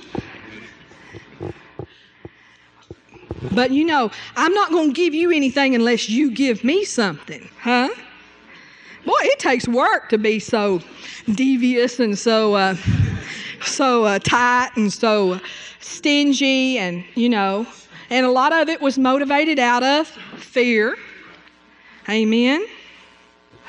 But 3.52 3.72
you 3.72 3.84
know, 3.84 4.12
I'm 4.36 4.54
not 4.54 4.72
going 4.72 4.90
to 4.90 4.94
give 4.94 5.14
you 5.14 5.32
anything 5.32 5.76
unless 5.76 6.10
you 6.10 6.32
give 6.32 6.64
me 6.64 6.86
something, 6.86 7.50
huh? 7.60 7.90
Boy, 9.06 9.20
it 9.22 9.40
takes 9.40 9.68
work 9.68 10.10
to 10.10 10.18
be 10.18 10.40
so 10.40 10.80
devious 11.34 12.00
and 12.00 12.18
so 12.18 12.54
uh, 12.54 12.76
so 13.66 14.06
uh, 14.06 14.20
tight 14.20 14.70
and 14.76 14.94
so 14.94 15.40
stingy, 15.80 16.78
and 16.78 17.04
you 17.16 17.30
know, 17.30 17.66
and 18.12 18.26
a 18.26 18.30
lot 18.30 18.54
of 18.54 18.69
it 18.69 18.82
was 18.82 19.00
motivated 19.00 19.58
out 19.58 19.82
of 19.82 20.08
fear. 20.38 20.97
Amen. 22.10 22.63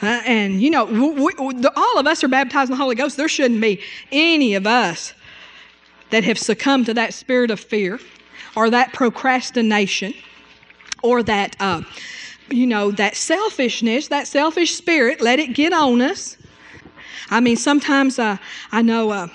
Uh, 0.02 0.20
and 0.26 0.60
you 0.60 0.68
know, 0.68 0.84
we, 0.84 1.32
we, 1.32 1.54
the, 1.54 1.72
all 1.76 1.98
of 1.98 2.08
us 2.08 2.24
are 2.24 2.28
baptized 2.28 2.68
in 2.70 2.76
the 2.76 2.82
Holy 2.82 2.96
Ghost. 2.96 3.16
There 3.16 3.28
shouldn't 3.28 3.60
be 3.60 3.80
any 4.10 4.54
of 4.54 4.66
us 4.66 5.14
that 6.10 6.24
have 6.24 6.38
succumbed 6.38 6.86
to 6.86 6.94
that 6.94 7.14
spirit 7.14 7.52
of 7.52 7.60
fear 7.60 8.00
or 8.56 8.68
that 8.68 8.92
procrastination 8.92 10.12
or 11.02 11.22
that, 11.22 11.56
uh, 11.60 11.82
you 12.50 12.66
know, 12.66 12.90
that 12.90 13.14
selfishness, 13.14 14.08
that 14.08 14.26
selfish 14.26 14.74
spirit, 14.74 15.20
let 15.20 15.38
it 15.38 15.54
get 15.54 15.72
on 15.72 16.02
us. 16.02 16.36
I 17.30 17.40
mean, 17.40 17.56
sometimes 17.56 18.18
uh, 18.18 18.36
I 18.72 18.82
know 18.82 19.10
uh, 19.10 19.28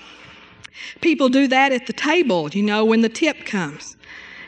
people 0.99 1.29
do 1.29 1.47
that 1.47 1.71
at 1.71 1.87
the 1.87 1.93
table, 1.93 2.49
you 2.49 2.61
know, 2.61 2.83
when 2.83 3.01
the 3.01 3.09
tip 3.09 3.45
comes. 3.45 3.96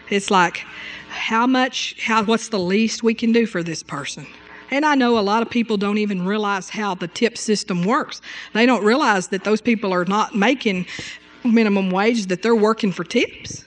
It's 0.09 0.31
like, 0.31 0.65
how 1.09 1.47
much, 1.47 1.95
how, 2.01 2.23
what's 2.23 2.49
the 2.49 2.59
least 2.59 3.03
we 3.03 3.13
can 3.13 3.31
do 3.31 3.45
for 3.45 3.63
this 3.63 3.83
person? 3.83 4.25
And 4.71 4.85
I 4.85 4.95
know 4.95 5.17
a 5.17 5.21
lot 5.21 5.41
of 5.41 5.49
people 5.49 5.77
don't 5.77 5.97
even 5.97 6.25
realize 6.25 6.69
how 6.69 6.93
the 6.95 7.07
tip 7.07 7.37
system 7.37 7.83
works. 7.83 8.21
They 8.53 8.65
don't 8.65 8.83
realize 8.83 9.29
that 9.29 9.43
those 9.43 9.61
people 9.61 9.91
are 9.93 10.05
not 10.05 10.35
making 10.35 10.85
minimum 11.43 11.89
wage, 11.89 12.27
that 12.27 12.43
they're 12.43 12.55
working 12.55 12.91
for 12.91 13.03
tips. 13.03 13.65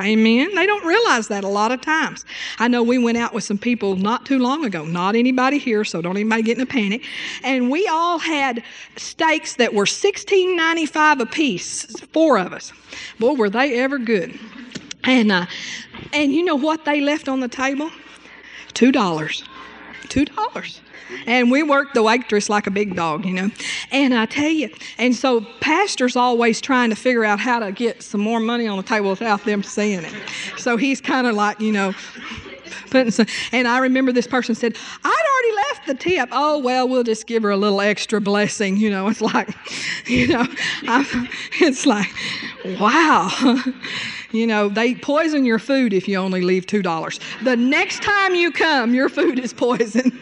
Amen. 0.00 0.54
They 0.54 0.66
don't 0.66 0.84
realize 0.84 1.28
that 1.28 1.44
a 1.44 1.48
lot 1.48 1.70
of 1.70 1.80
times. 1.80 2.24
I 2.58 2.66
know 2.66 2.82
we 2.82 2.98
went 2.98 3.16
out 3.16 3.32
with 3.32 3.44
some 3.44 3.58
people 3.58 3.94
not 3.94 4.26
too 4.26 4.40
long 4.40 4.64
ago, 4.64 4.84
not 4.84 5.14
anybody 5.14 5.58
here, 5.58 5.84
so 5.84 6.02
don't 6.02 6.16
anybody 6.16 6.42
get 6.42 6.58
in 6.58 6.62
a 6.62 6.66
panic. 6.66 7.04
And 7.44 7.70
we 7.70 7.86
all 7.86 8.18
had 8.18 8.62
steaks 8.96 9.54
that 9.56 9.72
were 9.72 9.84
$16.95 9.84 11.20
a 11.20 11.26
piece, 11.26 11.84
four 12.12 12.38
of 12.38 12.52
us. 12.52 12.72
Boy, 13.20 13.34
were 13.34 13.50
they 13.50 13.78
ever 13.78 13.98
good. 13.98 14.38
And, 15.04 15.30
uh, 15.30 15.46
and 16.12 16.32
you 16.32 16.44
know 16.44 16.56
what 16.56 16.84
they 16.84 17.00
left 17.00 17.28
on 17.28 17.40
the 17.40 17.48
table? 17.48 17.90
Two 18.72 18.92
dollars. 18.92 19.44
Two 20.08 20.24
dollars. 20.24 20.80
And 21.26 21.50
we 21.50 21.62
worked 21.62 21.94
the 21.94 22.02
waitress 22.02 22.48
like 22.48 22.66
a 22.66 22.70
big 22.70 22.96
dog, 22.96 23.24
you 23.24 23.32
know. 23.32 23.50
And 23.92 24.14
I 24.14 24.26
tell 24.26 24.48
you, 24.48 24.70
and 24.98 25.14
so 25.14 25.42
pastor's 25.60 26.16
always 26.16 26.60
trying 26.60 26.90
to 26.90 26.96
figure 26.96 27.24
out 27.24 27.38
how 27.38 27.58
to 27.58 27.72
get 27.72 28.02
some 28.02 28.20
more 28.20 28.40
money 28.40 28.66
on 28.66 28.76
the 28.76 28.82
table 28.82 29.10
without 29.10 29.44
them 29.44 29.62
seeing 29.62 30.00
it. 30.04 30.14
So 30.56 30.76
he's 30.76 31.00
kind 31.00 31.26
of 31.26 31.34
like, 31.34 31.60
you 31.60 31.72
know. 31.72 31.94
And 33.52 33.68
I 33.68 33.78
remember 33.78 34.12
this 34.12 34.26
person 34.26 34.54
said, 34.54 34.76
I'd 35.04 35.24
already 35.32 35.56
left 35.56 35.86
the 35.86 35.94
tip. 35.94 36.28
Oh, 36.32 36.58
well, 36.58 36.88
we'll 36.88 37.04
just 37.04 37.26
give 37.26 37.42
her 37.42 37.50
a 37.50 37.56
little 37.56 37.80
extra 37.80 38.20
blessing. 38.20 38.76
You 38.76 38.90
know, 38.90 39.08
it's 39.08 39.20
like, 39.20 39.48
you 40.06 40.28
know, 40.28 40.46
I'm, 40.88 41.28
it's 41.60 41.86
like, 41.86 42.10
wow. 42.80 43.30
You 44.34 44.48
know, 44.48 44.68
they 44.68 44.96
poison 44.96 45.44
your 45.44 45.60
food 45.60 45.92
if 45.92 46.08
you 46.08 46.16
only 46.16 46.42
leave 46.42 46.66
$2. 46.66 47.44
The 47.44 47.56
next 47.56 48.02
time 48.02 48.34
you 48.34 48.50
come, 48.50 48.92
your 48.92 49.08
food 49.08 49.38
is 49.38 49.52
poison. 49.52 50.20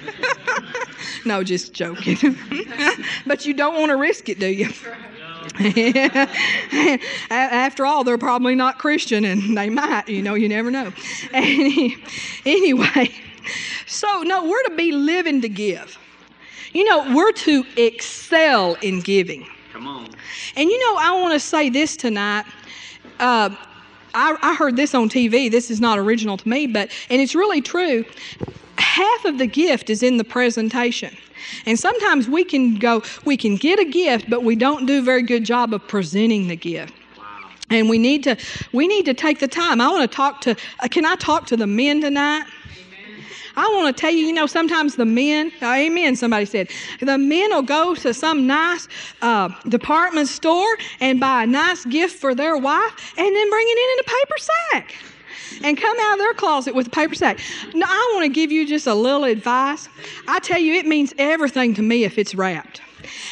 no, 1.24 1.42
just 1.42 1.72
joking. 1.72 2.36
but 3.26 3.46
you 3.46 3.54
don't 3.54 3.74
want 3.74 3.88
to 3.88 3.96
risk 3.96 4.28
it, 4.28 4.38
do 4.38 4.48
you? 4.48 4.68
After 7.30 7.86
all, 7.86 8.04
they're 8.04 8.18
probably 8.18 8.54
not 8.54 8.78
Christian 8.78 9.24
and 9.24 9.56
they 9.56 9.70
might, 9.70 10.08
you 10.08 10.22
know, 10.22 10.34
you 10.34 10.48
never 10.48 10.70
know. 10.70 10.92
anyway, 11.32 13.10
so 13.86 14.22
no, 14.22 14.44
we're 14.44 14.62
to 14.64 14.74
be 14.76 14.92
living 14.92 15.40
to 15.42 15.48
give. 15.48 15.98
You 16.72 16.84
know, 16.84 17.14
we're 17.14 17.32
to 17.32 17.64
excel 17.76 18.74
in 18.82 19.00
giving. 19.00 19.46
Come 19.72 19.86
on. 19.86 20.08
And 20.56 20.70
you 20.70 20.78
know, 20.78 20.96
I 20.98 21.20
want 21.20 21.34
to 21.34 21.40
say 21.40 21.68
this 21.68 21.96
tonight. 21.96 22.44
Uh, 23.20 23.50
I, 24.14 24.36
I 24.42 24.54
heard 24.54 24.76
this 24.76 24.94
on 24.94 25.08
TV. 25.08 25.50
This 25.50 25.70
is 25.70 25.80
not 25.80 25.98
original 25.98 26.36
to 26.36 26.48
me, 26.48 26.66
but, 26.66 26.90
and 27.08 27.20
it's 27.20 27.34
really 27.34 27.60
true. 27.60 28.04
Half 28.76 29.24
of 29.24 29.38
the 29.38 29.46
gift 29.46 29.90
is 29.90 30.02
in 30.02 30.16
the 30.16 30.24
presentation. 30.24 31.16
And 31.66 31.78
sometimes 31.78 32.28
we 32.28 32.44
can 32.44 32.76
go, 32.76 33.02
we 33.24 33.36
can 33.36 33.56
get 33.56 33.78
a 33.78 33.84
gift, 33.84 34.28
but 34.28 34.42
we 34.42 34.56
don't 34.56 34.86
do 34.86 34.98
a 34.98 35.02
very 35.02 35.22
good 35.22 35.44
job 35.44 35.72
of 35.72 35.86
presenting 35.86 36.48
the 36.48 36.56
gift. 36.56 36.94
And 37.70 37.88
we 37.88 37.98
need 37.98 38.22
to 38.24 38.36
we 38.72 38.86
need 38.86 39.06
to 39.06 39.14
take 39.14 39.40
the 39.40 39.48
time. 39.48 39.80
I 39.80 39.88
want 39.88 40.10
to 40.10 40.14
talk 40.14 40.42
to 40.42 40.56
uh, 40.80 40.88
can 40.88 41.06
I 41.06 41.14
talk 41.16 41.46
to 41.46 41.56
the 41.56 41.66
men 41.66 42.02
tonight? 42.02 42.44
I 43.56 43.68
want 43.74 43.94
to 43.94 44.00
tell 44.00 44.10
you, 44.10 44.26
you 44.26 44.32
know, 44.32 44.46
sometimes 44.46 44.96
the 44.96 45.04
men, 45.04 45.52
amen, 45.62 46.16
somebody 46.16 46.46
said, 46.46 46.70
the 47.00 47.18
men 47.18 47.50
will 47.50 47.62
go 47.62 47.94
to 47.96 48.14
some 48.14 48.46
nice 48.46 48.88
uh, 49.20 49.50
department 49.68 50.28
store 50.28 50.78
and 51.00 51.20
buy 51.20 51.42
a 51.42 51.46
nice 51.46 51.84
gift 51.84 52.18
for 52.18 52.34
their 52.34 52.56
wife 52.56 53.14
and 53.18 53.36
then 53.36 53.50
bring 53.50 53.66
it 53.68 53.78
in 53.78 53.90
in 53.92 53.98
a 54.00 54.04
paper 54.04 54.38
sack 54.38 55.11
and 55.64 55.76
come 55.76 55.96
out 56.00 56.14
of 56.14 56.18
their 56.18 56.34
closet 56.34 56.74
with 56.74 56.88
a 56.88 56.90
paper 56.90 57.14
sack. 57.14 57.38
Now, 57.74 57.86
I 57.88 58.10
want 58.14 58.24
to 58.24 58.32
give 58.32 58.52
you 58.52 58.66
just 58.66 58.86
a 58.86 58.94
little 58.94 59.24
advice. 59.24 59.88
I 60.28 60.38
tell 60.40 60.58
you, 60.58 60.74
it 60.74 60.86
means 60.86 61.14
everything 61.18 61.74
to 61.74 61.82
me 61.82 62.04
if 62.04 62.18
it's 62.18 62.34
wrapped. 62.34 62.80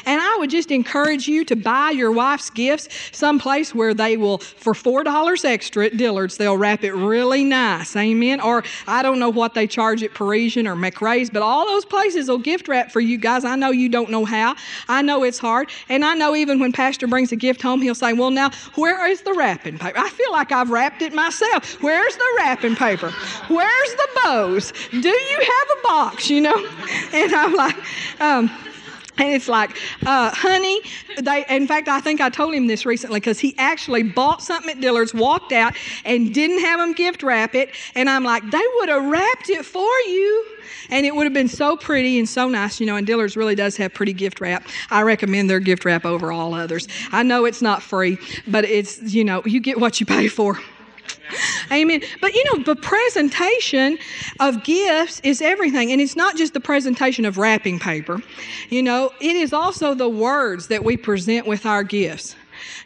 And 0.06 0.20
I 0.20 0.36
would 0.38 0.50
just 0.50 0.70
encourage 0.70 1.28
you 1.28 1.44
to 1.44 1.56
buy 1.56 1.90
your 1.90 2.12
wife's 2.12 2.50
gifts 2.50 2.88
someplace 3.12 3.74
where 3.74 3.94
they 3.94 4.16
will, 4.16 4.38
for 4.38 4.72
$4 4.72 5.44
extra 5.44 5.86
at 5.86 5.96
Dillard's, 5.96 6.36
they'll 6.36 6.56
wrap 6.56 6.84
it 6.84 6.92
really 6.92 7.44
nice. 7.44 7.94
Amen. 7.96 8.40
Or 8.40 8.62
I 8.86 9.02
don't 9.02 9.18
know 9.18 9.30
what 9.30 9.54
they 9.54 9.66
charge 9.66 10.02
at 10.02 10.14
Parisian 10.14 10.66
or 10.66 10.74
McRae's, 10.74 11.30
but 11.30 11.42
all 11.42 11.66
those 11.66 11.84
places 11.84 12.28
will 12.28 12.38
gift 12.38 12.68
wrap 12.68 12.90
for 12.90 13.00
you 13.00 13.18
guys. 13.18 13.44
I 13.44 13.56
know 13.56 13.70
you 13.70 13.88
don't 13.88 14.10
know 14.10 14.24
how. 14.24 14.56
I 14.88 15.02
know 15.02 15.22
it's 15.22 15.38
hard. 15.38 15.70
And 15.88 16.04
I 16.04 16.14
know 16.14 16.34
even 16.34 16.58
when 16.58 16.72
Pastor 16.72 17.06
brings 17.06 17.32
a 17.32 17.36
gift 17.36 17.62
home, 17.62 17.80
he'll 17.82 17.94
say, 17.94 18.12
Well, 18.12 18.30
now, 18.30 18.50
where 18.74 19.06
is 19.06 19.22
the 19.22 19.32
wrapping 19.34 19.78
paper? 19.78 19.98
I 19.98 20.08
feel 20.10 20.32
like 20.32 20.52
I've 20.52 20.70
wrapped 20.70 21.02
it 21.02 21.12
myself. 21.12 21.82
Where's 21.82 22.16
the 22.16 22.34
wrapping 22.36 22.76
paper? 22.76 23.10
Where's 23.48 23.94
the 23.94 24.08
bows? 24.22 24.72
Do 24.90 25.08
you 25.08 25.38
have 25.38 25.78
a 25.78 25.82
box? 25.86 26.30
You 26.30 26.40
know? 26.42 26.68
And 27.12 27.34
I'm 27.34 27.54
like, 27.54 27.76
um, 28.20 28.50
and 29.20 29.34
it's 29.34 29.48
like, 29.48 29.76
uh, 30.06 30.30
honey, 30.30 30.80
they, 31.18 31.44
in 31.48 31.66
fact, 31.66 31.88
I 31.88 32.00
think 32.00 32.20
I 32.20 32.30
told 32.30 32.54
him 32.54 32.66
this 32.66 32.86
recently 32.86 33.20
because 33.20 33.38
he 33.38 33.54
actually 33.58 34.02
bought 34.02 34.42
something 34.42 34.70
at 34.70 34.80
Dillard's, 34.80 35.12
walked 35.12 35.52
out, 35.52 35.74
and 36.04 36.32
didn't 36.32 36.60
have 36.60 36.80
them 36.80 36.94
gift 36.94 37.22
wrap 37.22 37.54
it. 37.54 37.70
And 37.94 38.08
I'm 38.08 38.24
like, 38.24 38.42
they 38.50 38.62
would 38.76 38.88
have 38.88 39.04
wrapped 39.04 39.50
it 39.50 39.64
for 39.64 39.82
you. 40.06 40.46
And 40.88 41.04
it 41.04 41.14
would 41.14 41.24
have 41.24 41.34
been 41.34 41.48
so 41.48 41.76
pretty 41.76 42.18
and 42.18 42.28
so 42.28 42.48
nice, 42.48 42.80
you 42.80 42.86
know. 42.86 42.96
And 42.96 43.06
Dillard's 43.06 43.36
really 43.36 43.54
does 43.54 43.76
have 43.76 43.92
pretty 43.92 44.12
gift 44.12 44.40
wrap. 44.40 44.66
I 44.90 45.02
recommend 45.02 45.50
their 45.50 45.60
gift 45.60 45.84
wrap 45.84 46.04
over 46.04 46.32
all 46.32 46.54
others. 46.54 46.88
I 47.12 47.22
know 47.22 47.44
it's 47.44 47.62
not 47.62 47.82
free, 47.82 48.18
but 48.48 48.64
it's, 48.64 49.00
you 49.14 49.24
know, 49.24 49.42
you 49.44 49.60
get 49.60 49.78
what 49.78 50.00
you 50.00 50.06
pay 50.06 50.28
for. 50.28 50.58
Amen. 51.72 52.02
But 52.20 52.34
you 52.34 52.44
know, 52.44 52.62
the 52.62 52.76
presentation 52.76 53.98
of 54.38 54.64
gifts 54.64 55.20
is 55.20 55.40
everything. 55.40 55.92
And 55.92 56.00
it's 56.00 56.16
not 56.16 56.36
just 56.36 56.54
the 56.54 56.60
presentation 56.60 57.24
of 57.24 57.38
wrapping 57.38 57.78
paper, 57.78 58.20
you 58.68 58.82
know, 58.82 59.12
it 59.20 59.36
is 59.36 59.52
also 59.52 59.94
the 59.94 60.08
words 60.08 60.68
that 60.68 60.84
we 60.84 60.96
present 60.96 61.46
with 61.46 61.66
our 61.66 61.82
gifts. 61.82 62.36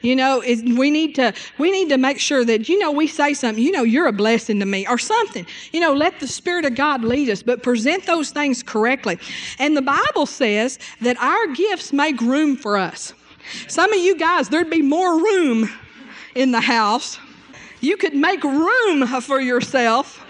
You 0.03 0.15
know, 0.15 0.41
we 0.41 0.91
need 0.91 1.15
to 1.15 1.33
we 1.59 1.71
need 1.71 1.89
to 1.89 1.97
make 1.97 2.21
sure 2.21 2.45
that 2.45 2.69
you 2.69 2.79
know 2.79 2.93
we 2.93 3.07
say 3.07 3.35
something. 3.35 3.63
You 3.63 3.73
know, 3.73 3.83
you're 3.83 4.07
a 4.07 4.13
blessing 4.13 4.61
to 4.61 4.67
me, 4.67 4.87
or 4.87 4.99
something. 4.99 5.47
You 5.73 5.81
know, 5.81 5.95
let 5.95 6.21
the 6.21 6.29
Spirit 6.29 6.65
of 6.65 6.75
God 6.75 7.03
lead 7.03 7.31
us, 7.31 7.43
but 7.43 7.63
present 7.63 8.05
those 8.07 8.31
things 8.31 8.63
correctly. 8.63 9.19
And 9.59 9.77
the 9.77 9.83
Bible 9.83 10.27
says 10.27 10.79
that 11.01 11.17
our 11.23 11.47
gifts 11.55 11.93
make 11.93 12.21
room 12.21 12.57
for 12.57 12.77
us. 12.77 13.15
Some 13.67 13.93
of 13.93 13.99
you 13.99 14.17
guys, 14.17 14.49
there'd 14.49 14.71
be 14.71 14.83
more 14.83 15.17
room 15.17 15.71
in 16.35 16.53
the 16.53 16.61
house 16.61 17.19
you 17.85 17.97
could 17.97 18.15
make 18.15 18.43
room 18.43 19.07
for 19.21 19.41
yourself 19.41 20.25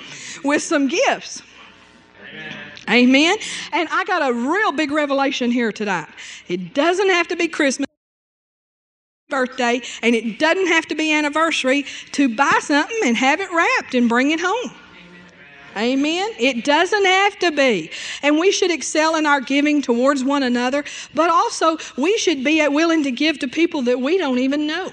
with 0.44 0.62
some 0.62 0.88
gifts. 0.88 1.42
Amen. 2.32 2.52
Amen. 2.90 3.36
And 3.72 3.88
I 3.90 4.04
got 4.04 4.28
a 4.28 4.32
real 4.32 4.72
big 4.72 4.90
revelation 4.90 5.50
here 5.50 5.72
tonight. 5.72 6.08
It 6.48 6.74
doesn't 6.74 7.08
have 7.08 7.28
to 7.28 7.36
be 7.36 7.48
Christmas 7.48 7.86
birthday 9.30 9.80
and 10.02 10.14
it 10.14 10.38
doesn't 10.38 10.66
have 10.66 10.86
to 10.86 10.94
be 10.94 11.12
anniversary 11.12 11.86
to 12.12 12.34
buy 12.34 12.58
something 12.60 13.00
and 13.04 13.16
have 13.16 13.40
it 13.40 13.50
wrapped 13.52 13.94
and 13.94 14.08
bring 14.08 14.30
it 14.32 14.40
home. 14.40 14.70
Amen. 15.76 16.30
It 16.38 16.64
doesn't 16.64 17.04
have 17.04 17.38
to 17.40 17.50
be. 17.50 17.90
And 18.22 18.38
we 18.38 18.52
should 18.52 18.70
excel 18.70 19.16
in 19.16 19.26
our 19.26 19.40
giving 19.40 19.82
towards 19.82 20.22
one 20.22 20.44
another, 20.44 20.84
but 21.14 21.30
also 21.30 21.78
we 21.96 22.16
should 22.16 22.44
be 22.44 22.66
willing 22.68 23.02
to 23.02 23.10
give 23.10 23.40
to 23.40 23.48
people 23.48 23.82
that 23.82 24.00
we 24.00 24.18
don't 24.18 24.38
even 24.38 24.66
know. 24.66 24.92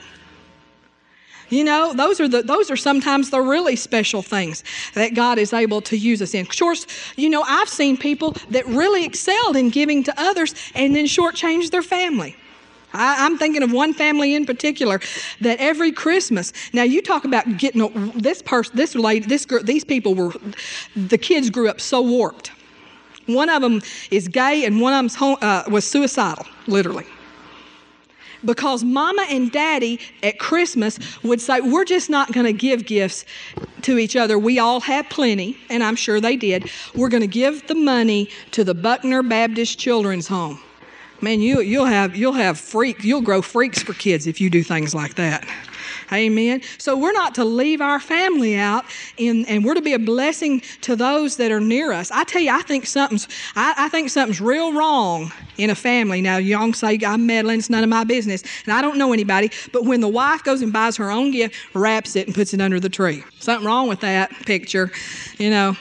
You 1.52 1.66
know, 1.66 1.94
those 1.94 2.22
are 2.22 2.30
the 2.30 2.42
those 2.42 2.72
are 2.72 2.78
sometimes 2.78 3.30
the 3.30 3.42
really 3.42 3.76
special 3.76 4.22
things 4.22 4.64
that 4.94 5.14
God 5.14 5.38
is 5.38 5.52
able 5.52 5.82
to 5.82 5.98
use 5.98 6.22
us 6.22 6.34
in. 6.34 6.42
Of 6.42 6.58
course, 6.58 6.88
you 7.18 7.30
know, 7.30 7.44
I've 7.44 7.68
seen 7.68 7.98
people 7.98 8.32
that 8.50 8.66
really 8.68 9.04
excelled 9.06 9.58
in 9.58 9.70
giving 9.70 10.02
to 10.04 10.14
others 10.20 10.56
and 10.74 10.96
then 10.96 11.06
shortchanged 11.06 11.72
their 11.72 11.84
family. 11.84 12.38
I, 12.94 13.26
am 13.26 13.38
thinking 13.38 13.64
of 13.64 13.72
one 13.72 13.94
family 13.94 14.34
in 14.34 14.46
particular 14.46 15.02
that 15.42 15.60
every 15.60 15.92
Christmas. 15.92 16.54
Now 16.72 16.84
you 16.84 17.02
talk 17.02 17.26
about 17.26 17.58
getting 17.58 18.12
this 18.12 18.42
person, 18.42 18.76
this 18.76 18.96
lady, 18.96 19.26
this 19.26 19.46
girl, 19.46 19.62
these 19.62 19.84
people 19.84 20.16
were, 20.16 20.34
the 20.96 21.18
kids 21.18 21.50
grew 21.50 21.70
up 21.70 21.82
so 21.82 22.02
warped. 22.02 22.52
One 23.28 23.50
of 23.50 23.62
them 23.62 23.82
is 24.10 24.28
gay, 24.28 24.66
and 24.66 24.82
one 24.82 25.06
of 25.06 25.14
them 25.14 25.38
uh, 25.42 25.64
was 25.70 25.86
suicidal, 25.86 26.46
literally 26.68 27.06
because 28.46 28.84
mama 28.84 29.26
and 29.30 29.52
daddy 29.52 30.00
at 30.24 30.40
Christmas 30.40 31.00
would 31.24 31.42
say, 31.42 31.62
We're 31.62 31.86
just 31.86 32.10
not 32.10 32.32
going 32.32 32.46
to 32.46 32.54
give 32.54 32.86
gifts 32.86 33.26
to 33.84 33.98
each 33.98 34.16
other. 34.16 34.38
We 34.38 34.60
all 34.60 34.82
have 34.82 35.10
plenty, 35.10 35.58
and 35.70 35.84
I'm 35.84 35.96
sure 35.96 36.20
they 36.20 36.36
did. 36.36 36.70
We're 36.96 37.10
going 37.10 37.22
to 37.22 37.28
give 37.28 37.68
the 37.68 37.76
money 37.76 38.30
to 38.52 38.64
the 38.64 38.74
Buckner 38.74 39.24
Baptist 39.24 39.80
Children's 39.80 40.28
Home. 40.28 40.60
Man, 41.22 41.40
you, 41.40 41.62
you'll 41.62 41.86
have 41.86 42.16
you'll 42.16 42.34
have 42.34 42.60
freak 42.60 43.04
you'll 43.04 43.22
grow 43.22 43.44
freaks 43.44 43.84
for 43.84 43.94
kids 43.94 44.26
if 44.26 44.42
you 44.42 44.50
do 44.50 44.64
things 44.64 44.96
like 44.96 45.16
that. 45.16 45.48
Amen. 46.14 46.62
So 46.78 46.98
we're 46.98 47.14
not 47.14 47.36
to 47.36 47.46
leave 47.46 47.80
our 47.82 48.00
family 48.00 48.56
out, 48.56 48.86
in, 49.18 49.46
and 49.46 49.64
we're 49.64 49.76
to 49.76 49.82
be 49.82 49.94
a 49.94 50.00
blessing 50.00 50.62
to 50.82 50.96
those 50.96 51.38
that 51.38 51.52
are 51.52 51.60
near 51.62 51.92
us. 51.92 52.12
I 52.12 52.24
tell 52.26 52.42
you, 52.42 52.52
I 52.52 52.62
think 52.62 52.86
something's 52.86 53.28
I, 53.56 53.74
I 53.78 53.90
think 53.90 54.10
something's 54.10 54.42
real 54.42 54.74
wrong 54.74 55.32
in 55.58 55.70
a 55.70 55.76
family. 55.76 56.22
Now, 56.22 56.38
y'all 56.38 56.74
say 56.74 57.00
I'm 57.06 57.26
meddling; 57.26 57.60
it's 57.60 57.70
none 57.70 57.84
of 57.84 57.90
my 57.90 58.04
business, 58.04 58.44
and 58.66 58.74
I 58.74 58.82
don't 58.82 58.98
know 58.98 59.14
anybody. 59.14 59.52
But 59.72 59.86
when 59.86 60.02
the 60.02 60.08
wife 60.08 60.44
goes 60.44 60.62
and 60.62 60.74
buys 60.74 60.98
her 60.98 61.10
own 61.12 61.32
gift, 61.32 61.56
wraps 61.74 62.16
it, 62.16 62.28
and 62.28 62.36
puts 62.36 62.54
it 62.54 62.62
under 62.62 62.80
the 62.80 62.90
tree, 62.90 63.24
something 63.40 63.66
wrong 63.66 63.88
with 63.88 64.02
that 64.02 64.32
picture, 64.46 64.92
you 65.38 65.50
know 65.50 65.76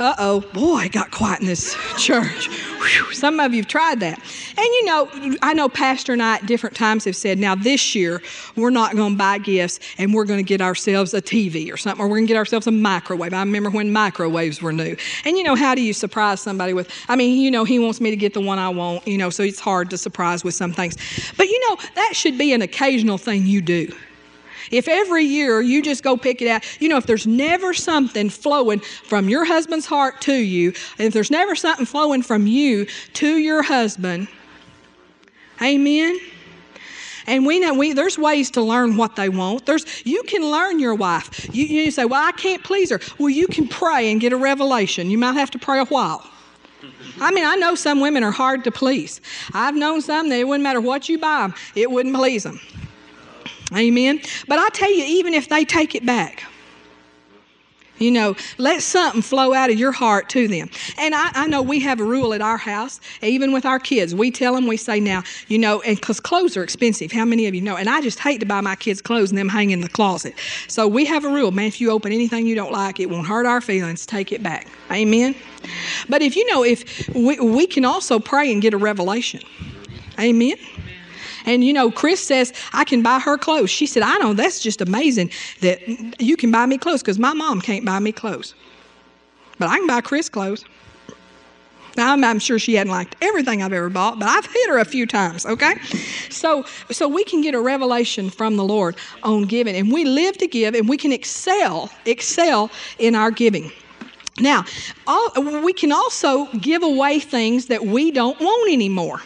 uh 0.00 0.14
oh, 0.18 0.40
boy, 0.52 0.84
it 0.84 0.92
got 0.92 1.10
quiet 1.10 1.40
in 1.40 1.46
this 1.46 1.76
church. 1.96 2.48
Whew, 2.48 3.12
some 3.12 3.40
of 3.40 3.52
you 3.52 3.62
have 3.62 3.68
tried 3.68 4.00
that. 4.00 4.18
And 4.56 4.66
you 4.66 4.84
know, 4.84 5.36
I 5.42 5.54
know 5.54 5.68
Pastor 5.68 6.12
and 6.12 6.22
I 6.22 6.36
at 6.36 6.46
different 6.46 6.76
times 6.76 7.04
have 7.04 7.16
said, 7.16 7.38
now 7.38 7.54
this 7.54 7.94
year, 7.94 8.22
we're 8.56 8.70
not 8.70 8.94
going 8.94 9.14
to 9.14 9.18
buy 9.18 9.38
gifts 9.38 9.80
and 9.98 10.14
we're 10.14 10.24
going 10.24 10.38
to 10.38 10.48
get 10.48 10.60
ourselves 10.60 11.14
a 11.14 11.22
TV 11.22 11.72
or 11.72 11.76
something, 11.76 12.04
or 12.04 12.08
we're 12.08 12.16
going 12.16 12.26
to 12.26 12.32
get 12.32 12.36
ourselves 12.36 12.66
a 12.66 12.70
microwave. 12.70 13.32
I 13.32 13.40
remember 13.40 13.70
when 13.70 13.92
microwaves 13.92 14.62
were 14.62 14.72
new. 14.72 14.96
And 15.24 15.36
you 15.36 15.42
know, 15.42 15.54
how 15.54 15.74
do 15.74 15.82
you 15.82 15.92
surprise 15.92 16.40
somebody 16.40 16.72
with, 16.72 16.90
I 17.08 17.16
mean, 17.16 17.40
you 17.40 17.50
know, 17.50 17.64
he 17.64 17.78
wants 17.78 18.00
me 18.00 18.10
to 18.10 18.16
get 18.16 18.34
the 18.34 18.40
one 18.40 18.58
I 18.58 18.68
want, 18.68 19.06
you 19.06 19.18
know, 19.18 19.30
so 19.30 19.42
it's 19.42 19.60
hard 19.60 19.90
to 19.90 19.98
surprise 19.98 20.44
with 20.44 20.54
some 20.54 20.72
things. 20.72 20.96
But 21.36 21.48
you 21.48 21.68
know, 21.68 21.76
that 21.94 22.12
should 22.14 22.38
be 22.38 22.52
an 22.52 22.62
occasional 22.62 23.18
thing 23.18 23.46
you 23.46 23.60
do. 23.60 23.92
If 24.70 24.88
every 24.88 25.24
year 25.24 25.60
you 25.60 25.82
just 25.82 26.02
go 26.02 26.16
pick 26.16 26.42
it 26.42 26.48
out, 26.48 26.64
you 26.80 26.88
know, 26.88 26.96
if 26.96 27.06
there's 27.06 27.26
never 27.26 27.74
something 27.74 28.30
flowing 28.30 28.80
from 28.80 29.28
your 29.28 29.44
husband's 29.44 29.86
heart 29.86 30.20
to 30.22 30.34
you, 30.34 30.72
if 30.98 31.12
there's 31.12 31.30
never 31.30 31.54
something 31.54 31.86
flowing 31.86 32.22
from 32.22 32.46
you 32.46 32.86
to 33.14 33.38
your 33.38 33.62
husband, 33.62 34.28
amen. 35.62 36.18
And 37.26 37.44
we 37.44 37.60
know 37.60 37.74
we, 37.74 37.92
there's 37.92 38.18
ways 38.18 38.50
to 38.52 38.62
learn 38.62 38.96
what 38.96 39.14
they 39.16 39.28
want. 39.28 39.66
There's 39.66 39.84
you 40.06 40.22
can 40.22 40.50
learn 40.50 40.80
your 40.80 40.94
wife. 40.94 41.54
You, 41.54 41.66
you 41.66 41.90
say, 41.90 42.06
"Well, 42.06 42.26
I 42.26 42.32
can't 42.32 42.64
please 42.64 42.90
her." 42.90 43.00
Well, 43.18 43.28
you 43.28 43.46
can 43.46 43.68
pray 43.68 44.10
and 44.10 44.18
get 44.18 44.32
a 44.32 44.36
revelation. 44.36 45.10
You 45.10 45.18
might 45.18 45.34
have 45.34 45.50
to 45.50 45.58
pray 45.58 45.78
a 45.78 45.84
while. 45.84 46.24
I 47.20 47.30
mean, 47.30 47.44
I 47.44 47.56
know 47.56 47.74
some 47.74 48.00
women 48.00 48.22
are 48.22 48.30
hard 48.30 48.64
to 48.64 48.70
please. 48.70 49.20
I've 49.52 49.74
known 49.74 50.00
some 50.00 50.28
that 50.28 50.38
it 50.38 50.44
wouldn't 50.44 50.62
matter 50.62 50.80
what 50.80 51.08
you 51.08 51.18
buy 51.18 51.42
them, 51.42 51.54
it 51.74 51.90
wouldn't 51.90 52.14
please 52.14 52.44
them. 52.44 52.60
Amen. 53.74 54.20
But 54.46 54.58
I 54.58 54.68
tell 54.70 54.90
you, 54.90 55.04
even 55.04 55.34
if 55.34 55.48
they 55.48 55.64
take 55.64 55.94
it 55.94 56.06
back, 56.06 56.44
you 57.98 58.10
know, 58.10 58.36
let 58.58 58.82
something 58.82 59.22
flow 59.22 59.52
out 59.52 59.70
of 59.70 59.78
your 59.78 59.92
heart 59.92 60.28
to 60.30 60.48
them. 60.48 60.70
And 60.98 61.14
I, 61.14 61.30
I, 61.34 61.46
know 61.46 61.62
we 61.62 61.80
have 61.80 62.00
a 62.00 62.04
rule 62.04 62.32
at 62.32 62.40
our 62.40 62.56
house, 62.56 63.00
even 63.22 63.52
with 63.52 63.66
our 63.66 63.78
kids. 63.78 64.14
We 64.14 64.30
tell 64.30 64.54
them, 64.54 64.66
we 64.66 64.76
say 64.76 65.00
now, 65.00 65.24
you 65.48 65.58
know, 65.58 65.80
and 65.82 65.96
because 65.96 66.20
clothes 66.20 66.56
are 66.56 66.62
expensive. 66.62 67.10
How 67.10 67.24
many 67.24 67.46
of 67.46 67.54
you 67.54 67.60
know? 67.60 67.76
And 67.76 67.88
I 67.88 68.00
just 68.00 68.20
hate 68.20 68.38
to 68.40 68.46
buy 68.46 68.60
my 68.60 68.76
kids 68.76 69.02
clothes 69.02 69.30
and 69.30 69.38
them 69.38 69.48
hang 69.48 69.70
in 69.70 69.80
the 69.80 69.88
closet. 69.88 70.34
So 70.68 70.86
we 70.86 71.04
have 71.06 71.24
a 71.24 71.28
rule, 71.28 71.50
man, 71.50 71.66
if 71.66 71.80
you 71.80 71.90
open 71.90 72.12
anything 72.12 72.46
you 72.46 72.54
don't 72.54 72.72
like, 72.72 73.00
it 73.00 73.10
won't 73.10 73.26
hurt 73.26 73.46
our 73.46 73.60
feelings, 73.60 74.06
take 74.06 74.32
it 74.32 74.42
back. 74.42 74.68
Amen. 74.90 75.34
But 76.08 76.22
if 76.22 76.36
you 76.36 76.46
know, 76.52 76.62
if 76.62 77.08
we, 77.14 77.38
we 77.40 77.66
can 77.66 77.84
also 77.84 78.18
pray 78.18 78.52
and 78.52 78.62
get 78.62 78.74
a 78.74 78.78
revelation. 78.78 79.40
Amen. 80.18 80.56
And 81.48 81.64
you 81.64 81.72
know, 81.72 81.90
Chris 81.90 82.22
says, 82.22 82.52
I 82.74 82.84
can 82.84 83.02
buy 83.02 83.18
her 83.18 83.38
clothes. 83.38 83.70
She 83.70 83.86
said, 83.86 84.02
I 84.02 84.18
know, 84.18 84.34
that's 84.34 84.60
just 84.60 84.82
amazing 84.82 85.30
that 85.62 85.80
you 86.20 86.36
can 86.36 86.52
buy 86.52 86.66
me 86.66 86.76
clothes 86.76 87.00
because 87.00 87.18
my 87.18 87.32
mom 87.32 87.62
can't 87.62 87.86
buy 87.86 87.98
me 88.00 88.12
clothes. 88.12 88.54
But 89.58 89.68
I 89.70 89.78
can 89.78 89.86
buy 89.86 90.02
Chris 90.02 90.28
clothes. 90.28 90.62
Now, 91.96 92.12
I'm, 92.12 92.22
I'm, 92.22 92.38
sure 92.38 92.58
she 92.58 92.74
hadn't 92.74 92.92
liked 92.92 93.16
everything 93.22 93.62
I've 93.62 93.72
ever 93.72 93.88
bought, 93.88 94.18
but 94.18 94.28
I've 94.28 94.44
hit 94.44 94.68
her 94.68 94.78
a 94.78 94.84
few 94.84 95.06
times, 95.06 95.46
okay? 95.46 95.74
So, 96.28 96.64
so 96.90 97.08
we 97.08 97.24
can 97.24 97.40
get 97.40 97.54
a 97.54 97.60
revelation 97.60 98.28
from 98.28 98.56
the 98.56 98.62
Lord 98.62 98.96
on 99.22 99.46
giving, 99.46 99.74
and 99.74 99.90
we 99.90 100.04
live 100.04 100.36
to 100.38 100.46
give, 100.46 100.74
and 100.74 100.86
we 100.86 100.98
can 100.98 101.12
excel, 101.12 101.90
excel 102.04 102.70
in 102.98 103.14
our 103.14 103.30
giving. 103.30 103.72
Now, 104.38 104.64
all, 105.06 105.32
we 105.62 105.72
can 105.72 105.92
also 105.92 106.44
give 106.58 106.82
away 106.82 107.18
things 107.18 107.66
that 107.66 107.86
we 107.86 108.10
don't 108.10 108.38
want 108.38 108.70
anymore. 108.70 109.22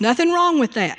Nothing 0.00 0.32
wrong 0.32 0.58
with 0.58 0.72
that. 0.72 0.98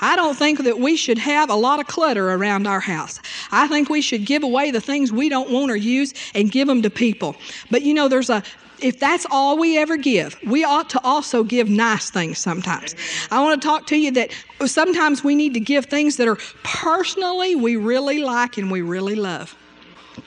I 0.00 0.16
don't 0.16 0.36
think 0.36 0.64
that 0.64 0.78
we 0.78 0.96
should 0.96 1.18
have 1.18 1.50
a 1.50 1.54
lot 1.54 1.80
of 1.80 1.86
clutter 1.86 2.32
around 2.32 2.66
our 2.66 2.80
house. 2.80 3.20
I 3.50 3.68
think 3.68 3.88
we 3.88 4.00
should 4.00 4.24
give 4.24 4.42
away 4.42 4.70
the 4.70 4.80
things 4.80 5.12
we 5.12 5.28
don't 5.28 5.50
want 5.50 5.70
or 5.70 5.76
use 5.76 6.12
and 6.34 6.50
give 6.50 6.68
them 6.68 6.82
to 6.82 6.90
people. 6.90 7.36
But 7.70 7.82
you 7.82 7.94
know, 7.94 8.08
there's 8.08 8.30
a 8.30 8.42
if 8.80 9.00
that's 9.00 9.26
all 9.30 9.56
we 9.56 9.78
ever 9.78 9.96
give, 9.96 10.36
we 10.44 10.62
ought 10.62 10.90
to 10.90 11.00
also 11.02 11.42
give 11.42 11.68
nice 11.68 12.10
things 12.10 12.38
sometimes. 12.38 12.94
I 13.30 13.42
want 13.42 13.60
to 13.60 13.66
talk 13.66 13.86
to 13.86 13.96
you 13.96 14.10
that 14.12 14.32
sometimes 14.66 15.24
we 15.24 15.34
need 15.34 15.54
to 15.54 15.60
give 15.60 15.86
things 15.86 16.18
that 16.18 16.28
are 16.28 16.36
personally 16.62 17.54
we 17.54 17.76
really 17.76 18.18
like 18.18 18.58
and 18.58 18.70
we 18.70 18.82
really 18.82 19.14
love. 19.14 19.56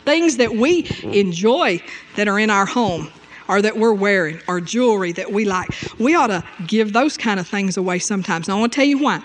Things 0.05 0.37
that 0.37 0.55
we 0.55 0.87
enjoy 1.03 1.81
that 2.15 2.27
are 2.27 2.39
in 2.39 2.49
our 2.49 2.65
home 2.65 3.11
or 3.49 3.61
that 3.63 3.75
we're 3.75 3.93
wearing 3.93 4.39
or 4.47 4.61
jewelry 4.61 5.11
that 5.11 5.31
we 5.33 5.43
like. 5.43 5.69
We 5.99 6.15
ought 6.15 6.27
to 6.27 6.43
give 6.67 6.93
those 6.93 7.17
kind 7.17 7.39
of 7.39 7.47
things 7.47 7.75
away 7.75 7.97
sometimes. 7.99 8.47
And 8.47 8.55
I 8.55 8.59
want 8.59 8.71
to 8.71 8.75
tell 8.77 8.85
you 8.85 8.99
why. 8.99 9.21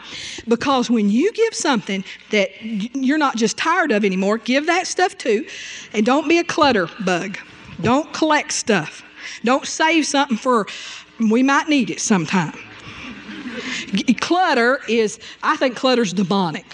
Because 0.49 0.91
when 0.91 1.11
you 1.11 1.31
give 1.35 1.55
something 1.55 2.03
that 2.31 2.51
you're 2.62 3.18
not 3.18 3.37
just 3.37 3.59
tired 3.59 3.93
of 3.93 4.05
anymore, 4.05 4.39
give 4.39 4.66
that 4.66 4.87
stuff 4.87 5.16
too. 5.18 5.47
And 5.93 6.05
don't 6.07 6.27
be 6.27 6.39
a 6.39 6.45
clutter 6.45 6.89
bug. 7.05 7.39
Don't 7.83 8.12
collect 8.14 8.53
stuff. 8.53 9.03
Don't 9.45 9.66
save 9.66 10.07
something 10.07 10.39
for, 10.39 10.66
we 11.20 11.43
might 11.43 11.68
need 11.68 11.91
it 11.91 12.01
sometime. 12.01 12.59
Clutter 14.20 14.81
is, 14.89 15.20
I 15.43 15.57
think 15.57 15.77
clutter's 15.77 16.14
demonic. 16.14 16.64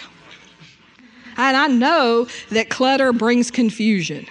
And 1.35 1.57
I 1.57 1.67
know 1.67 2.27
that 2.49 2.69
clutter 2.69 3.11
brings 3.11 3.51
confusion. 3.51 4.25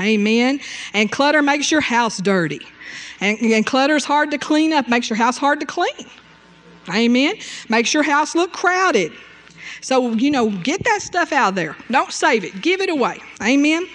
Amen. 0.00 0.60
And 0.94 1.10
clutter 1.10 1.42
makes 1.42 1.70
your 1.70 1.80
house 1.80 2.18
dirty. 2.18 2.60
And, 3.20 3.38
and 3.40 3.66
clutter's 3.66 4.04
hard 4.04 4.30
to 4.30 4.38
clean 4.38 4.72
up, 4.72 4.88
makes 4.88 5.10
your 5.10 5.16
house 5.16 5.36
hard 5.36 5.60
to 5.60 5.66
clean. 5.66 6.06
Amen. 6.88 7.36
Makes 7.68 7.92
your 7.92 8.02
house 8.02 8.34
look 8.34 8.52
crowded. 8.52 9.12
So, 9.80 10.12
you 10.12 10.30
know, 10.30 10.50
get 10.50 10.82
that 10.84 11.02
stuff 11.02 11.32
out 11.32 11.54
there. 11.54 11.76
Don't 11.90 12.12
save 12.12 12.44
it. 12.44 12.60
Give 12.62 12.80
it 12.80 12.90
away. 12.90 13.18
Amen. 13.42 13.86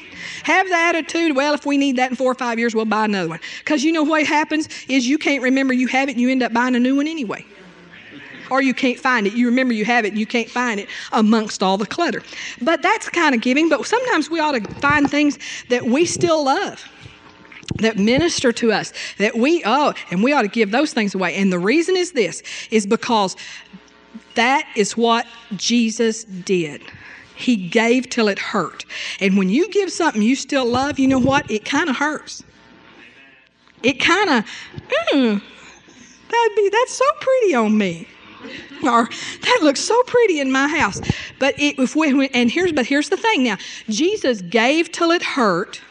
Have 0.44 0.68
the 0.68 0.76
attitude, 0.76 1.36
well, 1.36 1.54
if 1.54 1.66
we 1.66 1.78
need 1.78 1.98
that 1.98 2.12
in 2.12 2.16
four 2.16 2.32
or 2.32 2.36
five 2.36 2.60
years, 2.60 2.76
we'll 2.76 2.86
buy 2.86 3.06
another 3.06 3.30
one. 3.30 3.40
Because 3.60 3.84
you 3.84 3.92
know 3.92 4.04
what 4.04 4.26
happens 4.26 4.70
is 4.88 5.08
you 5.08 5.18
can't 5.18 5.42
remember 5.42 5.74
you 5.74 5.88
have 5.88 6.10
it 6.10 6.14
and 6.14 6.22
you 6.22 6.30
end 6.30 6.44
up 6.44 6.54
buying 6.54 6.76
a 6.76 6.80
new 6.80 6.98
one 6.98 7.08
anyway 7.08 7.46
or 8.54 8.62
you 8.62 8.76
can't 8.76 9.00
find 9.00 9.26
it. 9.26 9.34
You 9.34 9.48
remember 9.48 9.74
you 9.74 9.84
have 9.84 10.06
it 10.06 10.14
you 10.14 10.28
can't 10.28 10.48
find 10.48 10.80
it 10.80 10.88
amongst 11.12 11.64
all 11.64 11.76
the 11.76 11.88
clutter. 11.88 12.22
But 12.62 12.84
that's 12.84 13.10
kind 13.10 13.34
of 13.34 13.42
giving, 13.42 13.68
but 13.68 13.84
sometimes 13.88 14.30
we 14.30 14.40
ought 14.40 14.52
to 14.52 14.62
find 14.76 15.10
things 15.10 15.40
that 15.70 15.84
we 15.88 16.06
still 16.06 16.46
love 16.46 16.88
that 17.78 17.98
minister 17.98 18.52
to 18.52 18.72
us 18.72 18.94
that 19.18 19.36
we 19.36 19.64
oh 19.66 19.94
and 20.12 20.22
we 20.24 20.32
ought 20.34 20.44
to 20.44 20.48
give 20.48 20.70
those 20.70 20.94
things 20.94 21.16
away. 21.16 21.34
And 21.34 21.52
the 21.52 21.58
reason 21.58 21.98
is 21.98 22.12
this 22.12 22.44
is 22.70 22.86
because 22.86 23.36
that 24.36 24.68
is 24.76 24.96
what 24.96 25.26
jesus 25.56 26.24
did. 26.24 26.84
He 27.36 27.56
gave 27.56 28.08
till 28.12 28.28
it 28.28 28.38
hurt. 28.38 28.86
And 29.20 29.36
when 29.36 29.50
you 29.50 29.68
give 29.70 29.92
something 29.92 30.22
you 30.22 30.36
still 30.36 30.68
love 30.68 31.00
you 31.00 31.08
know 31.08 31.18
what? 31.18 31.50
It 31.50 31.66
kind 31.66 31.90
of 31.90 31.96
hurts. 31.96 32.44
It 33.82 33.94
kind 33.94 34.30
of 34.30 34.46
mm, 35.12 35.42
that'd 36.30 36.56
be 36.56 36.70
that's 36.70 36.94
so 36.94 37.06
pretty 37.20 37.56
on 37.56 37.76
me 37.76 38.08
or 38.84 39.10
that 39.42 39.60
looks 39.62 39.80
so 39.80 40.02
pretty 40.04 40.40
in 40.40 40.52
my 40.52 40.68
house. 40.68 41.02
But 41.40 41.56
it, 41.60 41.80
if 41.80 41.96
we, 41.96 42.28
and 42.30 42.52
here's, 42.52 42.72
but 42.72 42.86
here's 42.86 43.10
the 43.10 43.18
thing 43.18 43.44
now 43.44 43.58
Jesus 43.90 44.42
gave 44.42 44.92
till 44.92 45.12
it 45.12 45.24
hurt. 45.24 45.82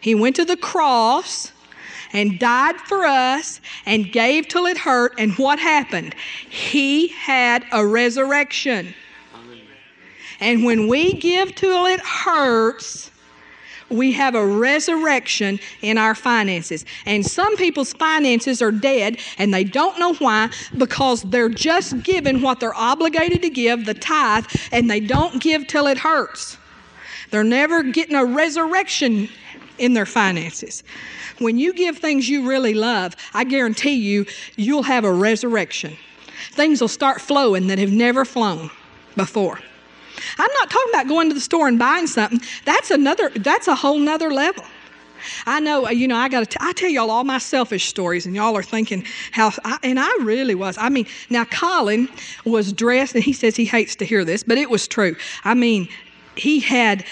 He 0.00 0.14
went 0.14 0.36
to 0.36 0.44
the 0.44 0.56
cross 0.56 1.52
and 2.12 2.38
died 2.38 2.76
for 2.76 3.04
us 3.04 3.60
and 3.84 4.10
gave 4.12 4.48
till 4.48 4.66
it 4.66 4.78
hurt. 4.78 5.14
And 5.18 5.32
what 5.34 5.58
happened? 5.58 6.14
He 6.48 7.08
had 7.08 7.64
a 7.72 7.86
resurrection. 7.86 8.94
And 10.40 10.64
when 10.64 10.86
we 10.86 11.14
give 11.14 11.54
till 11.54 11.86
it 11.86 12.00
hurts, 12.00 13.07
we 13.90 14.12
have 14.12 14.34
a 14.34 14.46
resurrection 14.46 15.58
in 15.82 15.98
our 15.98 16.14
finances. 16.14 16.84
And 17.06 17.24
some 17.24 17.56
people's 17.56 17.92
finances 17.92 18.60
are 18.62 18.72
dead 18.72 19.18
and 19.38 19.52
they 19.52 19.64
don't 19.64 19.98
know 19.98 20.14
why 20.14 20.50
because 20.76 21.22
they're 21.22 21.48
just 21.48 22.02
given 22.02 22.42
what 22.42 22.60
they're 22.60 22.74
obligated 22.74 23.42
to 23.42 23.50
give, 23.50 23.86
the 23.86 23.94
tithe, 23.94 24.46
and 24.72 24.90
they 24.90 25.00
don't 25.00 25.40
give 25.40 25.66
till 25.66 25.86
it 25.86 25.98
hurts. 25.98 26.56
They're 27.30 27.44
never 27.44 27.82
getting 27.82 28.14
a 28.14 28.24
resurrection 28.24 29.28
in 29.78 29.94
their 29.94 30.06
finances. 30.06 30.82
When 31.38 31.58
you 31.58 31.72
give 31.72 31.98
things 31.98 32.28
you 32.28 32.48
really 32.48 32.74
love, 32.74 33.14
I 33.32 33.44
guarantee 33.44 33.94
you, 33.94 34.26
you'll 34.56 34.82
have 34.82 35.04
a 35.04 35.12
resurrection. 35.12 35.96
Things 36.50 36.80
will 36.80 36.88
start 36.88 37.20
flowing 37.20 37.68
that 37.68 37.78
have 37.78 37.92
never 37.92 38.24
flown 38.24 38.70
before. 39.16 39.60
I'm 40.38 40.50
not 40.60 40.70
talking 40.70 40.92
about 40.92 41.08
going 41.08 41.28
to 41.28 41.34
the 41.34 41.40
store 41.40 41.68
and 41.68 41.78
buying 41.78 42.06
something. 42.06 42.40
That's 42.64 42.90
another, 42.90 43.30
that's 43.30 43.68
a 43.68 43.74
whole 43.74 43.98
nother 43.98 44.30
level. 44.30 44.64
I 45.46 45.60
know, 45.60 45.88
you 45.88 46.08
know, 46.08 46.16
I 46.16 46.28
got 46.28 46.48
to, 46.50 46.62
I 46.62 46.72
tell 46.72 46.88
y'all 46.88 47.10
all 47.10 47.24
my 47.24 47.38
selfish 47.38 47.86
stories, 47.86 48.26
and 48.26 48.34
y'all 48.34 48.56
are 48.56 48.62
thinking 48.62 49.04
how, 49.32 49.52
I, 49.64 49.78
and 49.82 49.98
I 49.98 50.10
really 50.20 50.54
was. 50.54 50.78
I 50.78 50.88
mean, 50.88 51.06
now 51.28 51.44
Colin 51.44 52.08
was 52.44 52.72
dressed, 52.72 53.14
and 53.14 53.24
he 53.24 53.32
says 53.32 53.56
he 53.56 53.64
hates 53.64 53.96
to 53.96 54.04
hear 54.04 54.24
this, 54.24 54.42
but 54.42 54.58
it 54.58 54.70
was 54.70 54.86
true. 54.86 55.16
I 55.44 55.54
mean, 55.54 55.88
he 56.36 56.60
had 56.60 57.04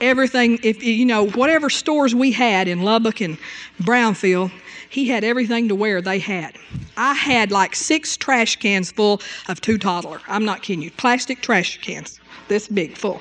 everything, 0.00 0.58
if 0.62 0.82
you 0.82 1.06
know, 1.06 1.28
whatever 1.28 1.70
stores 1.70 2.14
we 2.14 2.32
had 2.32 2.68
in 2.68 2.82
Lubbock 2.82 3.20
and 3.20 3.38
Brownfield, 3.82 4.52
he 4.96 5.08
had 5.08 5.24
everything 5.24 5.68
to 5.68 5.74
wear 5.74 6.00
they 6.00 6.18
had. 6.18 6.56
I 6.96 7.12
had 7.12 7.52
like 7.52 7.76
six 7.76 8.16
trash 8.16 8.56
cans 8.56 8.90
full 8.90 9.20
of 9.46 9.60
two 9.60 9.76
toddler. 9.76 10.22
I'm 10.26 10.46
not 10.46 10.62
kidding 10.62 10.80
you. 10.80 10.90
Plastic 10.90 11.42
trash 11.42 11.78
cans, 11.82 12.18
this 12.48 12.66
big 12.66 12.96
full. 12.96 13.20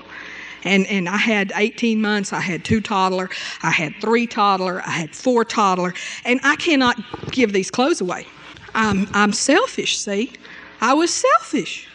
And, 0.63 0.87
and 0.87 1.09
I 1.09 1.17
had 1.17 1.51
18 1.53 1.99
months, 1.99 2.31
I 2.31 2.39
had 2.39 2.63
two 2.63 2.79
toddler, 2.79 3.29
I 3.61 3.71
had 3.71 3.93
three 3.99 4.25
toddler, 4.25 4.81
I 4.83 4.91
had 4.91 5.13
four 5.13 5.43
toddler, 5.43 5.93
and 6.23 6.39
I 6.45 6.55
cannot 6.55 6.97
give 7.31 7.51
these 7.51 7.69
clothes 7.69 7.99
away. 7.99 8.25
I'm, 8.73 9.09
I'm 9.13 9.33
selfish, 9.33 9.97
see? 9.97 10.31
I 10.79 10.93
was 10.93 11.13
selfish. 11.13 11.89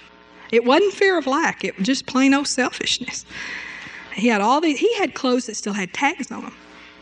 It 0.52 0.66
wasn't 0.66 0.92
fear 0.92 1.16
of 1.16 1.26
lack, 1.26 1.64
it 1.64 1.78
was 1.78 1.86
just 1.86 2.04
plain 2.04 2.34
old 2.34 2.48
selfishness. 2.48 3.24
He 4.14 4.28
had 4.28 4.42
all 4.42 4.60
these, 4.60 4.78
he 4.78 4.94
had 4.98 5.14
clothes 5.14 5.46
that 5.46 5.54
still 5.56 5.72
had 5.72 5.94
tags 5.94 6.30
on 6.30 6.42
them 6.42 6.54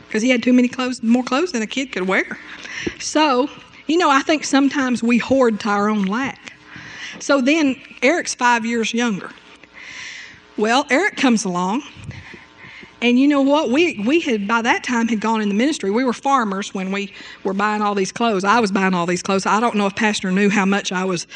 because 0.09 0.23
he 0.23 0.31
had 0.31 0.43
too 0.43 0.55
many 0.55 0.69
clothes, 0.69 1.03
more 1.03 1.23
clothes 1.23 1.53
than 1.53 1.61
a 1.63 1.67
kid 1.67 1.93
could 1.93 2.09
wear. 2.09 2.39
So, 2.99 3.49
you 3.87 3.99
know, 3.99 4.11
I 4.11 4.23
think 4.23 4.43
sometimes 4.43 5.03
we 5.03 5.19
hoard 5.19 5.61
to 5.61 5.69
our 5.69 5.89
own 5.89 6.05
lack. 6.05 6.55
So 7.19 7.41
then 7.41 7.77
Eric's 8.03 8.35
five 8.35 8.65
years 8.65 8.95
younger. 8.95 9.31
Well, 10.57 10.87
Eric 10.91 11.17
comes 11.17 11.45
along, 11.45 11.83
and 13.01 13.19
you 13.19 13.29
know 13.29 13.43
what? 13.43 13.71
We 13.71 14.03
we 14.05 14.21
had 14.21 14.49
by 14.49 14.63
that 14.63 14.83
time 14.83 15.09
had 15.09 15.21
gone 15.21 15.41
in 15.41 15.49
the 15.49 15.55
ministry. 15.55 15.91
We 15.91 16.05
were 16.05 16.13
farmers 16.13 16.75
when 16.75 16.91
we 16.91 17.13
were 17.45 17.53
buying 17.53 17.83
all 17.83 17.95
these 17.95 18.11
clothes. 18.11 18.45
I 18.45 18.59
was 18.59 18.73
buying 18.73 18.95
all 18.95 19.07
these 19.07 19.23
clothes. 19.23 19.47
I 19.47 19.61
don't 19.61 19.77
know 19.77 19.87
if 19.87 19.95
Pastor 19.95 20.33
knew 20.33 20.49
how 20.51 20.65
much 20.65 20.91
I 20.91 21.05
was 21.05 21.27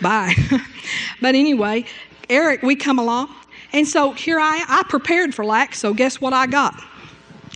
buying, 0.00 0.36
but 1.20 1.34
anyway, 1.34 1.84
Eric, 2.28 2.62
we 2.62 2.74
come 2.74 2.98
along, 2.98 3.32
and 3.72 3.86
so 3.86 4.12
here 4.12 4.40
I 4.40 4.64
I 4.68 4.82
prepared 4.88 5.34
for 5.34 5.44
lack. 5.44 5.74
So 5.76 5.94
guess 5.94 6.20
what 6.20 6.32
I 6.32 6.46
got? 6.46 6.74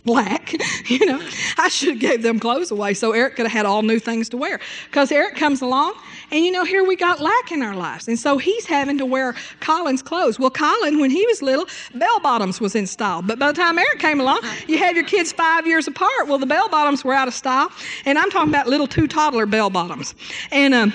Lack. 0.07 0.53
You 0.87 1.05
know, 1.05 1.21
I 1.57 1.67
should 1.67 1.89
have 1.89 1.99
gave 1.99 2.23
them 2.23 2.39
clothes 2.39 2.71
away 2.71 2.93
so 2.93 3.11
Eric 3.11 3.35
could 3.35 3.45
have 3.45 3.51
had 3.51 3.65
all 3.65 3.81
new 3.81 3.99
things 3.99 4.29
to 4.29 4.37
wear. 4.37 4.61
Because 4.85 5.11
Eric 5.11 5.35
comes 5.35 5.61
along, 5.61 5.95
and 6.31 6.45
you 6.45 6.51
know, 6.51 6.63
here 6.63 6.85
we 6.85 6.95
got 6.95 7.19
lack 7.19 7.51
in 7.51 7.61
our 7.61 7.75
lives, 7.75 8.07
and 8.07 8.17
so 8.17 8.37
he's 8.37 8.65
having 8.65 8.97
to 8.99 9.05
wear 9.05 9.35
Colin's 9.59 10.01
clothes. 10.01 10.39
Well, 10.39 10.49
Colin, 10.49 10.99
when 10.99 11.09
he 11.09 11.25
was 11.27 11.41
little, 11.41 11.65
bell 11.93 12.21
bottoms 12.21 12.61
was 12.61 12.73
in 12.73 12.87
style, 12.87 13.21
but 13.21 13.37
by 13.37 13.51
the 13.51 13.61
time 13.61 13.77
Eric 13.77 13.99
came 13.99 14.21
along, 14.21 14.39
you 14.67 14.77
have 14.77 14.95
your 14.95 15.03
kids 15.03 15.33
five 15.33 15.67
years 15.67 15.87
apart. 15.87 16.27
Well, 16.27 16.37
the 16.37 16.45
bell 16.45 16.69
bottoms 16.69 17.03
were 17.03 17.13
out 17.13 17.27
of 17.27 17.33
style, 17.33 17.69
and 18.05 18.17
I'm 18.17 18.29
talking 18.29 18.49
about 18.49 18.67
little 18.67 18.87
two 18.87 19.07
toddler 19.07 19.45
bell 19.45 19.69
bottoms, 19.69 20.15
and 20.51 20.73
um, 20.73 20.93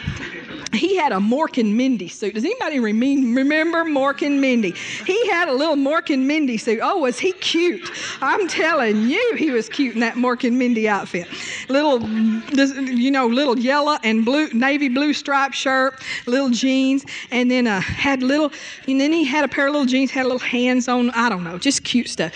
he 0.73 0.97
had 0.97 1.13
a 1.13 1.17
Mork 1.17 1.59
and 1.59 1.77
Mindy 1.77 2.09
suit. 2.09 2.35
Does 2.35 2.45
anybody 2.45 2.81
remember 2.81 3.85
Mork 3.85 4.25
and 4.25 4.41
Mindy? 4.41 4.73
He 5.07 5.29
had 5.29 5.49
a 5.49 5.53
little 5.53 5.77
Mork 5.77 6.13
and 6.13 6.27
Mindy 6.27 6.57
suit. 6.57 6.81
Oh, 6.83 6.99
was 6.99 7.19
he 7.19 7.33
cute? 7.33 7.91
I'm 8.21 8.49
telling 8.49 9.02
you, 9.09 9.35
he 9.37 9.51
was 9.51 9.69
cute 9.69 9.95
in 9.95 10.01
that 10.01 10.15
Mork 10.15 10.47
and 10.47 10.59
Mindy 10.59 10.89
outfit. 10.89 11.27
Little, 11.69 12.03
you 12.03 13.11
know, 13.11 13.27
little 13.27 13.59
yellow 13.59 13.99
and 14.03 14.25
blue, 14.25 14.49
navy 14.53 14.89
blue 14.89 15.13
striped 15.13 15.55
shirt, 15.55 15.95
little 16.27 16.51
jeans, 16.51 17.05
and 17.31 17.51
then 17.51 17.67
uh, 17.67 17.81
had 17.81 18.23
little, 18.23 18.53
and 18.87 19.01
then 19.01 19.13
he 19.13 19.25
had 19.25 19.45
a 19.45 19.49
pair 19.49 19.67
of 19.67 19.73
little 19.73 19.87
jeans, 19.87 20.11
had 20.11 20.25
little 20.25 20.39
hands 20.39 20.89
on, 20.89 21.11
I 21.11 21.29
don't 21.29 21.45
know, 21.45 21.59
just 21.59 21.85
cute 21.85 22.09
stuff. 22.09 22.33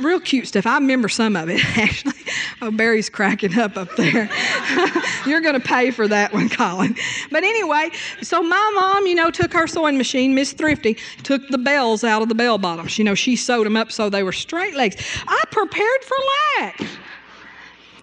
Real 0.00 0.20
cute 0.20 0.46
stuff. 0.46 0.66
I 0.66 0.74
remember 0.76 1.08
some 1.08 1.36
of 1.36 1.48
it, 1.48 1.60
actually. 1.78 2.14
Oh, 2.62 2.70
Barry's 2.70 3.08
cracking 3.08 3.58
up 3.58 3.76
up 3.76 3.94
there. 3.96 4.30
You're 5.26 5.40
going 5.40 5.60
to 5.60 5.66
pay 5.66 5.90
for 5.90 6.08
that 6.08 6.32
one, 6.32 6.48
Colin. 6.48 6.96
But 7.30 7.44
anyway, 7.44 7.90
so 8.22 8.42
my 8.42 8.72
mom, 8.74 9.06
you 9.06 9.14
know, 9.14 9.30
took 9.30 9.52
her 9.52 9.66
sewing 9.66 9.98
machine, 9.98 10.34
Miss 10.34 10.52
Thrifty, 10.52 10.96
took 11.22 11.46
the 11.48 11.58
bells 11.58 12.04
out 12.04 12.22
of 12.22 12.28
the 12.28 12.34
bell 12.34 12.58
bottoms. 12.58 12.98
You 12.98 13.04
know, 13.04 13.14
she 13.14 13.36
sewed 13.36 13.66
them 13.66 13.76
up 13.76 13.92
so 13.92 14.08
they 14.08 14.22
were 14.22 14.32
straight 14.32 14.74
legs. 14.74 14.96
I 15.26 15.42
prepared 15.50 16.04
for 16.04 16.16
lack. 16.58 16.80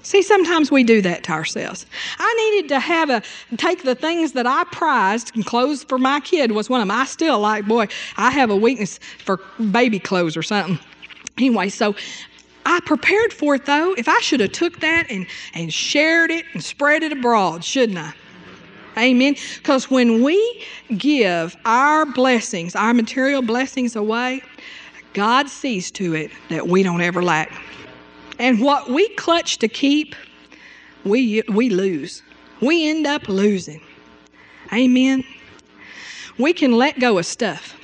See, 0.08 0.22
sometimes 0.22 0.72
we 0.72 0.86
do 0.86 1.02
that 1.02 1.24
to 1.26 1.34
ourselves. 1.34 1.86
I 2.18 2.52
needed 2.52 2.70
to 2.70 2.80
have 2.80 3.10
a 3.10 3.22
take 3.58 3.84
the 3.84 3.94
things 3.94 4.32
that 4.34 4.48
I 4.48 4.64
prized, 4.72 5.36
and 5.36 5.46
clothes 5.46 5.84
for 5.84 5.98
my 5.98 6.22
kid 6.22 6.54
was 6.54 6.70
one 6.70 6.80
of 6.80 6.88
them. 6.88 6.98
I 6.98 7.04
still 7.04 7.40
like, 7.40 7.68
boy, 7.68 7.88
I 8.16 8.32
have 8.32 8.50
a 8.50 8.56
weakness 8.56 9.02
for 9.20 9.42
baby 9.72 10.00
clothes 10.00 10.38
or 10.38 10.44
something. 10.44 10.80
Anyway, 11.38 11.70
so 11.70 11.96
I 12.66 12.80
prepared 12.82 13.32
for 13.32 13.56
it 13.56 13.66
though. 13.66 13.94
If 13.94 14.10
I 14.10 14.20
should 14.20 14.40
have 14.40 14.52
took 14.52 14.80
that 14.82 15.08
and, 15.10 15.28
and 15.54 15.74
shared 15.74 16.32
it 16.32 16.46
and 16.54 16.64
spread 16.64 17.04
it 17.04 17.12
abroad, 17.12 17.64
shouldn't 17.64 17.98
I? 17.98 18.14
Amen. 18.98 19.36
Because 19.58 19.92
when 19.92 20.24
we 20.24 20.66
give 20.98 21.56
our 21.66 22.06
blessings, 22.06 22.76
our 22.76 22.94
material 22.94 23.42
blessings 23.42 23.96
away, 23.96 24.42
God 25.14 25.50
sees 25.50 25.92
to 25.92 26.16
it 26.16 26.32
that 26.50 26.68
we 26.68 26.84
don't 26.84 27.02
ever 27.02 27.24
lack. 27.24 27.52
And 28.40 28.60
what 28.60 28.90
we 28.90 29.08
clutch 29.10 29.60
to 29.60 29.68
keep, 29.68 30.16
we, 31.06 31.44
we 31.50 31.70
lose. 31.70 32.24
We 32.60 32.90
end 32.90 33.06
up 33.06 33.30
losing. 33.30 33.82
Amen. 34.74 35.24
We 36.38 36.54
can 36.54 36.72
let 36.72 37.00
go 37.00 37.18
of 37.18 37.26
stuff. 37.26 37.77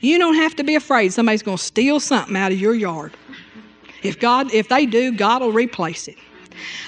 You 0.00 0.18
don't 0.18 0.36
have 0.36 0.56
to 0.56 0.64
be 0.64 0.74
afraid 0.74 1.12
somebody's 1.12 1.42
going 1.42 1.58
to 1.58 1.62
steal 1.62 2.00
something 2.00 2.36
out 2.36 2.52
of 2.52 2.60
your 2.60 2.74
yard. 2.74 3.16
If 4.02 4.18
God, 4.18 4.52
if 4.52 4.68
they 4.68 4.86
do, 4.86 5.12
God 5.12 5.42
will 5.42 5.52
replace 5.52 6.08
it. 6.08 6.16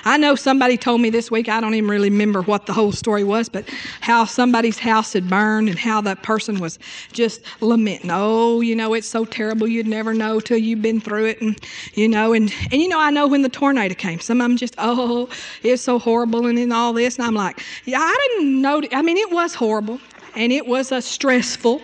I 0.05 0.17
know 0.19 0.35
somebody 0.35 0.77
told 0.77 1.01
me 1.01 1.11
this 1.11 1.31
week, 1.31 1.49
I 1.49 1.61
don't 1.61 1.75
even 1.75 1.89
really 1.89 2.11
remember 2.11 2.43
what 2.43 2.67
the 2.67 2.73
whole 2.73 2.93
story 2.93 3.25
was, 3.25 3.49
but 3.49 3.69
how 4.01 4.25
somebody's 4.25 4.79
house 4.79 5.13
had 5.13 5.29
burned 5.29 5.69
and 5.69 5.79
how 5.79 6.01
that 6.03 6.23
person 6.23 6.61
was 6.61 6.79
just 7.13 7.43
lamenting. 7.61 8.11
Oh, 8.13 8.61
you 8.61 8.75
know, 8.75 8.95
it's 8.95 9.09
so 9.09 9.25
terrible 9.25 9.67
you'd 9.67 9.87
never 9.87 10.15
know 10.15 10.41
till 10.41 10.59
you've 10.59 10.83
been 10.83 11.01
through 11.01 11.27
it. 11.27 11.41
And, 11.41 11.59
you 11.95 12.09
know, 12.09 12.33
and, 12.33 12.53
and 12.71 12.83
you 12.83 12.89
know, 12.89 13.01
I 13.01 13.11
know 13.11 13.27
when 13.27 13.43
the 13.43 13.49
tornado 13.49 13.95
came, 13.95 14.21
some 14.21 14.41
of 14.41 14.45
them 14.45 14.57
just, 14.57 14.75
oh, 14.79 15.29
it's 15.63 15.83
so 15.83 15.99
horrible 15.99 16.47
and, 16.47 16.59
and 16.59 16.73
all 16.73 16.93
this. 16.93 17.17
And 17.17 17.27
I'm 17.27 17.35
like, 17.35 17.63
yeah, 17.85 18.01
I 18.01 18.29
didn't 18.37 18.61
know. 18.61 18.83
I 18.93 19.03
mean, 19.03 19.17
it 19.17 19.31
was 19.31 19.55
horrible 19.55 20.01
and 20.35 20.53
it 20.53 20.67
was 20.67 20.93
a 20.93 21.03
stressful 21.03 21.83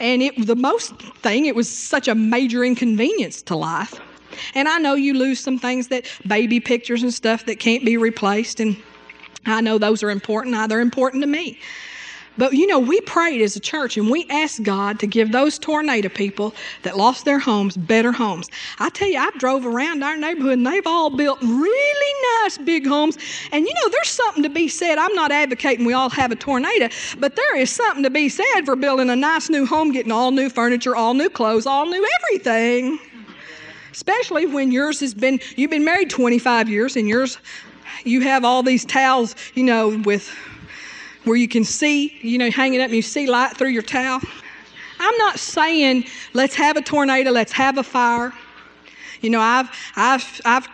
and 0.00 0.22
it, 0.22 0.46
the 0.46 0.56
most 0.56 0.94
thing, 0.96 1.46
it 1.46 1.54
was 1.54 1.68
such 1.68 2.08
a 2.08 2.14
major 2.14 2.64
inconvenience 2.64 3.42
to 3.42 3.56
life. 3.56 4.00
And 4.54 4.68
I 4.68 4.78
know 4.78 4.94
you 4.94 5.14
lose 5.14 5.40
some 5.40 5.58
things 5.58 5.88
that 5.88 6.06
baby 6.26 6.60
pictures 6.60 7.02
and 7.02 7.12
stuff 7.12 7.46
that 7.46 7.58
can't 7.58 7.84
be 7.84 7.96
replaced. 7.96 8.60
And 8.60 8.76
I 9.46 9.60
know 9.60 9.78
those 9.78 10.02
are 10.02 10.10
important. 10.10 10.68
They're 10.68 10.80
important 10.80 11.22
to 11.22 11.26
me. 11.26 11.58
But 12.38 12.54
you 12.54 12.66
know, 12.66 12.78
we 12.78 13.00
prayed 13.02 13.42
as 13.42 13.56
a 13.56 13.60
church 13.60 13.96
and 13.96 14.10
we 14.10 14.26
asked 14.30 14.62
God 14.62 14.98
to 15.00 15.06
give 15.06 15.32
those 15.32 15.58
tornado 15.58 16.08
people 16.08 16.54
that 16.82 16.96
lost 16.96 17.24
their 17.24 17.38
homes 17.38 17.76
better 17.76 18.12
homes. 18.12 18.48
I 18.78 18.88
tell 18.90 19.08
you, 19.08 19.18
I 19.18 19.30
drove 19.36 19.66
around 19.66 20.02
our 20.02 20.16
neighborhood 20.16 20.54
and 20.54 20.66
they've 20.66 20.86
all 20.86 21.10
built 21.10 21.40
really 21.42 22.42
nice 22.42 22.58
big 22.58 22.86
homes. 22.86 23.18
And 23.52 23.66
you 23.66 23.74
know, 23.74 23.88
there's 23.90 24.08
something 24.08 24.42
to 24.42 24.48
be 24.48 24.68
said. 24.68 24.98
I'm 24.98 25.14
not 25.14 25.30
advocating 25.30 25.84
we 25.84 25.92
all 25.92 26.10
have 26.10 26.32
a 26.32 26.36
tornado, 26.36 26.88
but 27.18 27.36
there 27.36 27.56
is 27.56 27.70
something 27.70 28.02
to 28.02 28.10
be 28.10 28.28
said 28.28 28.62
for 28.64 28.76
building 28.76 29.10
a 29.10 29.16
nice 29.16 29.50
new 29.50 29.66
home, 29.66 29.92
getting 29.92 30.12
all 30.12 30.30
new 30.30 30.48
furniture, 30.48 30.96
all 30.96 31.14
new 31.14 31.28
clothes, 31.28 31.66
all 31.66 31.86
new 31.86 32.06
everything. 32.20 32.98
Especially 33.90 34.46
when 34.46 34.72
yours 34.72 35.00
has 35.00 35.12
been, 35.12 35.38
you've 35.54 35.70
been 35.70 35.84
married 35.84 36.08
25 36.08 36.68
years 36.70 36.96
and 36.96 37.06
yours, 37.06 37.36
you 38.04 38.22
have 38.22 38.42
all 38.42 38.62
these 38.62 38.86
towels, 38.86 39.36
you 39.54 39.62
know, 39.62 39.98
with 39.98 40.34
where 41.24 41.36
you 41.36 41.48
can 41.48 41.64
see, 41.64 42.18
you 42.22 42.38
know, 42.38 42.50
hanging 42.50 42.80
up 42.80 42.86
and 42.86 42.94
you 42.94 43.02
see 43.02 43.26
light 43.26 43.56
through 43.56 43.70
your 43.70 43.82
towel. 43.82 44.20
I'm 44.98 45.16
not 45.18 45.38
saying 45.38 46.04
let's 46.32 46.54
have 46.54 46.76
a 46.76 46.82
tornado, 46.82 47.30
let's 47.30 47.52
have 47.52 47.78
a 47.78 47.82
fire. 47.82 48.32
You 49.20 49.30
know, 49.30 49.40
I've, 49.40 49.70
I've, 49.96 50.40
I've 50.44 50.68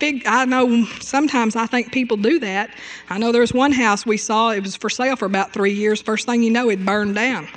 Big, 0.00 0.26
I 0.26 0.44
know 0.44 0.84
sometimes 1.00 1.54
I 1.54 1.66
think 1.66 1.92
people 1.92 2.16
do 2.16 2.40
that. 2.40 2.74
I 3.08 3.18
know 3.18 3.30
there's 3.30 3.54
one 3.54 3.70
house 3.72 4.04
we 4.04 4.16
saw, 4.16 4.50
it 4.50 4.60
was 4.60 4.74
for 4.76 4.90
sale 4.90 5.14
for 5.16 5.24
about 5.24 5.52
three 5.52 5.72
years. 5.72 6.02
First 6.02 6.26
thing 6.26 6.42
you 6.42 6.50
know, 6.50 6.68
it 6.68 6.84
burned 6.84 7.14
down. 7.14 7.48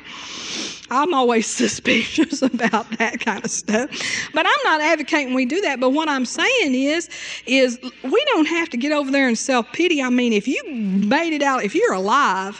I'm 0.89 1.13
always 1.13 1.47
suspicious 1.63 2.41
about 2.41 2.89
that 2.97 3.19
kind 3.19 3.43
of 3.43 3.51
stuff. 3.51 3.89
But 4.33 4.45
I'm 4.45 4.63
not 4.63 4.81
advocating 4.81 5.33
we 5.33 5.45
do 5.45 5.61
that. 5.61 5.79
But 5.79 5.91
what 5.91 6.09
I'm 6.09 6.25
saying 6.25 6.75
is, 6.75 7.09
is 7.45 7.79
we 8.03 8.25
don't 8.25 8.47
have 8.47 8.69
to 8.69 8.77
get 8.77 8.91
over 8.91 9.11
there 9.11 9.27
and 9.27 9.37
self 9.37 9.71
pity. 9.73 10.01
I 10.01 10.09
mean, 10.09 10.33
if 10.33 10.47
you 10.47 10.63
made 10.71 11.33
it 11.33 11.41
out, 11.41 11.63
if 11.63 11.75
you're 11.75 11.93
alive, 11.93 12.59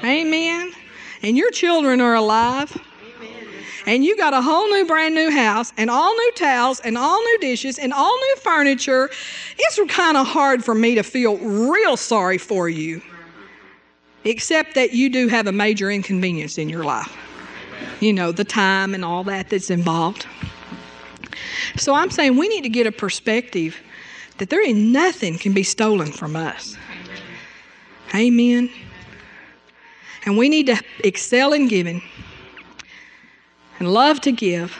amen, 0.00 0.26
amen 0.26 0.72
and 1.22 1.38
your 1.38 1.50
children 1.50 2.02
are 2.02 2.14
alive, 2.14 2.76
and 3.86 4.04
you 4.04 4.16
got 4.16 4.34
a 4.34 4.42
whole 4.42 4.68
new 4.70 4.86
brand 4.86 5.14
new 5.14 5.30
house 5.30 5.72
and 5.76 5.90
all 5.90 6.14
new 6.14 6.32
towels 6.32 6.80
and 6.80 6.96
all 6.96 7.18
new 7.22 7.38
dishes 7.38 7.78
and 7.78 7.92
all 7.92 8.14
new 8.14 8.36
furniture, 8.36 9.10
it's 9.58 9.80
kind 9.92 10.16
of 10.16 10.26
hard 10.26 10.64
for 10.64 10.74
me 10.74 10.94
to 10.94 11.02
feel 11.02 11.36
real 11.38 11.96
sorry 11.96 12.38
for 12.38 12.68
you. 12.68 13.02
Except 14.24 14.74
that 14.74 14.92
you 14.92 15.10
do 15.10 15.28
have 15.28 15.46
a 15.46 15.52
major 15.52 15.90
inconvenience 15.90 16.56
in 16.56 16.68
your 16.68 16.84
life 16.84 17.23
you 18.00 18.12
know, 18.12 18.32
the 18.32 18.44
time 18.44 18.94
and 18.94 19.04
all 19.04 19.24
that 19.24 19.50
that's 19.50 19.70
involved. 19.70 20.26
So 21.76 21.94
I'm 21.94 22.10
saying 22.10 22.36
we 22.36 22.48
need 22.48 22.62
to 22.62 22.68
get 22.68 22.86
a 22.86 22.92
perspective 22.92 23.80
that 24.38 24.50
there 24.50 24.66
ain't 24.66 24.78
nothing 24.78 25.38
can 25.38 25.52
be 25.52 25.62
stolen 25.62 26.12
from 26.12 26.36
us. 26.36 26.76
Amen. 28.14 28.70
And 30.24 30.38
we 30.38 30.48
need 30.48 30.66
to 30.66 30.80
excel 31.02 31.52
in 31.52 31.68
giving 31.68 32.02
and 33.78 33.92
love 33.92 34.20
to 34.22 34.32
give. 34.32 34.76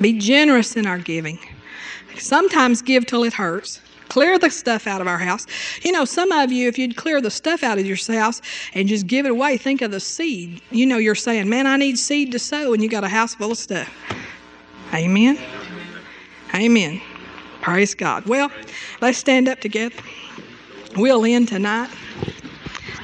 Be 0.00 0.18
generous 0.18 0.76
in 0.76 0.86
our 0.86 0.98
giving. 0.98 1.38
Sometimes 2.18 2.82
give 2.82 3.06
till 3.06 3.24
it 3.24 3.32
hurts. 3.32 3.80
Clear 4.08 4.38
the 4.38 4.50
stuff 4.50 4.86
out 4.86 5.00
of 5.00 5.06
our 5.06 5.18
house. 5.18 5.46
You 5.82 5.92
know, 5.92 6.04
some 6.04 6.32
of 6.32 6.52
you, 6.52 6.68
if 6.68 6.78
you'd 6.78 6.96
clear 6.96 7.20
the 7.20 7.30
stuff 7.30 7.62
out 7.62 7.78
of 7.78 7.86
your 7.86 7.96
house 8.08 8.40
and 8.74 8.88
just 8.88 9.06
give 9.06 9.26
it 9.26 9.30
away, 9.30 9.56
think 9.56 9.82
of 9.82 9.90
the 9.90 10.00
seed. 10.00 10.60
You 10.70 10.86
know, 10.86 10.98
you're 10.98 11.14
saying, 11.14 11.48
man, 11.48 11.66
I 11.66 11.76
need 11.76 11.98
seed 11.98 12.32
to 12.32 12.38
sow, 12.38 12.72
and 12.72 12.82
you 12.82 12.88
got 12.88 13.04
a 13.04 13.08
house 13.08 13.34
full 13.34 13.52
of 13.52 13.58
stuff. 13.58 13.92
Amen. 14.94 15.38
Amen. 16.54 17.00
Praise 17.60 17.94
God. 17.94 18.26
Well, 18.26 18.50
let's 19.00 19.18
stand 19.18 19.48
up 19.48 19.60
together. 19.60 19.96
We'll 20.96 21.24
end 21.24 21.48
tonight. 21.48 21.90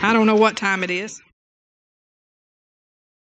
I 0.00 0.12
don't 0.12 0.26
know 0.26 0.36
what 0.36 0.56
time 0.56 0.84
it 0.84 0.90
is. 0.90 1.20